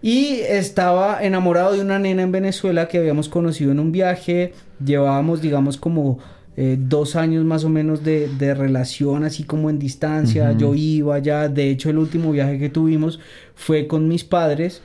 Y 0.00 0.40
estaba 0.48 1.24
enamorado 1.24 1.72
de 1.72 1.80
una 1.80 1.98
nena 1.98 2.22
en 2.22 2.32
Venezuela 2.32 2.88
que 2.88 2.98
habíamos 2.98 3.28
conocido 3.28 3.72
en 3.72 3.80
un 3.80 3.90
viaje. 3.90 4.52
Llevábamos, 4.84 5.40
digamos, 5.40 5.78
como 5.78 6.18
eh, 6.56 6.76
dos 6.78 7.16
años 7.16 7.44
más 7.44 7.64
o 7.64 7.68
menos 7.68 8.04
de, 8.04 8.54
relación 8.54 9.24
así 9.24 9.42
como 9.44 9.70
en 9.70 9.78
distancia. 9.78 10.52
Yo 10.52 10.74
iba 10.74 11.18
ya, 11.18 11.48
de 11.48 11.70
hecho 11.70 11.90
el 11.90 11.98
último 11.98 12.30
viaje 12.32 12.58
que 12.58 12.68
tuvimos 12.68 13.18
fue 13.54 13.86
con 13.86 14.08
mis 14.08 14.24
padres. 14.24 14.82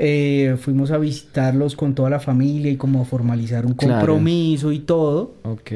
Eh, 0.00 0.56
fuimos 0.60 0.92
a 0.92 0.98
visitarlos 0.98 1.74
con 1.74 1.96
toda 1.96 2.08
la 2.08 2.20
familia 2.20 2.70
y 2.70 2.76
como 2.76 3.02
a 3.02 3.04
formalizar 3.04 3.66
un 3.66 3.74
compromiso 3.74 4.70
y 4.70 4.78
todo. 4.78 5.34
Ok. 5.42 5.72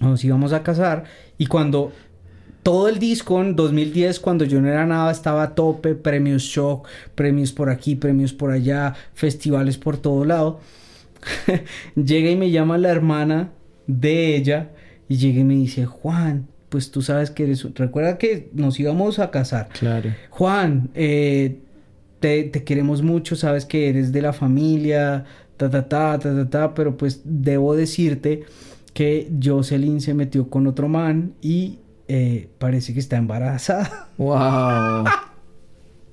Nos 0.00 0.24
íbamos 0.24 0.52
a 0.52 0.62
casar 0.62 1.04
y 1.36 1.46
cuando 1.46 1.90
todo 2.62 2.88
el 2.88 2.98
disco 2.98 3.40
en 3.42 3.56
2010, 3.56 4.20
cuando 4.20 4.44
yo 4.44 4.60
no 4.60 4.68
era 4.68 4.86
nada, 4.86 5.10
estaba 5.10 5.42
a 5.42 5.54
tope, 5.54 5.96
premios 5.96 6.42
shock, 6.42 6.86
premios 7.14 7.52
por 7.52 7.70
aquí, 7.70 7.96
premios 7.96 8.32
por 8.32 8.52
allá, 8.52 8.94
festivales 9.14 9.78
por 9.78 9.96
todo 9.96 10.24
lado. 10.24 10.60
Llega 11.96 12.30
y 12.30 12.36
me 12.36 12.50
llama 12.50 12.78
la 12.78 12.90
hermana 12.90 13.50
de 13.86 14.36
ella 14.36 14.70
y 15.08 15.16
llega 15.16 15.40
y 15.40 15.44
me 15.44 15.54
dice, 15.54 15.86
Juan, 15.86 16.46
pues 16.68 16.90
tú 16.90 17.02
sabes 17.02 17.30
que 17.30 17.44
eres... 17.44 17.66
Recuerda 17.74 18.18
que 18.18 18.50
nos 18.52 18.80
íbamos 18.80 19.18
a 19.18 19.30
casar. 19.30 19.68
Claro. 19.78 20.10
Juan, 20.30 20.90
eh, 20.94 21.58
te, 22.20 22.50
queremos 22.50 23.02
mucho, 23.02 23.36
sabes 23.36 23.64
que 23.64 23.88
eres 23.88 24.12
de 24.12 24.22
la 24.22 24.32
familia, 24.32 25.24
ta, 25.56 25.70
ta, 25.70 25.88
ta, 25.88 26.18
ta, 26.18 26.34
ta, 26.34 26.50
ta, 26.50 26.74
pero 26.74 26.96
pues 26.96 27.20
debo 27.24 27.76
decirte 27.76 28.44
que 28.94 29.30
Jocelyn 29.42 30.00
se 30.00 30.14
metió 30.14 30.48
con 30.48 30.66
otro 30.66 30.88
man 30.88 31.34
y 31.42 31.78
eh, 32.08 32.48
parece 32.58 32.94
que 32.94 33.00
está 33.00 33.16
embarazada. 33.16 34.08
¡Wow! 34.16 35.04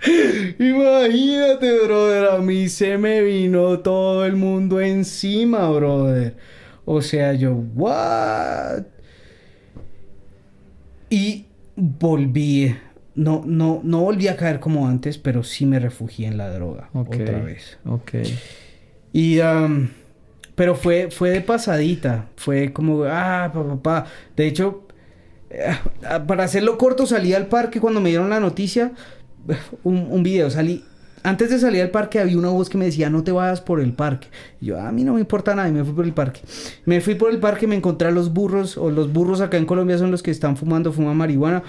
Imagínate, 0.60 1.80
brother, 1.86 2.26
a 2.32 2.38
mí 2.40 2.68
se 2.70 2.98
me 2.98 3.22
vino 3.22 3.80
todo 3.80 4.26
el 4.26 4.36
mundo 4.36 4.82
encima, 4.82 5.70
brother. 5.70 6.36
O 6.86 7.02
sea, 7.02 7.34
yo, 7.34 7.54
¿what? 7.54 8.84
Y 11.10 11.46
volví. 11.76 12.76
No, 13.14 13.44
no, 13.46 13.82
no 13.84 14.02
volví 14.02 14.28
a 14.28 14.38
caer 14.38 14.60
como 14.60 14.88
antes, 14.88 15.18
pero 15.18 15.44
sí 15.44 15.66
me 15.66 15.80
refugié 15.80 16.28
en 16.28 16.38
la 16.38 16.50
droga 16.50 16.90
otra 16.94 17.40
vez. 17.40 17.78
Ok. 17.86 18.14
Y 19.14 19.40
um, 19.40 19.90
Pero 20.56 20.76
fue, 20.76 21.12
fue 21.12 21.30
de 21.32 21.42
pasadita. 21.42 22.30
Fue 22.38 22.72
como, 22.72 23.04
ah, 23.04 23.52
papá, 23.54 23.82
pa. 23.82 24.06
De 24.36 24.48
hecho, 24.48 24.88
eh, 25.50 25.76
para 26.26 26.46
hacerlo 26.46 26.78
corto, 26.78 27.06
salí 27.06 27.34
al 27.34 27.48
parque 27.48 27.82
cuando 27.82 28.00
me 28.00 28.10
dieron 28.10 28.30
la 28.30 28.40
noticia. 28.40 28.94
Un, 29.84 30.08
un 30.12 30.24
video, 30.24 30.50
salí 30.50 30.84
antes 31.24 31.50
de 31.50 31.60
salir 31.60 31.82
al 31.82 31.92
parque 31.92 32.20
había 32.20 32.38
una 32.38 32.50
voz 32.50 32.70
que 32.70 32.78
me 32.78 32.86
decía, 32.86 33.10
no 33.10 33.24
te 33.24 33.32
vayas 33.32 33.62
por 33.62 33.80
el 33.80 33.94
parque. 33.94 34.28
Y 34.60 34.68
yo, 34.68 34.80
a 34.80 34.92
mí 34.92 35.04
no 35.04 35.14
me 35.14 35.20
importa 35.20 35.56
nada 35.56 35.70
y 35.70 35.72
me 35.72 35.84
fui 35.84 35.94
por 35.94 36.06
el 36.06 36.14
parque. 36.14 36.42
Me 36.86 37.02
fui 37.02 37.16
por 37.16 37.32
el 37.32 37.40
parque, 37.40 37.68
me 37.68 37.76
encontré 37.76 38.08
a 38.08 38.12
los 38.12 38.34
burros, 38.34 38.78
o 38.78 38.92
los 38.92 39.12
burros 39.12 39.42
acá 39.42 39.58
en 39.58 39.66
Colombia 39.66 39.98
son 39.98 40.12
los 40.12 40.24
que 40.24 40.32
están 40.32 40.58
fumando, 40.58 40.92
fuman 40.92 41.18
marihuana 41.18 41.64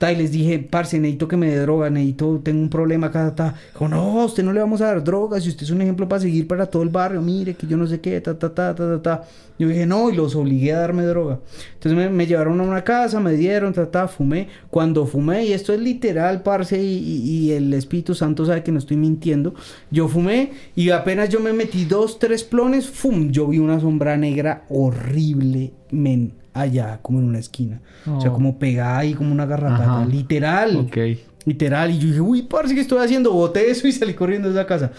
y 0.00 0.16
les 0.16 0.32
dije, 0.32 0.58
parce, 0.58 0.98
necesito 0.98 1.28
que 1.28 1.36
me 1.36 1.48
dé 1.48 1.58
droga, 1.58 1.88
necesito, 1.88 2.40
tengo 2.42 2.60
un 2.60 2.68
problema 2.68 3.06
acá, 3.06 3.34
ta. 3.34 3.54
Dijo, 3.72 3.88
no, 3.88 4.24
usted 4.24 4.42
no 4.42 4.52
le 4.52 4.60
vamos 4.60 4.80
a 4.80 4.86
dar 4.86 5.02
drogas, 5.02 5.42
si 5.42 5.48
usted 5.48 5.62
es 5.62 5.70
un 5.70 5.80
ejemplo 5.80 6.08
para 6.08 6.20
seguir 6.20 6.46
para 6.46 6.66
todo 6.66 6.82
el 6.82 6.90
barrio, 6.90 7.22
mire, 7.22 7.54
que 7.54 7.66
yo 7.66 7.76
no 7.76 7.86
sé 7.86 8.00
qué, 8.00 8.20
ta, 8.20 8.38
ta, 8.38 8.52
ta, 8.52 8.74
ta, 8.74 9.00
ta, 9.00 9.02
ta. 9.02 9.24
Yo 9.58 9.68
dije, 9.68 9.86
no, 9.86 10.10
y 10.10 10.16
los 10.16 10.34
obligué 10.34 10.72
a 10.72 10.80
darme 10.80 11.04
droga. 11.04 11.38
Entonces 11.74 12.10
me, 12.10 12.26
llevaron 12.26 12.60
a 12.60 12.64
una 12.64 12.82
casa, 12.82 13.20
me 13.20 13.32
dieron, 13.32 13.72
ta, 13.72 13.90
ta, 13.90 14.08
fumé. 14.08 14.48
Cuando 14.68 15.06
fumé, 15.06 15.46
y 15.46 15.52
esto 15.52 15.72
es 15.72 15.80
literal, 15.80 16.42
parce, 16.42 16.82
y, 16.82 16.98
y, 16.98 17.52
el 17.52 17.72
Espíritu 17.72 18.14
Santo 18.14 18.44
sabe 18.44 18.62
que 18.62 18.72
no 18.72 18.78
estoy 18.78 18.96
mintiendo, 18.96 19.54
yo 19.90 20.08
fumé 20.08 20.52
y 20.74 20.90
apenas 20.90 21.28
yo 21.28 21.40
me 21.40 21.52
metí 21.52 21.84
dos, 21.84 22.18
tres 22.18 22.44
plones, 22.44 22.88
fum, 22.88 23.30
yo 23.30 23.46
vi 23.46 23.58
una 23.58 23.80
sombra 23.80 24.16
negra 24.16 24.64
horrible, 24.68 25.72
men 25.90 26.43
allá, 26.54 27.00
como 27.02 27.18
en 27.18 27.26
una 27.26 27.38
esquina. 27.38 27.80
O 28.06 28.20
sea, 28.20 28.30
oh. 28.30 28.34
como 28.34 28.58
pegada 28.58 28.98
ahí, 28.98 29.14
como 29.14 29.32
una 29.32 29.44
garrapata. 29.44 30.06
Literal. 30.06 30.76
Ok. 30.76 30.96
Literal. 31.44 31.90
Y 31.90 31.98
yo 31.98 32.06
dije, 32.06 32.20
uy, 32.20 32.42
parce, 32.42 32.74
¿qué 32.74 32.80
estoy 32.80 33.04
haciendo? 33.04 33.32
Boté 33.32 33.70
eso 33.70 33.86
y 33.86 33.92
salí 33.92 34.14
corriendo 34.14 34.48
de 34.48 34.54
esa 34.54 34.66
casa. 34.66 34.92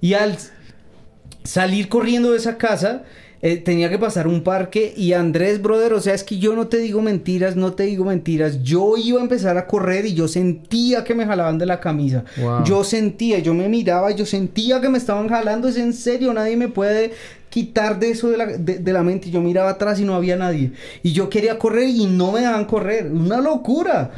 Y 0.00 0.14
al 0.14 0.38
salir 1.44 1.88
corriendo 1.88 2.30
de 2.30 2.38
esa 2.38 2.56
casa, 2.56 3.02
eh, 3.42 3.56
tenía 3.56 3.88
que 3.88 3.98
pasar 3.98 4.26
un 4.26 4.42
parque 4.42 4.92
y 4.94 5.14
Andrés, 5.14 5.62
brother, 5.62 5.94
o 5.94 6.00
sea, 6.00 6.12
es 6.12 6.24
que 6.24 6.38
yo 6.38 6.54
no 6.54 6.68
te 6.68 6.76
digo 6.76 7.00
mentiras, 7.00 7.56
no 7.56 7.72
te 7.72 7.84
digo 7.84 8.04
mentiras. 8.04 8.62
Yo 8.62 8.96
iba 8.98 9.18
a 9.18 9.22
empezar 9.22 9.56
a 9.56 9.66
correr 9.66 10.04
y 10.04 10.12
yo 10.12 10.28
sentía 10.28 11.04
que 11.04 11.14
me 11.14 11.24
jalaban 11.24 11.56
de 11.56 11.64
la 11.64 11.80
camisa. 11.80 12.24
Yo 12.64 12.84
sentía, 12.84 13.38
yo 13.38 13.54
me 13.54 13.68
miraba, 13.68 14.10
yo 14.10 14.26
sentía 14.26 14.80
que 14.80 14.90
me 14.90 14.98
estaban 14.98 15.28
jalando. 15.28 15.68
Es 15.68 15.78
en 15.78 15.94
serio, 15.94 16.34
nadie 16.34 16.56
me 16.56 16.68
puede 16.68 17.12
quitar 17.50 17.98
de 17.98 18.10
eso 18.10 18.30
de 18.30 18.36
la, 18.38 18.46
de, 18.46 18.92
la 18.92 19.02
mente. 19.02 19.30
Yo 19.30 19.42
miraba 19.42 19.70
atrás 19.70 20.00
y 20.00 20.04
no 20.04 20.14
había 20.14 20.36
nadie. 20.36 20.72
Y 21.02 21.12
yo 21.12 21.28
quería 21.28 21.58
correr 21.58 21.88
y 21.88 22.06
no 22.06 22.32
me 22.32 22.40
dejaban 22.40 22.64
correr. 22.64 23.10
Una 23.12 23.40
locura. 23.40 24.12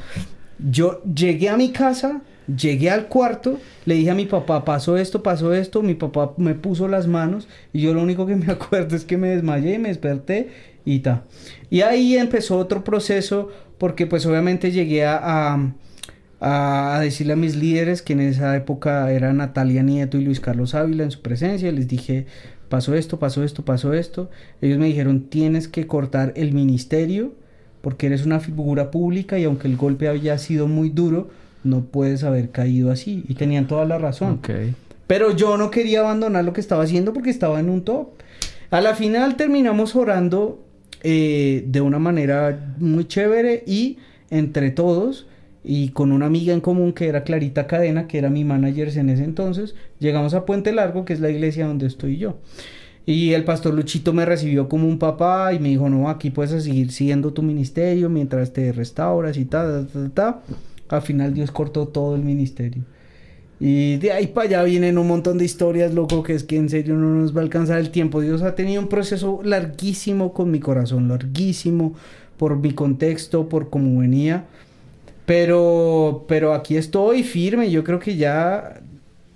Yo 0.58 1.02
llegué 1.02 1.48
a 1.48 1.56
mi 1.56 1.72
casa, 1.72 2.22
llegué 2.46 2.90
al 2.90 3.08
cuarto, 3.08 3.58
le 3.84 3.96
dije 3.96 4.10
a 4.10 4.14
mi 4.14 4.26
papá, 4.26 4.64
pasó 4.64 4.96
esto, 4.96 5.22
pasó 5.22 5.52
esto. 5.52 5.82
Mi 5.82 5.94
papá 5.94 6.34
me 6.36 6.54
puso 6.54 6.86
las 6.86 7.08
manos 7.08 7.48
y 7.72 7.80
yo 7.80 7.94
lo 7.94 8.02
único 8.02 8.26
que 8.26 8.36
me 8.36 8.52
acuerdo 8.52 8.94
es 8.94 9.04
que 9.04 9.16
me 9.16 9.28
desmayé, 9.28 9.78
me 9.78 9.88
desperté 9.88 10.50
y 10.84 11.00
ta. 11.00 11.24
Y 11.70 11.80
ahí 11.80 12.16
empezó 12.16 12.58
otro 12.58 12.84
proceso 12.84 13.48
porque 13.78 14.06
pues 14.06 14.26
obviamente 14.26 14.70
llegué 14.70 15.04
a, 15.04 15.18
a, 16.40 16.96
a, 16.96 17.00
decirle 17.00 17.32
a 17.32 17.36
mis 17.36 17.56
líderes 17.56 18.02
que 18.02 18.12
en 18.12 18.20
esa 18.20 18.54
época 18.56 19.10
era 19.10 19.32
Natalia 19.32 19.82
Nieto 19.82 20.18
y 20.18 20.24
Luis 20.24 20.40
Carlos 20.40 20.74
Ávila 20.74 21.04
en 21.04 21.10
su 21.10 21.22
presencia. 21.22 21.72
Les 21.72 21.88
dije, 21.88 22.26
pasó 22.72 22.94
esto, 22.94 23.18
pasó 23.18 23.44
esto, 23.44 23.66
pasó 23.66 23.92
esto. 23.92 24.30
Ellos 24.62 24.78
me 24.78 24.86
dijeron, 24.86 25.24
tienes 25.28 25.68
que 25.68 25.86
cortar 25.86 26.32
el 26.36 26.54
ministerio 26.54 27.34
porque 27.82 28.06
eres 28.06 28.24
una 28.24 28.40
figura 28.40 28.90
pública 28.90 29.38
y 29.38 29.44
aunque 29.44 29.68
el 29.68 29.76
golpe 29.76 30.08
había 30.08 30.38
sido 30.38 30.68
muy 30.68 30.88
duro, 30.88 31.28
no 31.64 31.82
puedes 31.82 32.24
haber 32.24 32.48
caído 32.48 32.90
así. 32.90 33.24
Y 33.28 33.34
tenían 33.34 33.66
toda 33.66 33.84
la 33.84 33.98
razón. 33.98 34.40
Pero 35.06 35.36
yo 35.36 35.58
no 35.58 35.70
quería 35.70 36.00
abandonar 36.00 36.46
lo 36.46 36.54
que 36.54 36.62
estaba 36.62 36.84
haciendo 36.84 37.12
porque 37.12 37.28
estaba 37.28 37.60
en 37.60 37.68
un 37.68 37.84
top. 37.84 38.08
A 38.70 38.80
la 38.80 38.94
final 38.94 39.36
terminamos 39.36 39.94
orando 39.94 40.64
eh, 41.02 41.64
de 41.66 41.82
una 41.82 41.98
manera 41.98 42.74
muy 42.78 43.04
chévere 43.04 43.64
y 43.66 43.98
entre 44.30 44.70
todos 44.70 45.26
y 45.64 45.90
con 45.90 46.12
una 46.12 46.26
amiga 46.26 46.52
en 46.52 46.60
común 46.60 46.92
que 46.92 47.08
era 47.08 47.24
Clarita 47.24 47.66
Cadena, 47.66 48.06
que 48.06 48.18
era 48.18 48.30
mi 48.30 48.44
manager 48.44 48.88
en 48.96 49.10
ese 49.10 49.24
entonces, 49.24 49.74
llegamos 49.98 50.34
a 50.34 50.44
Puente 50.44 50.72
Largo, 50.72 51.04
que 51.04 51.12
es 51.12 51.20
la 51.20 51.30
iglesia 51.30 51.66
donde 51.66 51.86
estoy 51.86 52.16
yo. 52.16 52.38
Y 53.04 53.32
el 53.32 53.44
pastor 53.44 53.74
Luchito 53.74 54.12
me 54.12 54.24
recibió 54.24 54.68
como 54.68 54.86
un 54.86 54.98
papá 54.98 55.52
y 55.52 55.58
me 55.58 55.68
dijo, 55.70 55.88
no, 55.88 56.08
aquí 56.08 56.30
puedes 56.30 56.62
seguir 56.62 56.92
siguiendo 56.92 57.32
tu 57.32 57.42
ministerio 57.42 58.08
mientras 58.08 58.52
te 58.52 58.72
restauras 58.72 59.36
y 59.36 59.44
tal, 59.44 59.88
tal, 59.88 60.10
tal. 60.12 60.36
Al 60.88 61.02
final 61.02 61.34
Dios 61.34 61.50
cortó 61.50 61.88
todo 61.88 62.14
el 62.14 62.22
ministerio. 62.22 62.84
Y 63.58 63.96
de 63.98 64.12
ahí 64.12 64.26
para 64.26 64.48
allá 64.48 64.62
vienen 64.64 64.98
un 64.98 65.06
montón 65.06 65.38
de 65.38 65.44
historias, 65.44 65.94
loco, 65.94 66.22
que 66.22 66.34
es 66.34 66.42
que 66.44 66.56
en 66.56 66.68
serio 66.68 66.96
no 66.96 67.14
nos 67.14 67.34
va 67.34 67.40
a 67.40 67.44
alcanzar 67.44 67.78
el 67.78 67.90
tiempo. 67.90 68.20
Dios 68.20 68.42
ha 68.42 68.54
tenido 68.56 68.82
un 68.82 68.88
proceso 68.88 69.40
larguísimo 69.44 70.32
con 70.32 70.50
mi 70.50 70.58
corazón, 70.58 71.08
larguísimo 71.08 71.94
por 72.36 72.58
mi 72.58 72.72
contexto, 72.72 73.48
por 73.48 73.70
cómo 73.70 74.00
venía. 74.00 74.46
Pero, 75.32 76.26
pero 76.28 76.52
aquí 76.52 76.76
estoy 76.76 77.22
firme. 77.22 77.70
Yo 77.70 77.84
creo 77.84 77.98
que 77.98 78.16
ya 78.16 78.82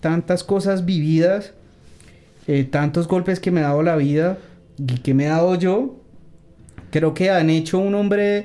tantas 0.00 0.44
cosas 0.44 0.84
vividas, 0.84 1.54
eh, 2.46 2.64
tantos 2.64 3.08
golpes 3.08 3.40
que 3.40 3.50
me 3.50 3.60
ha 3.60 3.68
dado 3.68 3.82
la 3.82 3.96
vida 3.96 4.36
y 4.76 4.98
que 4.98 5.14
me 5.14 5.24
he 5.24 5.28
dado 5.28 5.54
yo, 5.54 5.96
creo 6.90 7.14
que 7.14 7.30
han 7.30 7.48
hecho 7.48 7.78
un 7.78 7.94
hombre 7.94 8.44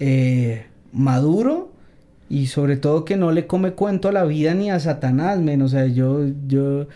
eh, 0.00 0.66
maduro 0.92 1.72
y 2.28 2.48
sobre 2.48 2.76
todo 2.76 3.06
que 3.06 3.16
no 3.16 3.32
le 3.32 3.46
come 3.46 3.72
cuento 3.72 4.08
a 4.08 4.12
la 4.12 4.24
vida 4.24 4.52
ni 4.52 4.70
a 4.70 4.78
Satanás, 4.78 5.40
men. 5.40 5.62
O 5.62 5.68
sea, 5.68 5.86
yo, 5.86 6.26
yo, 6.46 6.88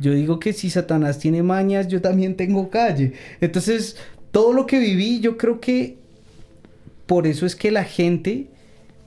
yo 0.00 0.14
digo 0.14 0.40
que 0.40 0.52
si 0.52 0.68
Satanás 0.68 1.20
tiene 1.20 1.44
mañas, 1.44 1.86
yo 1.86 2.00
también 2.00 2.34
tengo 2.34 2.70
calle. 2.70 3.12
Entonces, 3.40 3.98
todo 4.32 4.52
lo 4.52 4.66
que 4.66 4.80
viví, 4.80 5.20
yo 5.20 5.36
creo 5.36 5.60
que 5.60 5.98
por 7.06 7.28
eso 7.28 7.46
es 7.46 7.54
que 7.54 7.70
la 7.70 7.84
gente 7.84 8.48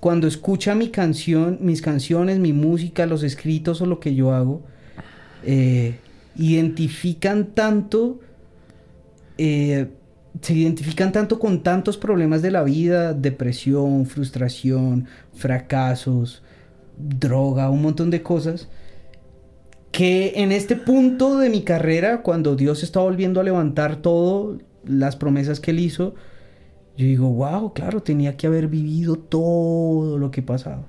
cuando 0.08 0.26
escucha 0.26 0.74
mi 0.74 0.88
canción, 0.88 1.58
mis 1.60 1.82
canciones, 1.82 2.40
mi 2.40 2.54
música, 2.54 3.06
los 3.06 3.24
escritos 3.24 3.82
o 3.82 3.86
lo 3.86 4.00
que 4.00 4.16
yo 4.16 4.32
hago, 4.32 4.62
eh, 5.44 5.98
identifican 6.38 7.48
tanto, 7.48 8.22
eh, 9.38 9.90
se 10.42 10.54
identifican 10.54 11.12
tanto 11.12 11.40
con 11.40 11.62
tantos 11.62 11.98
problemas 11.98 12.42
de 12.42 12.52
la 12.52 12.64
vida, 12.64 13.14
depresión, 13.14 14.06
frustración, 14.06 15.08
fracasos, 15.34 16.42
droga, 16.98 17.70
un 17.70 17.82
montón 17.82 18.10
de 18.10 18.24
cosas, 18.24 18.70
que 19.92 20.36
en 20.38 20.54
este 20.54 20.78
punto 20.78 21.38
de 21.38 21.50
mi 21.50 21.64
carrera, 21.64 22.22
cuando 22.22 22.56
Dios 22.56 22.82
está 22.82 23.02
volviendo 23.02 23.42
a 23.42 23.44
levantar 23.44 23.98
todo, 23.98 24.58
las 24.86 25.18
promesas 25.18 25.60
que 25.60 25.72
él 25.72 25.80
hizo, 25.82 26.16
yo 26.98 27.06
digo, 27.06 27.30
wow, 27.30 27.74
claro, 27.74 28.02
tenía 28.02 28.36
que 28.36 28.48
haber 28.48 28.68
vivido 28.68 29.18
todo 29.18 30.18
lo 30.18 30.32
que 30.32 30.42
pasaba 30.42 30.84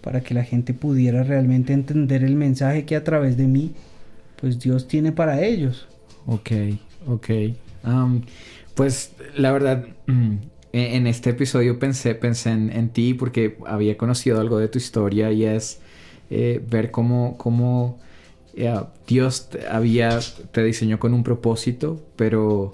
para 0.00 0.20
que 0.20 0.34
la 0.34 0.42
gente 0.42 0.74
pudiera 0.74 1.22
realmente 1.22 1.72
entender 1.72 2.24
el 2.24 2.34
mensaje 2.34 2.84
que 2.84 2.96
a 2.96 3.04
través 3.04 3.36
de 3.36 3.46
mí, 3.46 3.72
pues 4.40 4.58
Dios 4.58 4.88
tiene 4.88 5.12
para 5.12 5.44
ellos. 5.44 5.86
Ok, 6.26 6.50
ok. 7.06 7.28
pues 8.74 9.12
la 9.36 9.52
verdad, 9.52 9.86
mm, 10.06 10.34
e-, 10.72 10.96
en 10.96 11.06
este 11.06 11.30
episodio 11.30 11.78
pensé, 11.78 12.14
pensé 12.16 12.50
en, 12.50 12.88
ti 12.90 13.14
porque 13.14 13.58
había 13.66 13.96
conocido 13.96 14.40
algo 14.40 14.58
de 14.58 14.68
tu 14.68 14.78
historia 14.78 15.30
y 15.30 15.44
es 15.44 15.80
eh, 16.30 16.60
ver 16.68 16.90
cómo, 16.90 17.36
cómo 17.38 17.98
eh, 18.56 18.74
Dios 19.06 19.50
había, 19.70 20.18
te 20.50 20.64
diseñó 20.64 20.98
con 20.98 21.14
un 21.14 21.22
propósito, 21.22 22.02
pero 22.16 22.72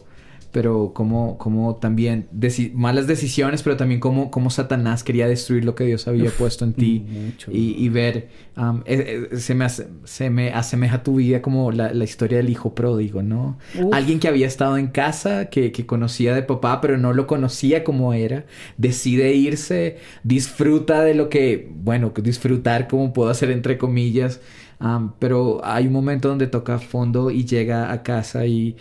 pero 0.54 0.92
como, 0.94 1.36
como 1.36 1.74
también 1.74 2.28
malas 2.74 3.08
decisiones, 3.08 3.64
pero 3.64 3.76
también 3.76 3.98
como, 3.98 4.30
como 4.30 4.50
Satanás 4.50 5.02
quería 5.02 5.26
destruir 5.26 5.64
lo 5.64 5.74
que 5.74 5.82
Dios 5.82 6.06
había 6.06 6.30
puesto 6.30 6.64
en 6.64 6.74
ti 6.74 7.04
y, 7.50 7.88
ver, 7.88 8.28
um, 8.56 8.82
eh, 8.86 9.30
eh, 9.32 9.36
se, 9.38 9.56
me 9.56 9.66
se 9.68 10.30
me 10.30 10.52
asemeja 10.52 11.02
tu 11.02 11.16
vida 11.16 11.42
como 11.42 11.72
la, 11.72 11.92
la 11.92 12.04
historia 12.04 12.38
del 12.38 12.50
hijo 12.50 12.72
pródigo, 12.72 13.20
¿no? 13.20 13.58
Alguien 13.90 14.20
que 14.20 14.28
había 14.28 14.46
estado 14.46 14.78
en 14.78 14.86
casa, 14.86 15.46
que, 15.46 15.72
que, 15.72 15.86
conocía 15.86 16.36
de 16.36 16.44
papá, 16.44 16.80
pero 16.80 16.98
no 16.98 17.12
lo 17.12 17.26
conocía 17.26 17.82
como 17.82 18.14
era, 18.14 18.46
decide 18.78 19.34
irse, 19.34 19.96
disfruta 20.22 21.02
de 21.02 21.14
lo 21.14 21.30
que, 21.30 21.68
bueno, 21.74 22.12
disfrutar 22.22 22.86
como 22.86 23.12
puedo 23.12 23.28
hacer 23.28 23.50
entre 23.50 23.76
comillas. 23.76 24.40
Um, 24.80 25.12
pero 25.18 25.60
hay 25.64 25.86
un 25.86 25.92
momento 25.92 26.28
donde 26.28 26.46
toca 26.46 26.78
fondo 26.78 27.30
y 27.30 27.44
llega 27.44 27.92
a 27.92 28.02
casa 28.02 28.44
y, 28.44 28.76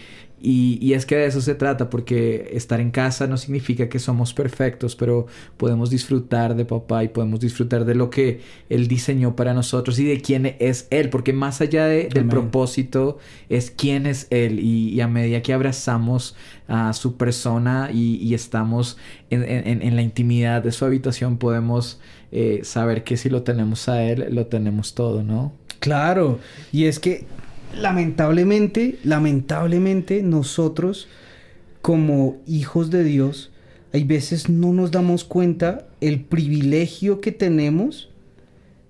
y, 0.46 0.91
es 0.91 1.06
que 1.06 1.16
de 1.16 1.26
eso 1.26 1.39
se 1.39 1.56
trata, 1.56 1.89
porque 1.89 2.50
estar 2.52 2.82
en 2.82 2.91
casa 2.91 3.28
no 3.28 3.38
significa 3.38 3.88
que 3.88 3.98
somos 3.98 4.34
perfectos, 4.34 4.94
pero 4.94 5.26
podemos 5.56 5.89
disfrutar 5.89 6.54
de 6.58 6.66
papá 6.66 7.06
y 7.06 7.08
podemos 7.08 7.39
disfrutar 7.39 7.86
de 7.86 7.96
lo 7.96 8.10
que 8.10 8.41
Él 8.68 8.89
diseñó 8.89 9.38
para 9.38 9.54
nosotros 9.54 9.98
y 10.00 10.04
de 10.04 10.20
quién 10.20 10.58
es 10.60 10.88
Él, 10.89 11.10
porque 11.10 11.32
más 11.32 11.62
allá 11.62 11.86
del 11.86 12.28
propósito 12.28 13.20
es 13.48 13.72
quién 13.72 14.06
es 14.06 14.28
Él. 14.32 14.60
Y, 14.60 15.00
a 15.00 15.08
medida 15.08 15.41
que 15.41 15.54
abrazamos 15.54 16.36
a 16.68 16.91
su 16.91 17.16
persona 17.16 17.89
y, 17.94 18.34
estamos 18.34 18.98
en, 19.30 19.96
la 19.96 20.02
intimidad 20.02 20.62
de 20.62 20.74
su 20.74 20.84
habitación, 20.84 21.38
podemos 21.38 22.02
eh, 22.34 22.60
saber 22.64 23.06
que 23.06 23.16
si 23.16 23.30
lo 23.30 23.44
tenemos 23.44 23.88
a 23.88 24.04
Él, 24.04 24.28
lo 24.32 24.48
tenemos 24.48 24.94
todo, 24.94 25.24
¿no? 25.24 25.54
Claro, 25.80 26.39
y 26.74 26.84
es 26.86 27.00
que 27.00 27.28
lamentablemente, 27.76 28.99
lamentablemente 29.03 30.24
nosotros 30.24 31.07
como 31.82 32.38
hijos 32.47 32.89
de 32.91 33.03
Dios, 33.03 33.51
hay 33.91 34.05
veces 34.05 34.49
no 34.49 34.74
nos 34.74 34.91
damos 34.91 35.24
cuenta 35.24 35.86
el 36.01 36.21
privilegio 36.21 37.21
que 37.21 37.32
tenemos 37.32 38.09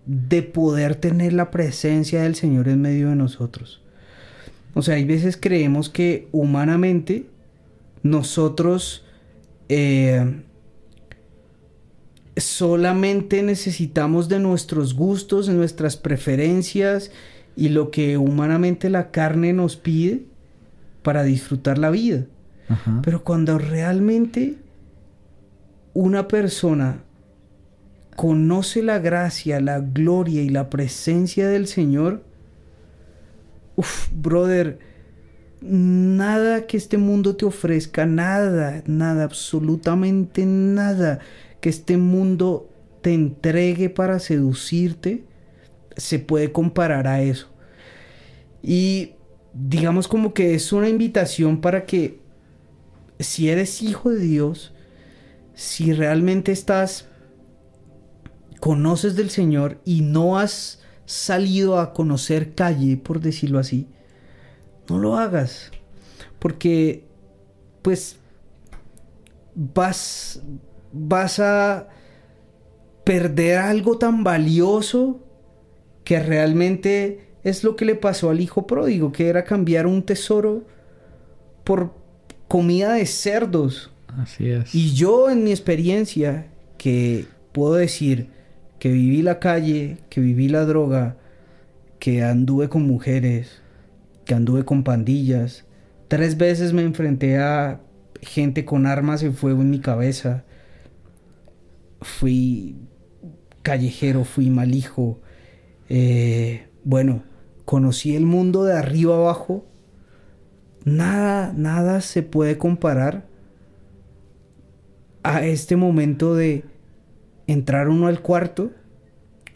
de 0.05 0.43
poder 0.43 0.95
tener 0.95 1.33
la 1.33 1.49
presencia 1.51 2.23
del 2.23 2.35
Señor 2.35 2.67
en 2.67 2.81
medio 2.81 3.09
de 3.09 3.15
nosotros. 3.15 3.81
O 4.73 4.81
sea, 4.81 4.95
hay 4.95 5.05
veces 5.05 5.37
creemos 5.39 5.89
que 5.89 6.27
humanamente 6.31 7.25
nosotros 8.01 9.05
eh, 9.69 10.41
solamente 12.35 13.43
necesitamos 13.43 14.29
de 14.29 14.39
nuestros 14.39 14.93
gustos, 14.93 15.47
de 15.47 15.53
nuestras 15.53 15.97
preferencias 15.97 17.11
y 17.55 17.69
lo 17.69 17.91
que 17.91 18.17
humanamente 18.17 18.89
la 18.89 19.11
carne 19.11 19.53
nos 19.53 19.75
pide 19.75 20.25
para 21.01 21.23
disfrutar 21.23 21.77
la 21.77 21.89
vida. 21.89 22.25
Pero 23.03 23.23
cuando 23.23 23.59
realmente 23.59 24.55
una 25.93 26.27
persona 26.27 27.03
conoce 28.15 28.81
la 28.81 28.99
gracia, 28.99 29.59
la 29.59 29.79
gloria 29.79 30.41
y 30.41 30.49
la 30.49 30.69
presencia 30.69 31.47
del 31.47 31.67
Señor, 31.67 32.23
uff, 33.75 34.09
brother, 34.11 34.79
nada 35.61 36.65
que 36.65 36.77
este 36.77 36.97
mundo 36.97 37.35
te 37.35 37.45
ofrezca, 37.45 38.05
nada, 38.05 38.83
nada, 38.87 39.23
absolutamente 39.23 40.45
nada 40.45 41.19
que 41.61 41.69
este 41.69 41.97
mundo 41.97 42.69
te 43.01 43.13
entregue 43.13 43.89
para 43.89 44.19
seducirte, 44.19 45.23
se 45.97 46.19
puede 46.19 46.51
comparar 46.51 47.07
a 47.07 47.21
eso. 47.21 47.49
Y 48.61 49.13
digamos 49.53 50.07
como 50.07 50.33
que 50.33 50.55
es 50.55 50.73
una 50.73 50.89
invitación 50.89 51.61
para 51.61 51.85
que 51.85 52.19
si 53.19 53.49
eres 53.49 53.81
hijo 53.81 54.09
de 54.09 54.19
Dios, 54.19 54.73
si 55.53 55.93
realmente 55.93 56.51
estás, 56.51 57.07
conoces 58.59 59.15
del 59.15 59.29
Señor 59.29 59.79
y 59.85 60.01
no 60.01 60.37
has 60.39 60.81
salido 61.05 61.79
a 61.79 61.93
conocer 61.93 62.55
calle, 62.55 62.97
por 62.97 63.19
decirlo 63.19 63.59
así, 63.59 63.87
no 64.89 64.99
lo 64.99 65.17
hagas. 65.17 65.71
Porque, 66.39 67.05
pues, 67.81 68.17
vas, 69.55 70.41
vas 70.91 71.39
a 71.39 71.87
perder 73.03 73.57
algo 73.57 73.97
tan 73.97 74.23
valioso 74.23 75.19
que 76.03 76.19
realmente 76.19 77.27
es 77.43 77.63
lo 77.63 77.75
que 77.75 77.85
le 77.85 77.95
pasó 77.95 78.29
al 78.29 78.41
hijo 78.41 78.67
pródigo, 78.67 79.11
que 79.11 79.27
era 79.27 79.43
cambiar 79.43 79.87
un 79.87 80.03
tesoro 80.03 80.65
por 81.63 81.93
comida 82.47 82.93
de 82.93 83.05
cerdos. 83.05 83.91
Así 84.17 84.49
es. 84.49 84.73
Y 84.73 84.93
yo 84.93 85.29
en 85.29 85.43
mi 85.43 85.51
experiencia, 85.51 86.47
que 86.77 87.25
puedo 87.51 87.75
decir 87.75 88.27
que 88.79 88.91
viví 88.91 89.21
la 89.21 89.39
calle, 89.39 89.97
que 90.09 90.21
viví 90.21 90.49
la 90.49 90.65
droga, 90.65 91.17
que 91.99 92.23
anduve 92.23 92.69
con 92.69 92.83
mujeres, 92.83 93.61
que 94.25 94.33
anduve 94.33 94.65
con 94.65 94.83
pandillas, 94.83 95.65
tres 96.09 96.37
veces 96.37 96.73
me 96.73 96.83
enfrenté 96.83 97.37
a 97.37 97.81
gente 98.21 98.65
con 98.65 98.85
armas 98.85 99.23
en 99.23 99.33
fuego 99.33 99.61
en 99.61 99.69
mi 99.69 99.79
cabeza. 99.79 100.43
Fui 102.01 102.75
callejero, 103.61 104.25
fui 104.25 104.49
mal 104.49 104.75
hijo. 104.75 105.21
Eh, 105.95 106.69
bueno, 106.83 107.21
conocí 107.65 108.15
el 108.15 108.25
mundo 108.25 108.63
de 108.63 108.73
arriba 108.73 109.15
abajo. 109.15 109.63
Nada, 110.85 111.53
nada 111.55 112.01
se 112.01 112.23
puede 112.23 112.57
comparar 112.57 113.27
a 115.21 115.45
este 115.45 115.75
momento 115.75 116.33
de 116.33 116.65
entrar 117.45 117.89
uno 117.89 118.07
al 118.07 118.23
cuarto, 118.23 118.71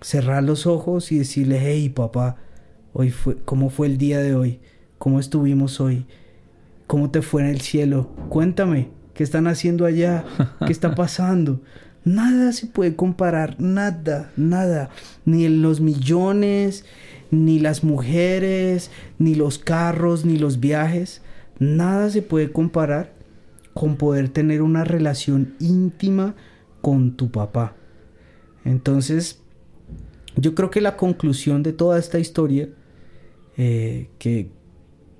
cerrar 0.02 0.44
los 0.44 0.68
ojos 0.68 1.12
y 1.12 1.18
decirle, 1.18 1.58
hey 1.60 1.90
papá, 1.90 2.36
hoy 2.94 3.10
fue, 3.10 3.38
¿cómo 3.38 3.72
fue 3.72 3.88
el 3.88 3.98
día 3.98 4.20
de 4.20 4.36
hoy? 4.36 4.60
¿Cómo 5.00 5.20
estuvimos 5.20 5.82
hoy? 5.82 6.06
¿Cómo 6.86 7.10
te 7.10 7.24
fue 7.24 7.42
en 7.42 7.48
el 7.48 7.62
cielo? 7.62 8.12
Cuéntame, 8.30 8.92
¿qué 9.16 9.24
están 9.24 9.48
haciendo 9.48 9.86
allá? 9.86 10.24
¿Qué 10.68 10.72
está 10.72 10.94
pasando? 10.94 11.62
Nada 12.08 12.54
se 12.54 12.68
puede 12.68 12.96
comparar, 12.96 13.60
nada, 13.60 14.32
nada. 14.38 14.90
Ni 15.26 15.50
los 15.50 15.82
millones, 15.82 16.86
ni 17.32 17.60
las 17.60 17.84
mujeres, 17.84 18.92
ni 19.20 19.36
los 19.36 19.60
carros, 19.60 20.24
ni 20.24 20.38
los 20.38 20.62
viajes. 20.62 21.22
Nada 21.60 22.10
se 22.10 22.22
puede 22.22 22.50
comparar 22.50 23.14
con 23.74 23.98
poder 23.98 24.30
tener 24.30 24.62
una 24.62 24.86
relación 24.86 25.56
íntima 25.60 26.34
con 26.80 27.18
tu 27.18 27.30
papá. 27.30 27.76
Entonces, 28.64 29.42
yo 30.38 30.56
creo 30.56 30.72
que 30.72 30.80
la 30.80 30.96
conclusión 30.96 31.62
de 31.62 31.74
toda 31.74 32.00
esta 32.00 32.20
historia, 32.20 32.70
eh, 33.58 34.08
que 34.18 34.50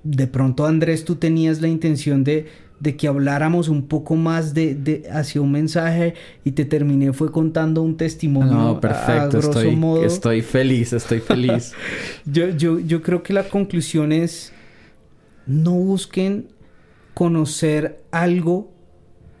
de 0.04 0.26
pronto 0.26 0.64
Andrés 0.64 1.04
tú 1.04 1.16
tenías 1.16 1.60
la 1.60 1.68
intención 1.68 2.24
de, 2.24 2.46
de 2.80 2.96
que 2.96 3.08
habláramos 3.08 3.68
un 3.68 3.86
poco 3.86 4.14
más 4.14 4.54
de, 4.54 4.74
de, 4.74 5.08
hacia 5.10 5.40
un 5.40 5.50
mensaje 5.50 6.14
y 6.44 6.52
te 6.52 6.64
terminé 6.64 7.12
fue 7.12 7.32
contando 7.32 7.82
un 7.82 7.96
testimonio. 7.96 8.52
No, 8.52 8.80
perfecto, 8.80 9.38
estoy, 9.38 9.76
estoy 10.04 10.42
feliz, 10.42 10.92
estoy 10.92 11.20
feliz. 11.20 11.72
yo, 12.24 12.48
yo, 12.50 12.78
yo 12.78 13.02
creo 13.02 13.22
que 13.22 13.32
la 13.32 13.48
conclusión 13.48 14.12
es, 14.12 14.52
no 15.46 15.72
busquen 15.72 16.48
conocer 17.14 18.04
algo 18.12 18.72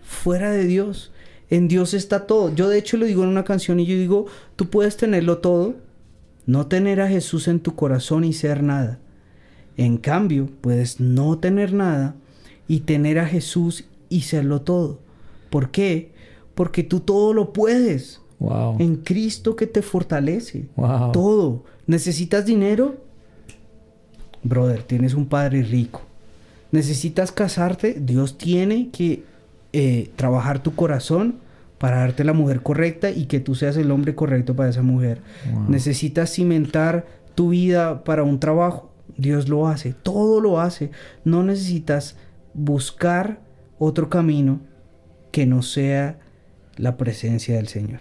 fuera 0.02 0.50
de 0.50 0.64
Dios. 0.64 1.12
En 1.50 1.68
Dios 1.68 1.94
está 1.94 2.26
todo. 2.26 2.54
Yo 2.54 2.68
de 2.68 2.78
hecho 2.78 2.96
lo 2.96 3.06
digo 3.06 3.22
en 3.22 3.30
una 3.30 3.44
canción 3.44 3.78
y 3.78 3.86
yo 3.86 3.96
digo, 3.96 4.26
tú 4.56 4.68
puedes 4.68 4.96
tenerlo 4.96 5.38
todo, 5.38 5.76
no 6.44 6.66
tener 6.66 7.00
a 7.00 7.08
Jesús 7.08 7.46
en 7.46 7.60
tu 7.60 7.74
corazón 7.76 8.24
y 8.24 8.32
ser 8.32 8.62
nada. 8.62 8.98
En 9.76 9.96
cambio, 9.96 10.48
puedes 10.60 10.98
no 10.98 11.38
tener 11.38 11.72
nada 11.72 12.16
y 12.68 12.80
tener 12.80 13.18
a 13.18 13.26
Jesús 13.26 13.86
y 14.08 14.20
serlo 14.22 14.60
todo. 14.60 15.00
¿Por 15.50 15.70
qué? 15.70 16.12
Porque 16.54 16.84
tú 16.84 17.00
todo 17.00 17.34
lo 17.34 17.52
puedes. 17.52 18.20
Wow. 18.38 18.76
En 18.78 18.96
Cristo 18.96 19.56
que 19.56 19.66
te 19.66 19.82
fortalece. 19.82 20.66
Wow. 20.76 21.12
Todo. 21.12 21.64
¿Necesitas 21.86 22.46
dinero? 22.46 22.96
Brother, 24.44 24.84
tienes 24.84 25.14
un 25.14 25.26
padre 25.26 25.62
rico 25.62 26.02
necesitas 26.70 27.32
casarte, 27.32 27.96
Dios 28.00 28.38
tiene 28.38 28.90
que 28.90 29.24
eh, 29.72 30.10
trabajar 30.16 30.62
tu 30.62 30.74
corazón 30.74 31.36
para 31.78 31.98
darte 32.00 32.24
la 32.24 32.32
mujer 32.32 32.62
correcta 32.62 33.10
y 33.10 33.26
que 33.26 33.40
tú 33.40 33.54
seas 33.54 33.76
el 33.76 33.90
hombre 33.90 34.14
correcto 34.14 34.56
para 34.56 34.68
esa 34.68 34.82
mujer. 34.82 35.20
Necesitas 35.68 36.32
cimentar 36.32 37.06
tu 37.34 37.50
vida 37.50 38.02
para 38.02 38.24
un 38.24 38.40
trabajo, 38.40 38.90
Dios 39.16 39.48
lo 39.48 39.68
hace, 39.68 39.94
todo 39.94 40.40
lo 40.40 40.60
hace. 40.60 40.90
No 41.24 41.44
necesitas 41.44 42.16
buscar 42.54 43.40
otro 43.78 44.08
camino 44.08 44.60
que 45.30 45.46
no 45.46 45.62
sea 45.62 46.18
la 46.76 46.96
presencia 46.96 47.56
del 47.56 47.68
Señor. 47.68 48.00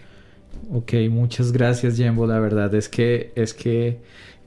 Ok, 0.72 0.93
muchas 1.10 1.52
gracias, 1.52 1.98
Jembo. 1.98 2.26
La 2.28 2.39
verdad 2.39 2.74
es 2.76 2.89
que 2.89 3.32
es 3.36 3.54
que 3.54 4.00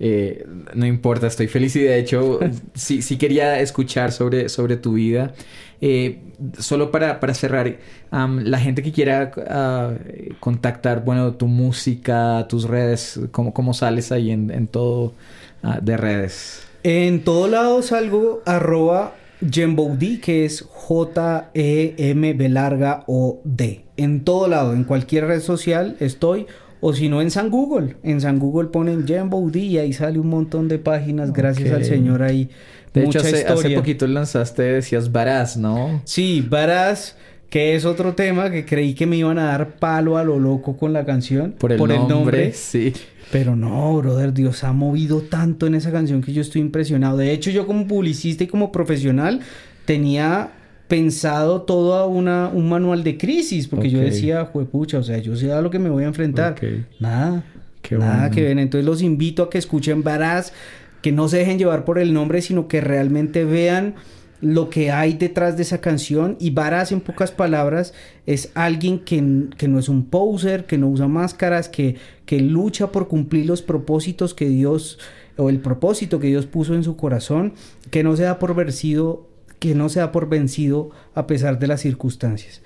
eh, 0.02 0.46
no 0.74 0.86
importa, 0.86 1.26
estoy 1.26 1.46
feliz 1.46 1.76
y 1.76 1.80
de 1.80 1.98
hecho 1.98 2.40
sí, 2.74 3.02
sí 3.02 3.18
quería 3.18 3.60
escuchar 3.60 4.12
sobre, 4.12 4.48
sobre 4.48 4.76
tu 4.76 4.94
vida. 4.94 5.34
Eh, 5.82 6.20
solo 6.58 6.90
para, 6.90 7.20
para 7.20 7.32
cerrar, 7.32 7.78
la 8.10 8.58
gente 8.58 8.82
que 8.82 8.92
quiera 8.92 9.30
uh, 9.36 10.34
contactar, 10.40 11.04
bueno, 11.04 11.34
tu 11.34 11.46
música, 11.46 12.46
tus 12.48 12.64
redes, 12.64 13.20
¿cómo, 13.30 13.54
cómo 13.54 13.72
sales 13.72 14.12
ahí 14.12 14.30
en, 14.30 14.50
en 14.50 14.66
todo 14.66 15.14
uh, 15.62 15.80
de 15.82 15.96
redes? 15.96 16.62
En 16.82 17.24
todo 17.24 17.48
lado 17.48 17.82
salgo 17.82 18.42
arroba 18.46 19.14
Jemboudi, 19.48 20.18
que 20.18 20.44
es 20.44 20.62
J-E-M-B 20.68 22.48
larga 22.48 23.04
O 23.06 23.40
D. 23.44 23.84
En 23.96 24.24
todo 24.24 24.48
lado, 24.48 24.74
en 24.74 24.84
cualquier 24.84 25.26
red 25.26 25.40
social 25.40 25.96
estoy 26.00 26.46
o 26.80 26.94
si 26.94 27.08
no, 27.08 27.20
en 27.20 27.30
San 27.30 27.50
Google. 27.50 27.96
En 28.02 28.20
San 28.20 28.38
Google 28.38 28.68
ponen 28.68 29.06
Jambo 29.06 29.50
y 29.52 29.78
ahí 29.78 29.92
sale 29.92 30.18
un 30.18 30.28
montón 30.28 30.68
de 30.68 30.78
páginas. 30.78 31.32
Gracias 31.32 31.70
al 31.72 31.84
Señor 31.84 32.22
ahí. 32.22 32.48
De 32.94 33.04
hecho, 33.04 33.20
hace, 33.20 33.46
hace, 33.46 33.70
poquito 33.70 34.06
lanzaste, 34.06 34.62
decías 34.62 35.12
Baraz, 35.12 35.56
¿no? 35.56 36.00
Sí, 36.04 36.44
Baraz, 36.48 37.16
que 37.48 37.76
es 37.76 37.84
otro 37.84 38.14
tema 38.14 38.50
que 38.50 38.64
creí 38.64 38.94
que 38.94 39.06
me 39.06 39.16
iban 39.16 39.38
a 39.38 39.44
dar 39.44 39.76
palo 39.76 40.16
a 40.16 40.24
lo 40.24 40.38
loco 40.38 40.76
con 40.76 40.92
la 40.92 41.04
canción. 41.04 41.54
Por 41.58 41.72
el, 41.72 41.78
nombre, 42.08 42.52
sí. 42.52 42.92
Pero 43.30 43.54
no, 43.54 43.96
brother, 43.96 44.32
Dios 44.32 44.64
ha 44.64 44.72
movido 44.72 45.20
tanto 45.22 45.66
en 45.66 45.74
esa 45.74 45.92
canción 45.92 46.20
que 46.20 46.32
yo 46.32 46.40
estoy 46.40 46.60
impresionado. 46.60 47.16
De 47.16 47.32
hecho, 47.32 47.50
yo 47.50 47.66
como 47.66 47.86
publicista 47.86 48.44
y 48.44 48.46
como 48.48 48.72
profesional 48.72 49.40
tenía 49.84 50.50
pensado 50.88 51.62
todo 51.62 52.08
una, 52.08 52.48
un 52.48 52.68
manual 52.68 53.04
de 53.04 53.16
crisis, 53.16 53.68
porque 53.68 53.90
yo 53.90 54.00
decía, 54.00 54.44
juepucha, 54.46 54.98
o 54.98 55.02
sea, 55.04 55.18
yo 55.18 55.36
sé 55.36 55.52
a 55.52 55.60
lo 55.60 55.70
que 55.70 55.78
me 55.78 55.88
voy 55.88 56.02
a 56.02 56.08
enfrentar. 56.08 56.56
Nada. 56.98 57.44
nada 57.92 58.30
que 58.30 58.42
ven. 58.42 58.58
Entonces 58.58 58.84
los 58.84 59.00
invito 59.00 59.44
a 59.44 59.50
que 59.50 59.58
escuchen 59.58 60.02
Baraz. 60.02 60.52
que 61.00 61.12
no 61.12 61.28
se 61.28 61.38
dejen 61.38 61.58
llevar 61.58 61.84
por 61.84 62.00
el 62.00 62.12
nombre, 62.12 62.42
sino 62.42 62.66
que 62.66 62.80
realmente 62.80 63.44
vean 63.44 63.94
lo 64.40 64.70
que 64.70 64.90
hay 64.90 65.14
detrás 65.14 65.56
de 65.56 65.62
esa 65.62 65.80
canción 65.80 66.36
y 66.40 66.50
Varas 66.50 66.92
en 66.92 67.00
pocas 67.00 67.30
palabras 67.30 67.92
es 68.26 68.50
alguien 68.54 69.00
que, 69.00 69.20
no 69.20 69.78
es 69.78 69.88
un 69.88 70.06
poser, 70.06 70.64
que 70.64 70.78
no 70.78 70.88
usa 70.88 71.08
máscaras, 71.08 71.68
que, 71.68 71.96
que 72.24 72.40
lucha 72.40 72.90
por 72.90 73.08
cumplir 73.08 73.46
los 73.46 73.62
propósitos 73.62 74.34
que 74.34 74.48
Dios 74.48 74.98
o 75.36 75.50
el 75.50 75.60
propósito 75.60 76.20
que 76.20 76.28
Dios 76.28 76.46
puso 76.46 76.74
en 76.74 76.84
su 76.84 76.96
corazón, 76.96 77.54
que 77.90 78.02
no 78.02 78.16
se 78.16 78.24
da 78.24 78.38
por 78.38 78.54
vencido, 78.54 79.26
que 79.58 79.74
no 79.74 79.88
se 79.88 80.00
da 80.00 80.12
por 80.12 80.28
vencido 80.28 80.90
a 81.14 81.26
pesar 81.26 81.58
de 81.58 81.66
las 81.66 81.80
circunstancias. 81.80 82.62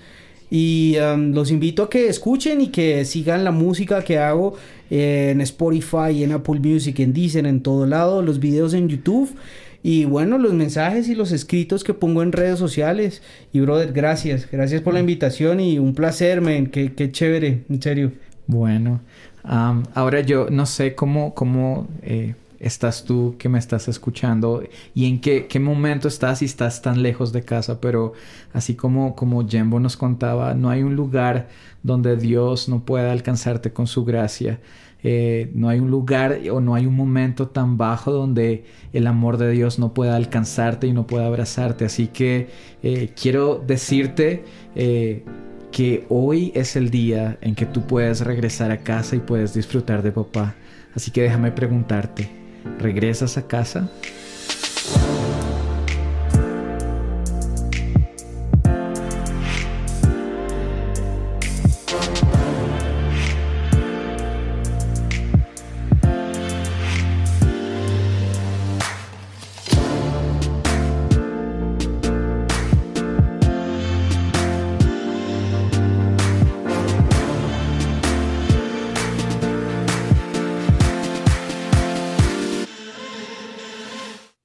Y 0.49 0.95
um, 0.99 1.31
los 1.33 1.51
invito 1.51 1.83
a 1.83 1.89
que 1.89 2.07
escuchen 2.07 2.61
y 2.61 2.67
que 2.67 3.03
sigan 3.05 3.43
la 3.43 3.51
música 3.51 4.03
que 4.03 4.19
hago 4.19 4.55
en 4.89 5.41
Spotify, 5.41 6.23
en 6.23 6.33
Apple 6.33 6.59
Music, 6.59 6.99
en 6.99 7.13
Deezer, 7.13 7.47
en 7.47 7.61
todo 7.61 7.87
lado, 7.87 8.21
los 8.21 8.39
videos 8.39 8.73
en 8.73 8.87
YouTube. 8.87 9.29
Y 9.87 10.05
bueno, 10.05 10.39
los 10.39 10.55
mensajes 10.55 11.09
y 11.09 11.13
los 11.13 11.31
escritos 11.31 11.83
que 11.83 11.93
pongo 11.93 12.23
en 12.23 12.31
redes 12.31 12.57
sociales. 12.57 13.21
Y 13.53 13.59
brother, 13.59 13.93
gracias. 13.93 14.49
Gracias 14.51 14.81
por 14.81 14.95
la 14.95 14.99
invitación 14.99 15.59
y 15.59 15.77
un 15.77 15.93
placer, 15.93 16.41
men. 16.41 16.65
Qué, 16.71 16.95
qué 16.95 17.11
chévere, 17.11 17.65
en 17.69 17.79
serio. 17.79 18.11
Bueno, 18.47 19.01
ahora 19.43 20.21
yo 20.21 20.49
no 20.49 20.65
sé 20.65 20.95
cómo, 20.95 21.35
cómo 21.35 21.87
eh, 22.01 22.33
estás 22.59 23.03
tú 23.03 23.35
que 23.37 23.47
me 23.47 23.59
estás 23.59 23.87
escuchando 23.87 24.63
y 24.95 25.05
en 25.05 25.21
qué, 25.21 25.45
qué 25.45 25.59
momento 25.59 26.07
estás 26.07 26.41
y 26.41 26.45
estás 26.45 26.81
tan 26.81 27.03
lejos 27.03 27.31
de 27.31 27.43
casa, 27.43 27.79
pero 27.79 28.13
así 28.53 28.73
como, 28.73 29.15
como 29.15 29.47
Jembo 29.47 29.79
nos 29.79 29.97
contaba, 29.97 30.55
no 30.55 30.71
hay 30.71 30.81
un 30.81 30.95
lugar 30.95 31.47
donde 31.83 32.17
Dios 32.17 32.69
no 32.69 32.79
pueda 32.79 33.11
alcanzarte 33.11 33.71
con 33.71 33.85
su 33.85 34.03
gracia. 34.03 34.59
Eh, 35.07 35.51
no 35.53 35.69
hay 35.69 35.79
un 35.79 35.91
lugar 35.91 36.39
o 36.51 36.59
no 36.59 36.73
hay 36.73 36.87
un 36.87 36.95
momento 36.95 37.49
tan 37.49 37.77
bajo 37.77 38.11
donde 38.11 38.65
el 38.91 39.05
amor 39.05 39.37
de 39.37 39.51
Dios 39.51 39.77
no 39.77 39.93
pueda 39.93 40.15
alcanzarte 40.15 40.87
y 40.87 40.93
no 40.93 41.05
pueda 41.05 41.27
abrazarte. 41.27 41.85
Así 41.85 42.07
que 42.07 42.49
eh, 42.81 43.11
quiero 43.15 43.63
decirte 43.67 44.45
eh, 44.73 45.23
que 45.71 46.07
hoy 46.09 46.51
es 46.55 46.75
el 46.75 46.89
día 46.89 47.37
en 47.41 47.53
que 47.53 47.67
tú 47.67 47.83
puedes 47.83 48.21
regresar 48.21 48.71
a 48.71 48.79
casa 48.79 49.15
y 49.15 49.19
puedes 49.19 49.53
disfrutar 49.53 50.01
de 50.01 50.11
papá. 50.11 50.55
Así 50.95 51.11
que 51.11 51.21
déjame 51.21 51.51
preguntarte, 51.51 52.27
¿regresas 52.79 53.37
a 53.37 53.45
casa? 53.45 53.91